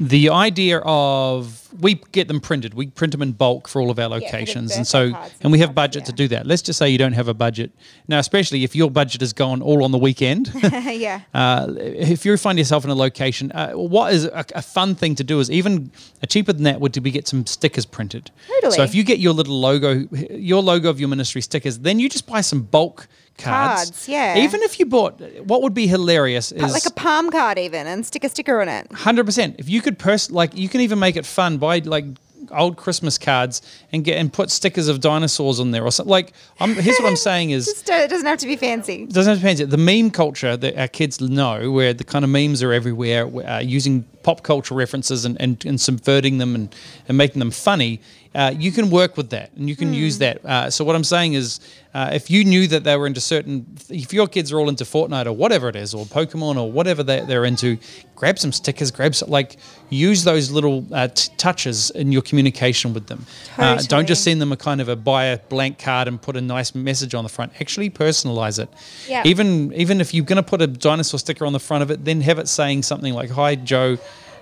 the 0.00 0.30
idea 0.30 0.78
of 0.84 1.62
we 1.80 1.94
get 2.12 2.28
them 2.28 2.40
printed, 2.40 2.74
we 2.74 2.86
print 2.88 3.12
them 3.12 3.22
in 3.22 3.32
bulk 3.32 3.68
for 3.68 3.80
all 3.80 3.90
of 3.90 3.98
our 3.98 4.08
locations, 4.08 4.70
birthday 4.70 4.76
and 4.76 4.86
so 4.86 5.28
and 5.40 5.52
we 5.52 5.58
have 5.58 5.74
budget 5.74 6.04
to 6.06 6.12
do 6.12 6.28
that. 6.28 6.46
Let's 6.46 6.62
just 6.62 6.78
say 6.78 6.88
you 6.88 6.98
don't 6.98 7.12
have 7.12 7.28
a 7.28 7.34
budget 7.34 7.70
now, 8.08 8.18
especially 8.18 8.64
if 8.64 8.74
your 8.74 8.90
budget 8.90 9.22
is 9.22 9.32
gone 9.32 9.62
all 9.62 9.84
on 9.84 9.92
the 9.92 9.98
weekend. 9.98 10.50
yeah. 10.62 11.22
Uh, 11.34 11.72
if 11.78 12.24
you 12.24 12.36
find 12.36 12.58
yourself 12.58 12.84
in 12.84 12.90
a 12.90 12.94
location, 12.94 13.52
uh, 13.52 13.72
what 13.72 14.12
is 14.12 14.24
a, 14.24 14.44
a 14.54 14.62
fun 14.62 14.94
thing 14.94 15.14
to 15.16 15.24
do 15.24 15.40
is 15.40 15.50
even 15.50 15.90
cheaper 16.28 16.52
than 16.52 16.64
that 16.64 16.80
would 16.80 16.94
to 16.94 17.00
be 17.00 17.10
get 17.10 17.26
some 17.28 17.46
stickers 17.46 17.86
printed. 17.86 18.30
Totally. 18.48 18.76
So 18.76 18.82
if 18.82 18.94
you 18.94 19.04
get 19.04 19.18
your 19.18 19.32
little 19.32 19.58
logo, 19.58 20.06
your 20.30 20.62
logo 20.62 20.90
of 20.90 21.00
your 21.00 21.08
ministry 21.08 21.40
stickers, 21.40 21.78
then 21.80 21.98
you 21.98 22.08
just 22.08 22.26
buy 22.26 22.40
some 22.40 22.62
bulk 22.62 23.08
cards. 23.38 23.90
Cards, 23.90 24.08
yeah. 24.08 24.38
Even 24.38 24.62
if 24.62 24.78
you 24.78 24.86
bought, 24.86 25.20
what 25.44 25.62
would 25.62 25.74
be 25.74 25.86
hilarious 25.86 26.52
is 26.52 26.72
like 26.72 26.86
a 26.86 26.90
palm 26.90 27.30
card 27.30 27.58
even 27.58 27.86
and 27.86 28.04
stick 28.06 28.24
a 28.24 28.28
sticker 28.28 28.60
on 28.60 28.68
it. 28.68 28.90
hundred 28.92 29.24
percent. 29.26 29.56
If 29.58 29.68
you 29.68 29.80
could 29.82 29.98
pers- 29.98 30.30
like, 30.30 30.56
you 30.56 30.68
can 30.68 30.80
even 30.80 30.98
make 30.98 31.16
it 31.16 31.26
fun. 31.26 31.58
Buy 31.58 31.78
like 31.80 32.04
old 32.52 32.76
Christmas 32.76 33.18
cards 33.18 33.62
and 33.92 34.04
get 34.04 34.18
and 34.18 34.32
put 34.32 34.50
stickers 34.50 34.88
of 34.88 35.00
dinosaurs 35.00 35.60
on 35.60 35.70
there 35.70 35.84
or 35.84 35.90
something. 35.90 36.10
Like, 36.10 36.32
I'm, 36.60 36.74
here's 36.74 36.96
what 36.98 37.08
I'm 37.08 37.16
saying 37.16 37.50
is. 37.50 37.66
Just, 37.66 37.90
uh, 37.90 37.94
it 37.94 38.08
doesn't 38.08 38.26
have 38.26 38.38
to 38.38 38.46
be 38.46 38.56
fancy. 38.56 39.06
Doesn't 39.06 39.30
have 39.30 39.38
to 39.38 39.42
be 39.42 39.48
fancy. 39.48 39.64
The 39.64 39.76
meme 39.76 40.10
culture 40.10 40.56
that 40.56 40.78
our 40.78 40.88
kids 40.88 41.20
know, 41.20 41.70
where 41.70 41.92
the 41.92 42.04
kind 42.04 42.24
of 42.24 42.30
memes 42.30 42.62
are 42.62 42.72
everywhere, 42.72 43.26
uh, 43.26 43.60
using 43.60 44.02
pop 44.22 44.42
culture 44.42 44.74
references 44.74 45.24
and, 45.24 45.40
and, 45.40 45.64
and 45.64 45.80
subverting 45.80 46.38
them 46.38 46.54
and, 46.54 46.74
and 47.08 47.16
making 47.16 47.38
them 47.38 47.50
funny, 47.50 48.00
uh, 48.36 48.50
you 48.50 48.70
can 48.70 48.90
work 48.90 49.16
with 49.16 49.30
that 49.30 49.50
and 49.56 49.66
you 49.66 49.74
can 49.74 49.94
use 49.94 50.18
that. 50.18 50.44
Uh, 50.44 50.68
so 50.68 50.84
what 50.84 50.94
I'm 50.94 51.04
saying 51.04 51.32
is, 51.32 51.58
uh, 51.94 52.10
if 52.12 52.30
you 52.30 52.44
knew 52.44 52.66
that 52.66 52.84
they 52.84 52.94
were 52.94 53.06
into 53.06 53.20
certain, 53.20 53.64
if 53.88 54.12
your 54.12 54.26
kids 54.26 54.52
are 54.52 54.58
all 54.58 54.68
into 54.68 54.84
Fortnite 54.84 55.24
or 55.24 55.32
whatever 55.32 55.70
it 55.70 55.76
is, 55.76 55.94
or 55.94 56.04
Pokemon 56.04 56.60
or 56.60 56.70
whatever 56.70 57.02
they, 57.02 57.20
they're 57.22 57.46
into, 57.46 57.78
grab 58.14 58.38
some 58.38 58.52
stickers, 58.52 58.90
grab 58.90 59.14
some, 59.14 59.30
like 59.30 59.56
use 59.88 60.22
those 60.24 60.50
little 60.50 60.86
uh, 60.92 61.08
t- 61.08 61.32
touches 61.38 61.88
in 61.92 62.12
your 62.12 62.20
communication 62.20 62.92
with 62.92 63.06
them. 63.06 63.24
Uh, 63.56 63.80
don't 63.88 64.06
just 64.06 64.22
send 64.22 64.38
them 64.42 64.52
a 64.52 64.56
kind 64.58 64.82
of 64.82 64.90
a 64.90 64.96
buy 64.96 65.24
a 65.26 65.38
blank 65.38 65.78
card 65.78 66.06
and 66.06 66.20
put 66.20 66.36
a 66.36 66.40
nice 66.42 66.74
message 66.74 67.14
on 67.14 67.24
the 67.24 67.30
front. 67.30 67.52
Actually 67.58 67.88
personalize 67.88 68.62
it. 68.62 68.68
Yeah. 69.08 69.22
Even 69.24 69.72
even 69.72 70.02
if 70.02 70.12
you're 70.12 70.26
going 70.26 70.36
to 70.36 70.42
put 70.42 70.60
a 70.60 70.66
dinosaur 70.66 71.18
sticker 71.18 71.46
on 71.46 71.54
the 71.54 71.60
front 71.60 71.82
of 71.82 71.90
it, 71.90 72.04
then 72.04 72.20
have 72.20 72.38
it 72.38 72.48
saying 72.48 72.82
something 72.82 73.14
like 73.14 73.30
"Hi 73.30 73.54
Joe, 73.54 73.96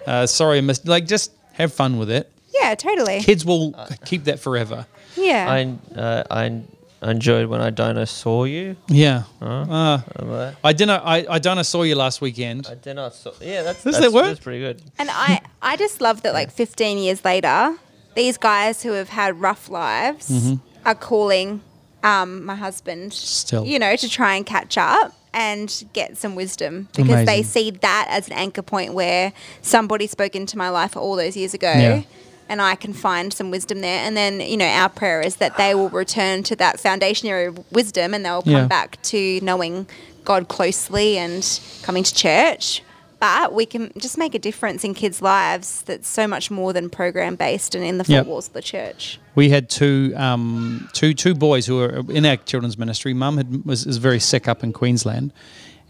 uh, 0.04 0.26
sorry 0.26 0.58
I 0.58 0.62
missed." 0.62 0.88
Like 0.88 1.06
just 1.06 1.30
have 1.52 1.72
fun 1.72 1.98
with 1.98 2.10
it. 2.10 2.32
Yeah, 2.60 2.74
totally. 2.74 3.20
Kids 3.20 3.44
will 3.44 3.74
keep 4.04 4.24
that 4.24 4.38
forever. 4.40 4.86
Yeah. 5.16 5.50
I, 5.50 5.98
uh, 5.98 6.24
I 6.30 6.62
I 7.02 7.10
enjoyed 7.10 7.48
when 7.48 7.60
I 7.60 8.04
saw 8.04 8.44
you. 8.44 8.76
Yeah. 8.88 9.24
Uh, 9.42 10.00
Am 10.18 10.32
I- 10.32 10.54
I 10.64 10.72
didn't. 10.72 11.02
I 11.04 11.26
I 11.28 11.38
done 11.38 11.62
saw 11.64 11.82
you 11.82 11.96
last 11.96 12.20
weekend. 12.20 12.66
I 12.70 12.74
did 12.74 12.94
not. 12.94 13.14
saw- 13.14 13.32
Yeah, 13.40 13.62
that's 13.62 13.82
Does 13.84 13.94
that's, 13.94 14.06
that 14.06 14.12
work? 14.12 14.26
that's 14.26 14.40
pretty 14.40 14.60
good. 14.60 14.82
And 14.98 15.10
I, 15.12 15.40
I 15.60 15.76
just 15.76 16.00
love 16.00 16.22
that, 16.22 16.32
like 16.32 16.50
15 16.50 16.98
years 16.98 17.24
later, 17.24 17.76
these 18.14 18.38
guys 18.38 18.82
who 18.82 18.92
have 18.92 19.10
had 19.10 19.40
rough 19.40 19.68
lives 19.68 20.28
Mm-hmm. 20.30 20.54
are 20.86 20.94
calling 20.94 21.60
um, 22.02 22.44
my 22.44 22.54
husband, 22.54 23.12
Still. 23.12 23.64
you 23.66 23.78
know, 23.78 23.96
to 23.96 24.08
try 24.08 24.36
and 24.36 24.46
catch 24.46 24.78
up. 24.78 25.12
and 25.36 25.84
get 25.92 26.16
some 26.16 26.36
wisdom 26.36 26.86
because 26.94 27.26
they 27.26 27.40
Amazing. 27.40 27.44
see 27.44 27.70
that 27.82 28.06
as 28.08 28.28
an 28.28 28.34
anchor 28.34 28.62
point 28.62 28.94
where 28.94 29.32
somebody 29.62 30.06
spoke 30.06 30.36
into 30.36 30.56
my 30.56 30.68
life 30.70 30.96
all 30.96 31.16
those 31.16 31.36
years 31.36 31.52
ago. 31.54 31.72
Yeah. 31.72 32.02
And 32.48 32.60
I 32.60 32.74
can 32.74 32.92
find 32.92 33.32
some 33.32 33.50
wisdom 33.50 33.80
there. 33.80 34.00
And 34.04 34.16
then, 34.16 34.40
you 34.40 34.56
know, 34.56 34.66
our 34.66 34.88
prayer 34.88 35.20
is 35.22 35.36
that 35.36 35.56
they 35.56 35.74
will 35.74 35.88
return 35.88 36.42
to 36.44 36.56
that 36.56 36.76
foundationary 36.78 37.64
wisdom 37.72 38.12
and 38.14 38.24
they'll 38.24 38.42
come 38.42 38.52
Yeah. 38.52 38.66
back 38.66 39.00
to 39.04 39.40
knowing 39.42 39.86
God 40.24 40.48
closely 40.48 41.16
and 41.18 41.42
coming 41.82 42.02
to 42.04 42.14
church. 42.14 42.82
But 43.20 43.54
we 43.54 43.64
can 43.64 43.90
just 43.96 44.18
make 44.18 44.34
a 44.34 44.38
difference 44.38 44.84
in 44.84 44.92
kids' 44.92 45.22
lives 45.22 45.80
that's 45.82 46.06
so 46.06 46.26
much 46.28 46.50
more 46.50 46.74
than 46.74 46.90
program 46.90 47.36
based 47.36 47.74
and 47.74 47.82
in 47.82 47.96
the 47.96 48.04
four 48.04 48.16
Yep. 48.16 48.26
walls 48.26 48.46
of 48.48 48.52
the 48.52 48.60
church. 48.60 49.18
We 49.34 49.48
had 49.48 49.70
two, 49.70 50.12
um, 50.16 50.88
two, 50.92 51.14
two 51.14 51.34
boys 51.34 51.64
who 51.66 51.76
were 51.76 52.04
in 52.10 52.26
our 52.26 52.36
children's 52.36 52.76
ministry. 52.76 53.14
Mum 53.14 53.38
had, 53.38 53.64
was, 53.64 53.86
was 53.86 53.96
very 53.96 54.20
sick 54.20 54.46
up 54.46 54.62
in 54.62 54.74
Queensland, 54.74 55.32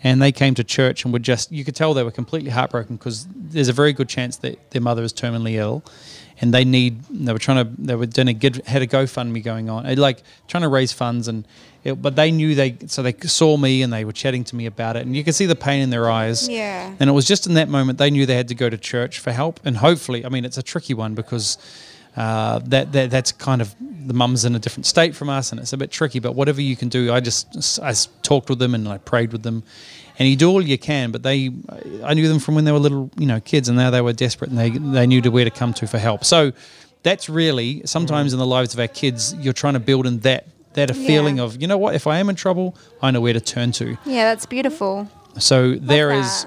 and 0.05 0.23
they 0.23 0.31
came 0.31 0.55
to 0.55 0.63
church 0.63 1.05
and 1.05 1.13
were 1.13 1.19
just, 1.19 1.51
you 1.51 1.65
could 1.65 1.75
tell 1.75 1.93
they 1.95 2.05
were 2.05 2.13
completely 2.13 2.51
heartbroken 2.51 2.97
because 2.97 3.27
there's 3.35 3.69
a 3.69 3.73
very 3.73 3.93
good 3.93 4.09
chance 4.09 4.37
that 4.37 4.71
their 4.71 4.83
mother 4.83 5.03
is 5.03 5.13
terminally 5.13 5.55
ill. 5.55 5.83
And 6.41 6.53
they 6.53 6.65
need. 6.65 7.03
They 7.05 7.33
were 7.33 7.39
trying 7.39 7.65
to. 7.65 7.83
They 7.83 7.95
were 7.95 8.07
doing 8.07 8.29
a 8.29 8.35
good. 8.35 8.57
Had 8.67 8.83
a 8.83 8.87
GoFundMe 8.87 9.43
going 9.43 9.71
on, 9.71 9.87
and, 9.87 9.99
like 9.99 10.23
trying 10.49 10.63
to 10.63 10.69
raise 10.69 10.93
funds, 10.93 11.29
and 11.29 11.47
it, 11.85 12.03
but 12.03 12.17
they 12.17 12.33
knew 12.33 12.55
they. 12.57 12.77
So 12.87 13.03
they 13.03 13.15
saw 13.23 13.57
me, 13.57 13.83
and 13.83 13.93
they 13.93 14.05
were 14.05 14.13
chatting 14.13 14.43
to 14.45 14.57
me 14.57 14.67
about 14.67 14.97
it, 14.97 15.07
and 15.07 15.17
you 15.17 15.23
could 15.23 15.37
see 15.37 15.47
the 15.47 15.55
pain 15.55 15.81
in 15.81 15.91
their 15.91 16.11
eyes. 16.11 16.49
Yeah. 16.49 16.93
And 16.99 17.09
it 17.09 17.13
was 17.13 17.27
just 17.27 17.47
in 17.47 17.55
that 17.55 17.69
moment 17.69 17.99
they 17.99 18.11
knew 18.11 18.27
they 18.27 18.35
had 18.35 18.49
to 18.49 18.55
go 18.55 18.69
to 18.69 18.77
church 18.77 19.21
for 19.21 19.31
help, 19.31 19.61
and 19.65 19.77
hopefully, 19.77 20.27
I 20.27 20.29
mean, 20.29 20.45
it's 20.45 20.59
a 20.59 20.63
tricky 20.63 20.93
one 20.93 21.15
because 21.15 21.57
uh, 22.17 22.61
that, 22.67 22.93
that 22.93 23.11
that's 23.11 23.33
kind 23.33 23.61
of 23.61 23.75
the 23.81 24.15
mum's 24.15 24.45
in 24.45 24.55
a 24.55 24.59
different 24.59 24.87
state 24.87 25.15
from 25.17 25.29
us, 25.29 25.51
and 25.51 25.61
it's 25.61 25.73
a 25.73 25.77
bit 25.77 25.91
tricky. 25.91 26.19
But 26.19 26.35
whatever 26.35 26.61
you 26.61 26.77
can 26.77 26.89
do, 26.89 27.13
I 27.13 27.21
just 27.21 27.81
I 27.81 27.95
talked 28.23 28.49
with 28.49 28.59
them 28.59 28.75
and 28.75 28.89
I 28.89 28.99
prayed 28.99 29.33
with 29.33 29.43
them, 29.43 29.63
and 30.19 30.29
you 30.29 30.37
do 30.37 30.49
all 30.49 30.63
you 30.63 30.79
can. 30.79 31.11
But 31.11 31.23
they, 31.23 31.51
I 32.05 32.15
knew 32.15 32.29
them 32.29 32.39
from 32.39 32.55
when 32.55 32.65
they 32.65 32.73
were 32.73 32.79
little, 32.79 33.11
you 33.19 33.27
know, 33.27 33.41
kids, 33.41 33.69
and 33.69 33.77
now 33.77 33.91
they 33.91 34.01
were 34.01 34.13
desperate, 34.13 34.51
and 34.51 34.59
they 34.59 34.71
they 34.71 35.07
knew 35.07 35.21
to 35.23 35.31
where 35.31 35.45
to 35.45 35.51
come 35.51 35.73
to 35.75 35.87
for 35.87 35.99
help. 35.99 36.25
So 36.25 36.53
that's 37.03 37.29
really 37.29 37.83
sometimes 37.85 38.33
in 38.33 38.39
the 38.39 38.47
lives 38.47 38.75
of 38.75 38.81
our 38.81 38.89
kids, 38.89 39.35
you're 39.39 39.53
trying 39.53 39.75
to 39.75 39.81
build 39.81 40.07
in 40.07 40.21
that 40.21 40.47
that 40.75 40.91
a 40.91 40.95
Yeah. 40.99 41.07
feeling 41.07 41.39
of 41.41 41.61
you 41.61 41.67
know 41.69 41.79
what, 41.79 41.95
if 41.95 42.07
I 42.07 42.19
am 42.19 42.29
in 42.29 42.37
trouble, 42.37 42.77
I 43.03 43.11
know 43.11 43.21
where 43.21 43.33
to 43.35 43.41
turn 43.41 43.73
to. 43.73 43.97
Yeah, 44.07 44.25
that's 44.35 44.47
beautiful. 44.47 45.09
So 45.39 45.75
there 45.75 46.13
is. 46.13 46.47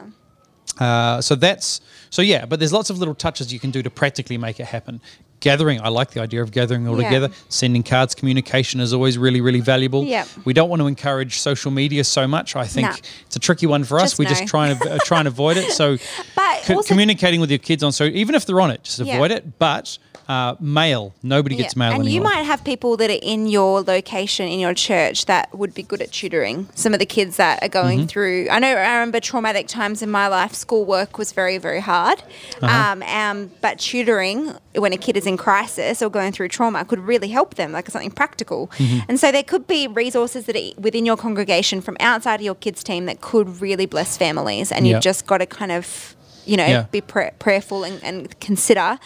Uh, 0.80 1.20
so 1.22 1.34
that's 1.36 1.82
so 2.10 2.22
yeah, 2.22 2.46
but 2.46 2.60
there's 2.60 2.72
lots 2.74 2.90
of 2.90 3.00
little 3.00 3.16
touches 3.16 3.52
you 3.52 3.60
can 3.60 3.72
do 3.72 3.82
to 3.84 3.90
practically 3.90 4.38
make 4.38 4.60
it 4.60 4.66
happen. 4.68 5.02
Gathering, 5.48 5.80
I 5.82 5.88
like 5.90 6.12
the 6.12 6.20
idea 6.22 6.42
of 6.42 6.52
gathering 6.52 6.88
all 6.88 7.00
Yeah. 7.00 7.08
together. 7.08 7.30
Sending 7.50 7.84
cards, 7.84 8.14
communication 8.14 8.80
is 8.82 8.92
always 8.94 9.18
really, 9.18 9.40
really 9.42 9.62
valuable. 9.62 10.04
Yep. 10.04 10.28
We 10.46 10.54
don't 10.54 10.70
want 10.70 10.82
to 10.82 10.88
encourage 10.88 11.40
social 11.40 11.72
media 11.72 12.04
so 12.04 12.28
much. 12.28 12.56
I 12.56 12.66
think 12.66 12.90
it's 13.28 13.36
a 13.36 13.40
tricky 13.40 13.66
one 13.66 13.84
for 13.86 13.98
us. 13.98 14.12
Just 14.12 14.20
we 14.20 14.26
just 14.26 14.42
no. 14.42 14.48
try 14.48 14.68
and 14.70 14.82
uh, 14.82 14.98
try 15.06 15.20
and 15.20 15.28
avoid 15.28 15.56
it. 15.58 15.72
So, 15.72 15.98
But 16.36 16.64
co- 16.64 16.82
communicating 16.84 17.40
with 17.40 17.50
your 17.50 17.60
kids 17.60 17.82
on 17.84 17.92
so 17.92 18.04
even 18.06 18.36
if 18.36 18.46
they're 18.46 18.60
on 18.62 18.72
it, 18.72 18.84
just 18.84 19.00
Yeah. 19.00 19.16
avoid 19.16 19.32
it. 19.32 19.58
But 19.58 19.98
uh, 20.28 20.56
mail, 20.60 21.14
nobody 21.24 21.56
gets 21.56 21.74
Yeah. 21.76 21.80
mail 21.80 21.92
and 21.94 22.02
anymore. 22.02 22.14
you 22.16 22.22
might 22.22 22.44
have 22.44 22.64
people 22.66 22.98
that 22.98 23.10
are 23.10 23.20
in 23.22 23.48
your 23.48 23.82
location 23.82 24.48
in 24.48 24.60
your 24.60 24.74
church 24.74 25.26
that 25.26 25.58
would 25.58 25.74
be 25.74 25.84
good 25.84 26.02
at 26.02 26.12
tutoring 26.12 26.68
some 26.76 26.94
of 26.94 27.00
the 27.00 27.06
kids 27.06 27.38
that 27.38 27.64
are 27.64 27.70
going 27.70 28.00
Mm-hmm. 28.00 28.08
through 28.08 28.48
i 28.52 28.60
know 28.60 28.68
i 28.68 28.94
remember 28.96 29.20
traumatic 29.22 29.68
times 29.68 30.02
in 30.02 30.10
my 30.12 30.28
life 30.28 30.54
schoolwork 30.54 31.18
was 31.18 31.32
very 31.32 31.58
very 31.58 31.80
hard 31.80 32.22
Uh-huh. 32.62 32.92
um, 32.92 33.04
um, 33.04 33.52
but 33.62 33.80
tutoring 33.80 34.54
when 34.76 34.92
a 34.92 34.98
kid 34.98 35.16
is 35.16 35.26
in 35.26 35.38
crisis 35.38 36.02
or 36.02 36.10
going 36.10 36.32
through 36.34 36.50
trauma 36.50 36.84
could 36.84 37.00
really 37.00 37.30
help 37.30 37.56
them 37.56 37.72
like 37.72 37.90
something 37.90 38.12
practical 38.12 38.68
Mm-hmm. 38.78 39.00
and 39.10 39.20
so 39.20 39.32
there 39.32 39.44
could 39.44 39.66
be 39.66 39.88
resources 39.88 40.46
that 40.48 40.56
are 40.58 40.70
within 40.82 41.06
your 41.06 41.16
congregation 41.18 41.80
from 41.80 41.96
outside 42.02 42.36
of 42.36 42.46
your 42.50 42.56
kids 42.56 42.84
team 42.84 43.06
that 43.06 43.22
could 43.22 43.62
really 43.62 43.86
bless 43.86 44.18
families 44.18 44.72
and 44.74 44.86
you've 44.88 45.02
just 45.02 45.26
got 45.26 45.38
to 45.38 45.46
kind 45.46 45.72
of 45.72 46.16
you 46.46 46.58
know 46.58 46.66
Yeah. 46.66 46.86
be 46.92 47.00
pra- 47.02 47.32
prayerful 47.40 47.84
and, 47.86 48.04
and 48.04 48.38
consider 48.42 49.00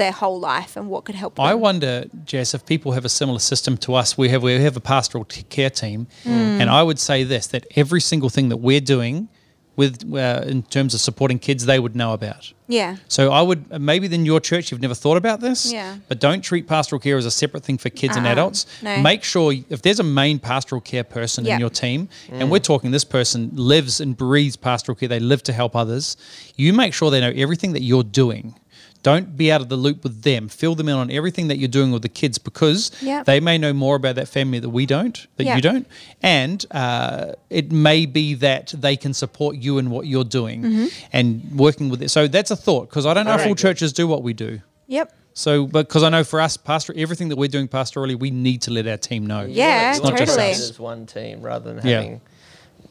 their 0.00 0.12
whole 0.20 0.40
life 0.54 0.72
and 0.78 0.84
what 0.92 1.04
could 1.06 1.14
help 1.22 1.32
them. 1.36 1.44
I 1.52 1.54
wonder, 1.54 1.92
Jess, 2.30 2.54
if 2.54 2.62
people 2.72 2.90
have 2.92 3.04
a 3.04 3.08
similar 3.20 3.38
system 3.52 3.76
to 3.84 3.94
us. 4.00 4.08
We 4.18 4.28
have 4.32 4.42
we 4.42 4.52
have 4.68 4.76
a 4.76 4.86
pastoral 4.94 5.24
t- 5.24 5.42
care 5.56 5.70
team, 5.82 6.06
Mm. 6.24 6.60
and 6.60 6.68
I 6.80 6.82
would 6.88 6.98
say 6.98 7.18
this: 7.34 7.44
that 7.54 7.62
every 7.82 8.00
single 8.00 8.30
thing 8.36 8.48
that 8.52 8.60
we're 8.68 8.86
doing 8.96 9.28
with 9.76 9.94
uh, 10.14 10.42
in 10.52 10.62
terms 10.76 10.92
of 10.94 11.00
supporting 11.00 11.38
kids, 11.38 11.64
they 11.64 11.78
would 11.84 11.94
know 11.94 12.12
about. 12.12 12.52
yeah. 12.80 12.96
So 13.08 13.22
I 13.40 13.40
would 13.48 13.60
maybe 13.90 14.06
in 14.18 14.26
your 14.32 14.40
church 14.50 14.64
you've 14.70 14.82
never 14.86 14.94
thought 15.04 15.16
about 15.24 15.38
this. 15.40 15.72
Yeah. 15.72 15.96
But 16.08 16.20
don't 16.26 16.42
treat 16.50 16.64
pastoral 16.66 17.00
care 17.00 17.16
as 17.16 17.26
a 17.26 17.30
separate 17.30 17.64
thing 17.66 17.78
for 17.78 17.88
kids 17.90 18.16
and 18.16 18.26
Uh-uh. 18.26 18.32
adults. 18.36 18.66
No. 18.82 18.92
Make 19.10 19.22
sure 19.24 19.46
if 19.74 19.80
there's 19.84 20.00
a 20.00 20.08
main 20.22 20.38
pastoral 20.38 20.80
care 20.82 21.04
person 21.04 21.44
Yeah. 21.44 21.54
in 21.54 21.60
your 21.60 21.70
team, 21.84 22.08
and 22.38 22.50
we're 22.52 22.66
talking 22.72 22.90
this 22.92 23.04
person 23.18 23.50
lives 23.54 24.00
and 24.00 24.16
breathes 24.16 24.56
pastoral 24.56 24.96
care, 24.98 25.08
they 25.08 25.20
live 25.32 25.42
to 25.44 25.52
help 25.52 25.72
others. 25.74 26.16
You 26.56 26.72
make 26.82 26.92
sure 26.98 27.10
they 27.10 27.20
know 27.26 27.32
everything 27.44 27.72
that 27.76 27.82
you're 27.82 28.08
doing. 28.22 28.54
Don't 29.02 29.36
be 29.36 29.50
out 29.50 29.60
of 29.62 29.68
the 29.70 29.76
loop 29.76 30.02
with 30.02 30.22
them. 30.22 30.48
Fill 30.48 30.74
them 30.74 30.88
in 30.88 30.94
on 30.94 31.10
everything 31.10 31.48
that 31.48 31.56
you're 31.56 31.68
doing 31.68 31.90
with 31.90 32.02
the 32.02 32.08
kids 32.10 32.36
because 32.38 32.90
Yeah. 33.00 33.22
they 33.22 33.40
may 33.40 33.56
know 33.56 33.72
more 33.72 33.96
about 33.96 34.16
that 34.16 34.28
family 34.28 34.58
that 34.58 34.68
we 34.68 34.84
don't, 34.84 35.26
that 35.36 35.44
Yeah. 35.44 35.56
you 35.56 35.62
don't, 35.62 35.86
and 36.22 36.64
uh, 36.70 37.32
it 37.48 37.72
may 37.72 38.04
be 38.06 38.34
that 38.34 38.74
they 38.76 38.96
can 38.96 39.14
support 39.14 39.56
you 39.56 39.78
in 39.78 39.88
what 39.90 40.06
you're 40.06 40.24
doing 40.24 40.62
Mm-hmm. 40.62 40.86
and 41.12 41.50
working 41.58 41.88
with 41.88 42.02
it. 42.02 42.10
So 42.10 42.28
that's 42.28 42.50
a 42.50 42.56
thought 42.56 42.90
because 42.90 43.06
I 43.06 43.14
don't 43.14 43.24
know 43.24 43.32
if 43.32 43.38
Very 43.38 43.48
all 43.50 43.54
good. 43.54 43.62
churches 43.62 43.92
do 43.92 44.06
what 44.06 44.22
we 44.22 44.32
do. 44.34 44.60
Yep. 44.88 45.14
So, 45.32 45.66
but 45.66 45.86
because 45.88 46.02
I 46.02 46.08
know 46.10 46.24
for 46.24 46.40
us, 46.40 46.56
pastor, 46.56 46.92
everything 46.96 47.28
that 47.28 47.36
we're 47.36 47.48
doing 47.48 47.68
pastorally, 47.68 48.18
we 48.18 48.30
need 48.30 48.62
to 48.62 48.70
let 48.72 48.86
our 48.88 48.96
team 48.96 49.24
know. 49.26 49.42
Yeah, 49.48 49.92
It's 49.92 50.02
not 50.02 50.18
just 50.18 50.32
totally. 50.34 50.50
us. 50.52 50.70
As 50.70 50.78
one 50.78 51.06
team 51.06 51.40
rather 51.40 51.72
than 51.72 51.78
having 51.82 52.10
mul- 52.10 52.20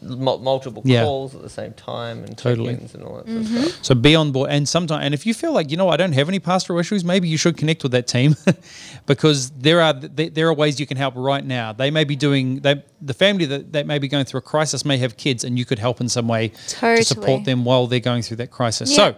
multiple 0.02 0.82
Yeah. 0.86 1.04
calls 1.04 1.36
at 1.36 1.42
the 1.42 1.50
same 1.50 1.74
time 1.74 2.24
and 2.24 2.38
Totally. 2.38 2.74
check-ins 2.74 2.94
and 2.96 3.04
all 3.04 3.18
that 3.18 3.26
Mm-hmm. 3.28 3.44
sort 3.46 3.66
of 3.66 3.72
stuff. 3.74 3.86
So 3.86 3.96
be 3.96 4.16
on 4.16 4.32
board, 4.32 4.50
and 4.50 4.68
sometimes, 4.68 5.04
and 5.04 5.14
if 5.14 5.26
you 5.26 5.34
feel 5.34 5.52
like 5.54 5.70
you 5.72 5.78
know 5.78 5.90
I 5.90 5.98
don't 5.98 6.14
have 6.14 6.30
any 6.30 6.40
pastoral 6.40 6.80
issues, 6.80 7.04
maybe 7.04 7.28
you 7.28 7.38
should 7.38 7.58
connect 7.58 7.84
with 7.84 7.92
that 7.92 8.08
team, 8.08 8.36
because 9.06 9.50
there 9.52 9.82
are 9.82 9.94
there 9.94 10.48
are 10.48 10.54
ways 10.54 10.80
you 10.80 10.86
can 10.86 10.98
help 10.98 11.14
right 11.18 11.46
now. 11.46 11.74
They 11.74 11.92
may 11.92 12.04
be 12.04 12.16
doing 12.16 12.60
they, 12.62 12.84
the 13.02 13.14
family 13.14 13.46
that, 13.46 13.74
that 13.74 13.86
may 13.88 14.00
be 14.00 14.08
going 14.08 14.26
through 14.26 14.40
a 14.40 14.42
crisis 14.42 14.86
may 14.86 14.98
have 14.98 15.18
kids, 15.18 15.44
and 15.44 15.58
you 15.58 15.66
could 15.66 15.80
help 15.80 16.02
in 16.02 16.10
some 16.10 16.28
way 16.28 16.52
to 16.80 17.04
support 17.04 17.46
them 17.46 17.66
while 17.66 17.88
they're 17.88 18.00
going 18.00 18.22
through 18.22 18.38
that 18.38 18.52
crisis. 18.52 18.90
Yeah. 18.92 18.96
So, 18.96 19.16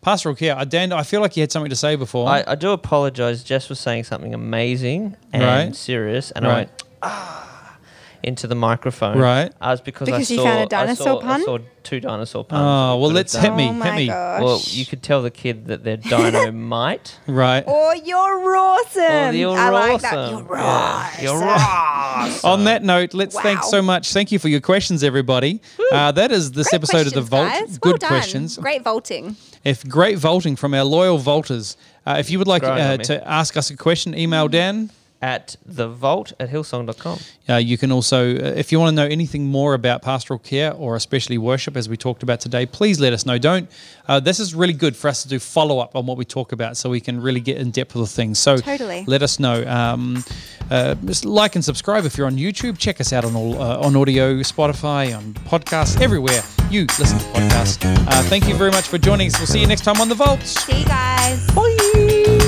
pastoral 0.00 0.34
care, 0.34 0.56
uh, 0.56 0.64
Dan, 0.64 0.92
I 0.92 1.02
feel 1.02 1.20
like 1.20 1.36
you 1.36 1.42
had 1.42 1.50
something 1.52 1.70
to 1.70 1.76
say 1.76 1.96
before. 1.96 2.28
I, 2.28 2.44
I 2.46 2.54
do 2.54 2.70
apologise. 2.70 3.42
Jess 3.42 3.68
was 3.68 3.80
saying 3.80 4.04
something 4.04 4.34
amazing 4.34 5.16
and 5.32 5.42
Right. 5.42 5.74
serious, 5.76 6.30
and 6.32 6.44
Right. 6.44 6.52
I 6.52 6.56
went 6.56 6.70
ah 7.02 7.47
into 8.22 8.46
the 8.46 8.54
microphone. 8.54 9.18
Right. 9.18 9.52
Uh, 9.60 9.70
it's 9.72 9.80
because, 9.80 10.06
Because 10.06 10.30
I 10.30 10.34
you 10.34 10.40
saw 10.40 10.44
found 10.44 10.58
a 10.58 10.62
I 10.62 10.64
dinosaur 10.66 11.06
saw, 11.06 11.20
pun? 11.20 11.40
I 11.40 11.44
saw 11.44 11.58
two 11.84 12.00
dinosaur 12.00 12.44
puns. 12.44 12.60
oh 12.60 12.98
well, 13.00 13.10
let's 13.10 13.34
hit 13.34 13.54
me, 13.54 13.68
Oh 13.68 13.72
hit 13.72 13.78
my 13.78 13.96
me. 13.96 14.06
gosh. 14.08 14.42
Well, 14.42 14.60
you 14.66 14.84
could 14.84 15.02
tell 15.02 15.22
the 15.22 15.30
kid 15.30 15.66
that 15.66 15.84
they're 15.84 15.96
dynamite. 16.42 17.18
Right. 17.26 17.64
Or 17.66 17.94
you're 17.96 18.56
awesome. 18.56 19.02
Oh, 19.02 19.30
you're 19.30 19.56
I 19.56 19.68
like 19.70 20.04
awesome. 20.04 20.10
that. 20.10 20.30
You're 20.48 20.56
Yeah, 20.56 20.64
awesome. 20.64 21.24
You're 21.24 21.44
awesome. 21.44 22.50
On 22.50 22.64
that 22.64 22.82
note, 22.82 23.14
let's 23.14 23.38
thank 23.40 23.62
so 23.62 23.80
much. 23.82 24.12
Thank 24.12 24.32
you 24.32 24.38
for 24.38 24.48
your 24.48 24.60
questions, 24.60 25.02
everybody. 25.04 25.60
Uh, 25.92 26.12
that 26.12 26.32
is 26.32 26.52
this 26.52 26.68
Great 26.70 26.76
episode 26.76 27.06
of 27.06 27.12
the 27.14 27.20
questions, 27.22 27.28
Vault. 27.30 27.48
guys. 27.48 27.78
Well 27.82 27.92
Good 27.92 28.00
done. 28.00 28.08
questions. 28.08 28.56
Great 28.58 28.82
vaulting. 28.82 29.36
If 29.64 29.86
great 29.88 30.18
vaulting 30.18 30.56
from 30.56 30.74
our 30.74 30.84
loyal 30.84 31.18
vaulters. 31.18 31.76
Uh, 32.06 32.16
if 32.18 32.30
you 32.30 32.38
would 32.38 32.48
like 32.48 32.62
Growing 32.62 32.80
uh, 32.80 32.92
on 32.92 32.98
me. 32.98 33.04
to 33.04 33.28
ask 33.28 33.56
us 33.56 33.70
a 33.70 33.76
question, 33.76 34.16
email 34.16 34.48
Dan. 34.48 34.90
At 35.20 35.56
the 35.66 35.88
vault 35.88 36.32
at 36.38 36.48
hillsong.com. 36.48 37.18
Uh, 37.48 37.56
you 37.56 37.76
can 37.76 37.90
also, 37.90 38.36
uh, 38.36 38.52
if 38.56 38.70
you 38.70 38.78
want 38.78 38.90
to 38.90 38.94
know 38.94 39.08
anything 39.08 39.46
more 39.46 39.74
about 39.74 40.00
pastoral 40.00 40.38
care 40.38 40.72
or 40.72 40.94
especially 40.94 41.38
worship, 41.38 41.76
as 41.76 41.88
we 41.88 41.96
talked 41.96 42.22
about 42.22 42.38
today, 42.38 42.66
please 42.66 43.00
let 43.00 43.12
us 43.12 43.26
know. 43.26 43.36
Don't. 43.36 43.68
Uh, 44.06 44.20
this 44.20 44.38
is 44.38 44.54
really 44.54 44.72
good 44.72 44.94
for 44.94 45.08
us 45.08 45.22
to 45.24 45.28
do 45.28 45.40
follow 45.40 45.80
up 45.80 45.96
on 45.96 46.06
what 46.06 46.16
we 46.18 46.24
talk 46.24 46.52
about, 46.52 46.76
so 46.76 46.88
we 46.88 47.00
can 47.00 47.20
really 47.20 47.40
get 47.40 47.56
in 47.56 47.72
depth 47.72 47.96
with 47.96 48.08
the 48.08 48.14
things. 48.14 48.38
So 48.38 48.58
Totally. 48.58 49.04
let 49.08 49.22
us 49.22 49.40
know. 49.40 49.66
Um, 49.66 50.22
uh, 50.70 50.94
just 51.04 51.24
like 51.24 51.56
and 51.56 51.64
subscribe 51.64 52.04
if 52.04 52.16
you're 52.16 52.28
on 52.28 52.36
YouTube. 52.36 52.78
Check 52.78 53.00
us 53.00 53.12
out 53.12 53.24
on 53.24 53.34
all 53.34 53.60
uh, 53.60 53.78
on 53.78 53.96
audio, 53.96 54.36
Spotify, 54.40 55.16
on 55.16 55.34
podcasts, 55.34 56.00
everywhere 56.00 56.42
you 56.70 56.86
listen 56.98 57.18
to 57.18 57.24
podcasts. 57.26 57.78
Uh, 58.06 58.22
thank 58.24 58.46
you 58.46 58.54
very 58.54 58.70
much 58.70 58.86
for 58.86 58.98
joining 58.98 59.26
us. 59.26 59.38
We'll 59.38 59.46
see 59.46 59.60
you 59.60 59.66
next 59.66 59.82
time 59.82 60.00
on 60.00 60.08
the 60.08 60.14
Vault. 60.14 60.42
See 60.42 60.78
you 60.80 60.84
guys. 60.84 61.44
Bye. 61.52 62.47